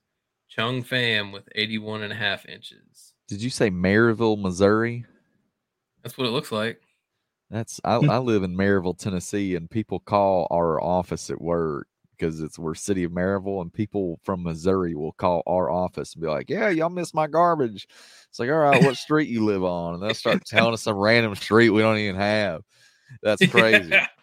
[0.49, 3.15] Chung Pham with 81 and a half inches.
[3.29, 5.05] Did you say Maryville, Missouri?
[6.03, 6.81] That's what it looks like.
[7.51, 11.87] That's I, I live in Maryville, Tennessee, and people call our office at work
[12.19, 16.23] because it's we're city of Maryville, and people from Missouri will call our office and
[16.23, 17.87] be like, "Yeah, y'all missed my garbage."
[18.29, 20.97] It's like, "All right, what street you live on?" And they'll start telling us some
[20.97, 22.63] random street we don't even have.
[23.23, 23.91] That's crazy.
[23.91, 24.07] Yeah.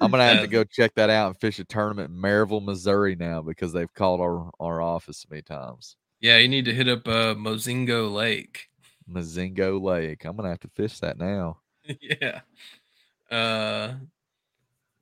[0.00, 3.16] I'm gonna have to go check that out and fish a tournament in Maryville, Missouri
[3.16, 5.96] now because they've called our our office many times.
[6.20, 8.68] Yeah, you need to hit up uh, Mozingo Lake.
[9.10, 10.24] Mazingo Lake.
[10.24, 11.58] I'm gonna have to fish that now.
[12.00, 12.40] yeah.
[13.30, 13.94] Uh,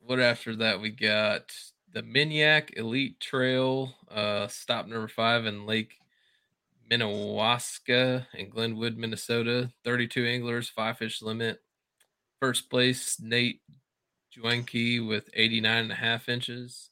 [0.00, 0.80] what after that?
[0.80, 1.52] We got
[1.92, 5.94] the Minyak Elite Trail, uh, stop number five in Lake
[6.90, 9.70] Minnewaska in Glenwood, Minnesota.
[9.84, 11.62] 32 anglers, five fish limit.
[12.40, 13.62] First place, Nate
[14.34, 16.90] Joenke with 89 and a half inches.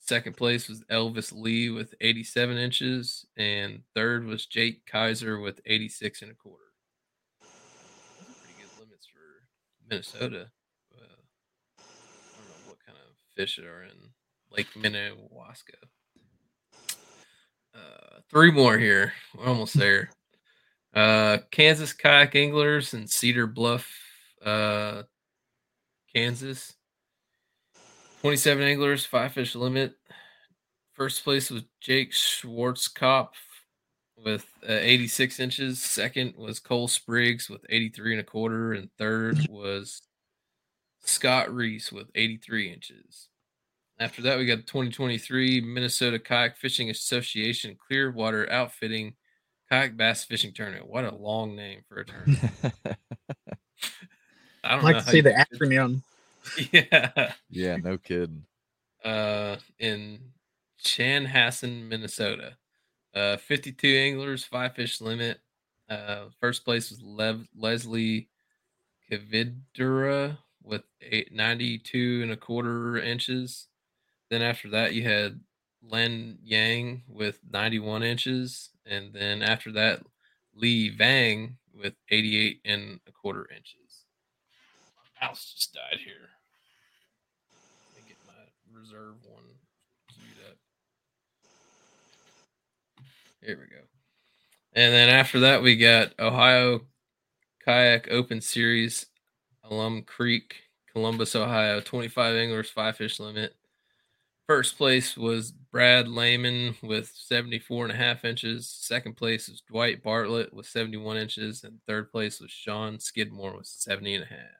[0.00, 3.24] Second place was Elvis Lee with 87 inches.
[3.36, 6.64] And third was Jake Kaiser with 86 and a quarter.
[7.40, 7.48] Those
[8.28, 10.50] are pretty good limits for Minnesota.
[10.92, 11.22] Uh,
[11.78, 11.82] I
[12.36, 14.10] don't know what kind of fish are in
[14.50, 15.76] Lake Minnewaska.
[17.72, 19.12] Uh, three more here.
[19.36, 20.10] We're almost there.
[20.92, 23.88] Uh, Kansas kayak anglers in Cedar Bluff,
[24.44, 25.04] uh,
[26.12, 26.74] Kansas.
[28.20, 29.94] 27 anglers, five fish limit.
[30.92, 33.28] First place was Jake Schwartzkopf
[34.16, 35.82] with uh, 86 inches.
[35.82, 38.74] Second was Cole Spriggs with 83 and a quarter.
[38.74, 40.02] And third was
[41.00, 43.28] Scott Reese with 83 inches.
[43.98, 49.14] After that, we got the 2023 Minnesota Kayak Fishing Association Clearwater Outfitting
[49.70, 50.88] Kayak Bass Fishing Tournament.
[50.88, 52.40] What a long name for a tournament.
[54.62, 56.02] I don't I'd like to see the acronym.
[56.72, 57.32] Yeah.
[57.48, 58.44] yeah, no kidding.
[59.04, 60.32] uh, in
[60.82, 62.56] Chanhassen, Minnesota.
[63.14, 65.40] Uh, 52 anglers, five fish limit.
[65.88, 68.28] Uh, first place was Lev- Leslie
[69.10, 73.68] Kavidura with eight, 92 and a quarter inches.
[74.30, 75.40] Then after that, you had
[75.82, 78.70] Len Yang with 91 inches.
[78.86, 80.02] And then after that,
[80.54, 83.79] Lee Vang with 88 and a quarter inches.
[85.20, 86.28] My mouse just died here.
[87.94, 89.44] Let me get my reserve one
[90.08, 90.56] queued up.
[93.42, 93.82] Here we go.
[94.72, 96.82] And then after that, we got Ohio
[97.64, 99.06] Kayak Open Series,
[99.64, 100.56] Alum Creek,
[100.92, 101.80] Columbus, Ohio.
[101.80, 103.54] 25 anglers, five fish limit.
[104.46, 108.68] First place was Brad Lehman with 74 and a half inches.
[108.68, 111.62] Second place was Dwight Bartlett with 71 inches.
[111.62, 114.59] And third place was Sean Skidmore with 70 and a half.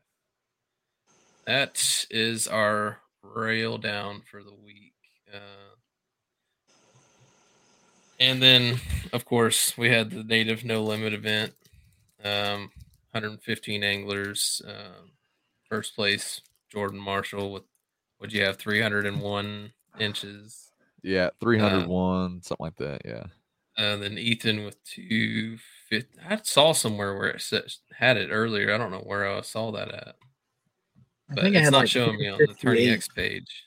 [1.46, 4.94] That is our reel down for the week.
[5.32, 5.76] Uh,
[8.18, 8.80] and then,
[9.12, 11.54] of course, we had the native no limit event.
[12.22, 12.70] Um,
[13.12, 14.62] 115 anglers.
[14.66, 15.12] Um,
[15.68, 16.40] first place,
[16.70, 17.64] Jordan Marshall with
[18.20, 20.70] would you have 301 inches?
[21.02, 23.00] Yeah, 301, something like that.
[23.04, 23.24] Yeah.
[23.78, 26.20] And then Ethan with 250.
[26.28, 27.64] I saw somewhere where it said,
[27.96, 28.74] had it earlier.
[28.74, 30.16] I don't know where I saw that at.
[31.30, 33.14] I But think I it's had not like showing me on the 258 a TourneyX
[33.14, 33.64] page.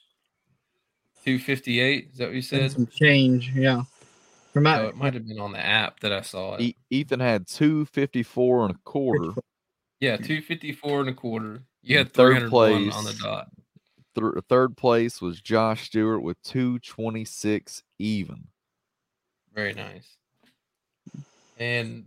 [1.26, 2.72] 258, is that what you and said?
[2.72, 3.52] some change.
[3.56, 3.84] Yeah.
[4.52, 6.76] From Oh, it might have been on the app that I saw it.
[6.90, 9.32] Ethan had 254 and a quarter.
[10.00, 11.64] Yeah, 254 and a quarter.
[11.82, 13.48] You had Third 301 on the dot.
[14.16, 18.48] Thir- third place was Josh Stewart with 226 even.
[19.56, 20.18] Very nice.
[21.58, 22.06] And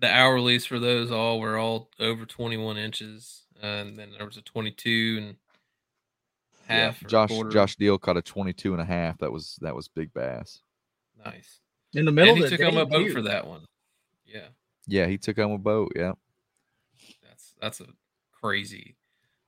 [0.00, 3.42] the hourlies for those all were all over 21 inches.
[3.62, 5.36] Uh, and then there was a 22 and
[6.66, 7.02] half.
[7.02, 7.50] or Josh quarter.
[7.50, 9.18] Josh Deal caught a 22 and a half.
[9.18, 10.60] That was that was big bass.
[11.24, 11.60] Nice.
[11.94, 13.12] in the middle And he of the took home a boat too.
[13.12, 13.64] for that one.
[14.24, 14.48] Yeah.
[14.86, 15.92] Yeah, he took home a boat.
[15.96, 16.12] Yeah.
[17.22, 17.86] That's that's a
[18.32, 18.96] crazy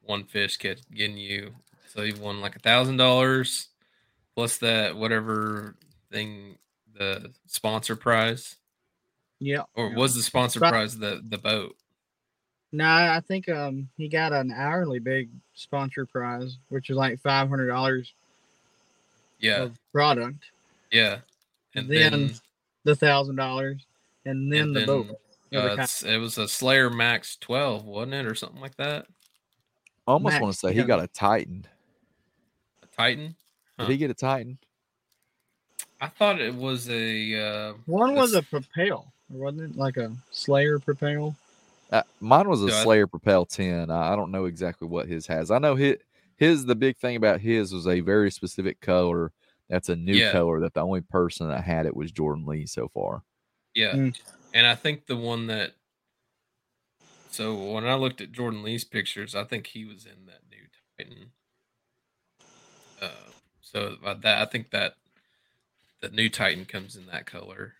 [0.03, 1.55] one fish catch getting you.
[1.89, 3.69] So you won like a thousand dollars
[4.35, 5.77] plus that whatever
[6.11, 6.57] thing
[6.95, 8.57] the sponsor prize.
[9.39, 9.63] Yeah.
[9.75, 11.77] Or was the sponsor prize the the boat?
[12.73, 17.49] No, I think um he got an hourly big sponsor prize, which is like five
[17.49, 18.13] hundred dollars
[19.41, 19.63] Yeah.
[19.63, 20.45] of product.
[20.93, 21.19] Yeah.
[21.75, 22.35] And then, then,
[22.85, 23.87] the thousand dollars,
[24.25, 25.21] and then and the then, boat.
[25.51, 29.07] Yeah, the uh, it was a Slayer Max 12, wasn't it, or something like that?
[30.07, 31.67] I almost want to Max, say he got a Titan.
[32.83, 33.35] A Titan.
[33.79, 34.59] Did he get a Titan?
[36.01, 37.35] I thought it was a.
[37.71, 39.77] Uh, One was a that's- propel, wasn't it?
[39.77, 41.35] Like a Slayer propel.
[41.93, 43.91] Uh, mine was a Yeah, I- Slayer Propel 10.
[43.91, 45.51] I, I don't know exactly what his has.
[45.51, 45.97] I know his,
[46.37, 49.33] his the big thing about his was a very specific color.
[49.69, 50.33] That's a new Yeah.
[50.33, 53.23] color that the only person that had it was Jordan Lee so far.
[53.75, 53.93] Yeah.
[53.93, 54.19] Mm.
[54.55, 55.73] And I think the one that.
[57.31, 60.67] So when I looked at Jordan Lee's pictures, I think he was in that new
[60.99, 61.31] Titan.
[63.01, 63.31] Uh,
[63.61, 64.95] so uh, that I think that
[66.01, 67.75] the new Titan comes in that color.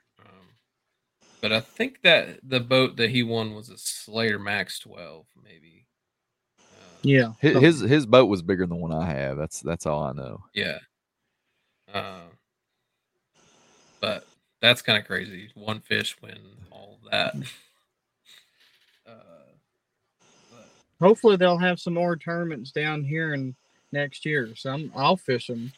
[1.41, 5.87] But I think that the boat that he won was a Slayer Max 12, maybe.
[6.59, 6.63] Uh,
[7.03, 7.33] Yeah.
[7.41, 9.39] His, his his boat was bigger than the one I have.
[9.39, 10.45] That's that's all I know.
[10.55, 10.79] Yeah.
[11.93, 12.21] Uh,
[14.01, 14.27] but
[14.61, 15.51] that's kind of crazy.
[15.55, 16.39] One fish win
[16.71, 17.35] all that.
[19.07, 20.63] Uh,
[21.01, 23.57] hopefully they'll have some more tournaments down here in
[23.91, 24.51] next year.
[24.55, 25.73] So I'm, I'll fish them.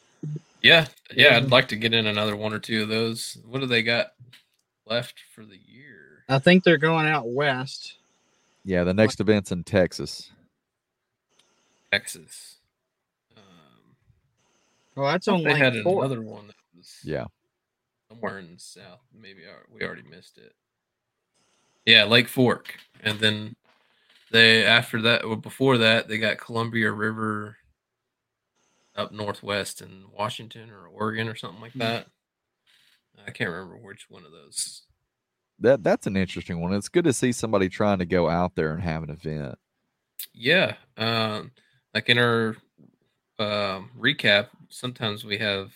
[0.60, 1.36] yeah, yeah, Yeah.
[1.36, 3.39] I'd like to get in another one or two of those.
[3.47, 4.12] What do they got
[4.86, 6.24] left for the year?
[6.28, 7.96] I think they're going out west.
[8.64, 10.30] Yeah, the next event's in Texas.
[11.92, 12.56] Texas.
[13.36, 13.42] Um,
[14.96, 16.04] Oh, that's I thought on they had Fork.
[16.04, 17.26] another one that was Yeah.
[18.09, 19.00] somewhere in the south.
[19.12, 20.54] Maybe we already missed it.
[21.86, 23.56] Yeah, Lake Fork, and then
[24.30, 27.56] they after that or before that they got Columbia River
[28.94, 32.06] up northwest in Washington or Oregon or something like that.
[33.26, 34.82] I can't remember which one of those.
[35.59, 36.72] That that's an interesting one.
[36.72, 39.59] It's good to see somebody trying to go out there and have an event.
[40.32, 41.52] Yeah, um,
[41.94, 42.56] like in our
[43.39, 45.72] um, recap, sometimes we have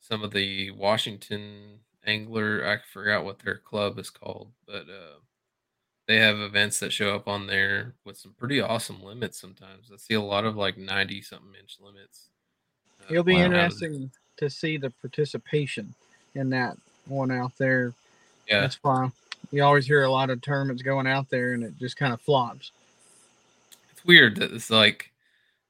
[0.00, 2.66] some of the Washington angler.
[2.66, 5.18] I forgot what their club is called, but uh,
[6.06, 9.40] they have events that show up on there with some pretty awesome limits.
[9.40, 12.28] Sometimes I see a lot of like ninety something inch limits.
[13.00, 13.88] uh, It'll be coming out of there.
[13.88, 15.94] interesting to see the participation
[16.34, 16.76] in that
[17.06, 17.92] one out there.
[18.48, 19.10] Yeah, That's why
[19.50, 22.20] you always hear a lot of tournaments going out there and it just kind of
[22.20, 22.72] flops.
[23.90, 25.10] it's weird that it's like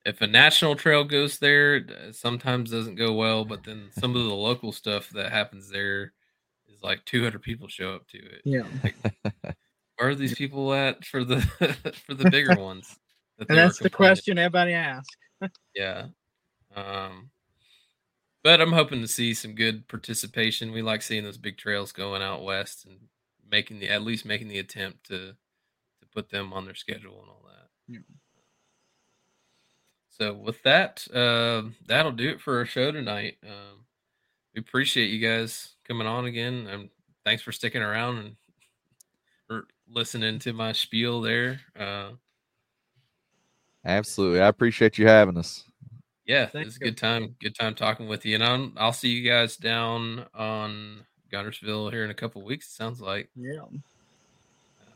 [0.05, 4.17] if a national trail goes there, it uh, sometimes doesn't go well, but then some
[4.17, 6.13] of the local stuff that happens there
[6.73, 8.41] is like 200 people show up to it.
[8.45, 8.65] Yeah.
[9.97, 11.41] Where are these people at for the
[12.07, 12.97] for the bigger ones?
[13.39, 15.17] that And that's the question everybody asks.
[15.75, 16.09] Yeah.
[16.77, 17.31] Um,
[18.43, 20.73] but I'm hoping to see some good participation.
[20.73, 22.97] We like seeing those big trails going out west and
[23.51, 25.33] making the at least making the attempt to
[26.01, 27.69] to put them on their schedule and all that.
[27.89, 27.99] Yeah.
[30.09, 33.39] So with that, uh, that'll do it for our show tonight.
[33.43, 33.85] Um,
[34.55, 36.91] we appreciate you guys coming on again, and
[37.25, 38.37] thanks for sticking around and
[39.47, 41.61] for listening to my spiel there.
[41.79, 42.11] Uh,
[43.85, 44.41] Absolutely.
[44.41, 45.65] I appreciate you having us.
[46.31, 47.35] Yeah, Thank it's a good time.
[47.41, 52.05] Good time talking with you, and I'll, I'll see you guys down on Guntersville here
[52.05, 52.67] in a couple weeks.
[52.69, 53.29] It sounds like.
[53.35, 53.63] Yeah.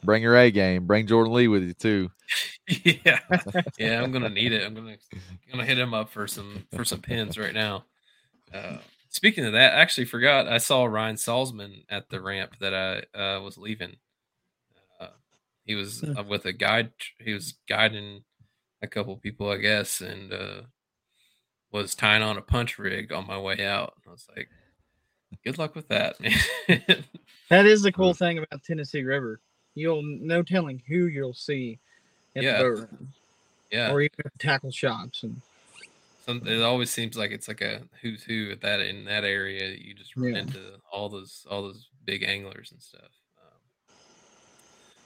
[0.04, 0.86] Bring your A game.
[0.86, 2.08] Bring Jordan Lee with you too.
[2.84, 3.18] yeah,
[3.78, 4.64] yeah, I'm gonna need it.
[4.64, 4.96] I'm gonna
[5.50, 7.84] gonna hit him up for some for some pins right now.
[8.52, 8.76] Uh,
[9.08, 13.18] speaking of that, I actually forgot I saw Ryan Salzman at the ramp that I
[13.18, 13.96] uh, was leaving.
[15.00, 15.08] Uh,
[15.64, 16.16] he was Hmm.
[16.16, 16.92] uh, with a guide.
[17.18, 18.22] He was guiding
[18.82, 20.60] a couple people, I guess, and uh,
[21.78, 23.94] was tying on a punch rig on my way out.
[24.06, 24.48] I was like,
[25.44, 26.16] "Good luck with that."
[27.50, 29.38] That is the cool thing about Tennessee River.
[29.74, 31.78] You'll no telling who you'll see
[32.34, 32.62] at Yeah.
[32.62, 32.88] the boat
[33.70, 35.40] yeah, or even at tackle shops and
[36.24, 39.76] Some, it always seems like it's like a who's who at that in that area.
[39.78, 40.40] You just run Yeah.
[40.40, 43.10] into all those all those big anglers and stuff.
[43.38, 43.60] Um,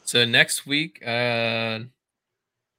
[0.04, 1.80] so next week, uh,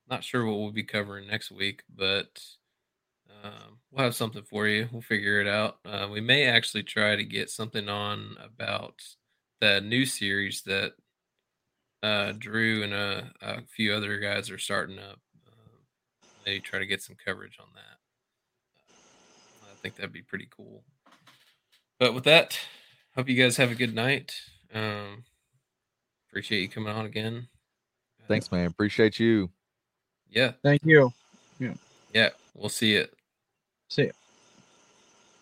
[0.09, 2.41] not sure what we'll be covering next week, but
[3.43, 4.87] um, we'll have something for you.
[4.91, 5.77] We'll figure it out.
[5.85, 9.01] Uh, we may actually try to get something on about
[9.61, 10.93] the new series that
[12.01, 15.19] uh, Drew and a, a few other guys are starting up.
[15.47, 15.77] Uh,
[16.45, 17.97] maybe try to get some coverage on that.
[19.63, 20.83] I think that'd be pretty cool.
[21.99, 22.59] But with that,
[23.15, 24.33] hope you guys have a good night.
[24.73, 25.23] Um,
[26.29, 27.47] appreciate you coming on again.
[28.27, 28.67] Thanks, man.
[28.67, 29.49] Appreciate you.
[30.29, 31.11] Yeah, thank you.
[31.59, 31.73] yeah.
[32.13, 32.29] Yeah.
[32.53, 33.13] We'll see it.
[33.89, 34.11] See.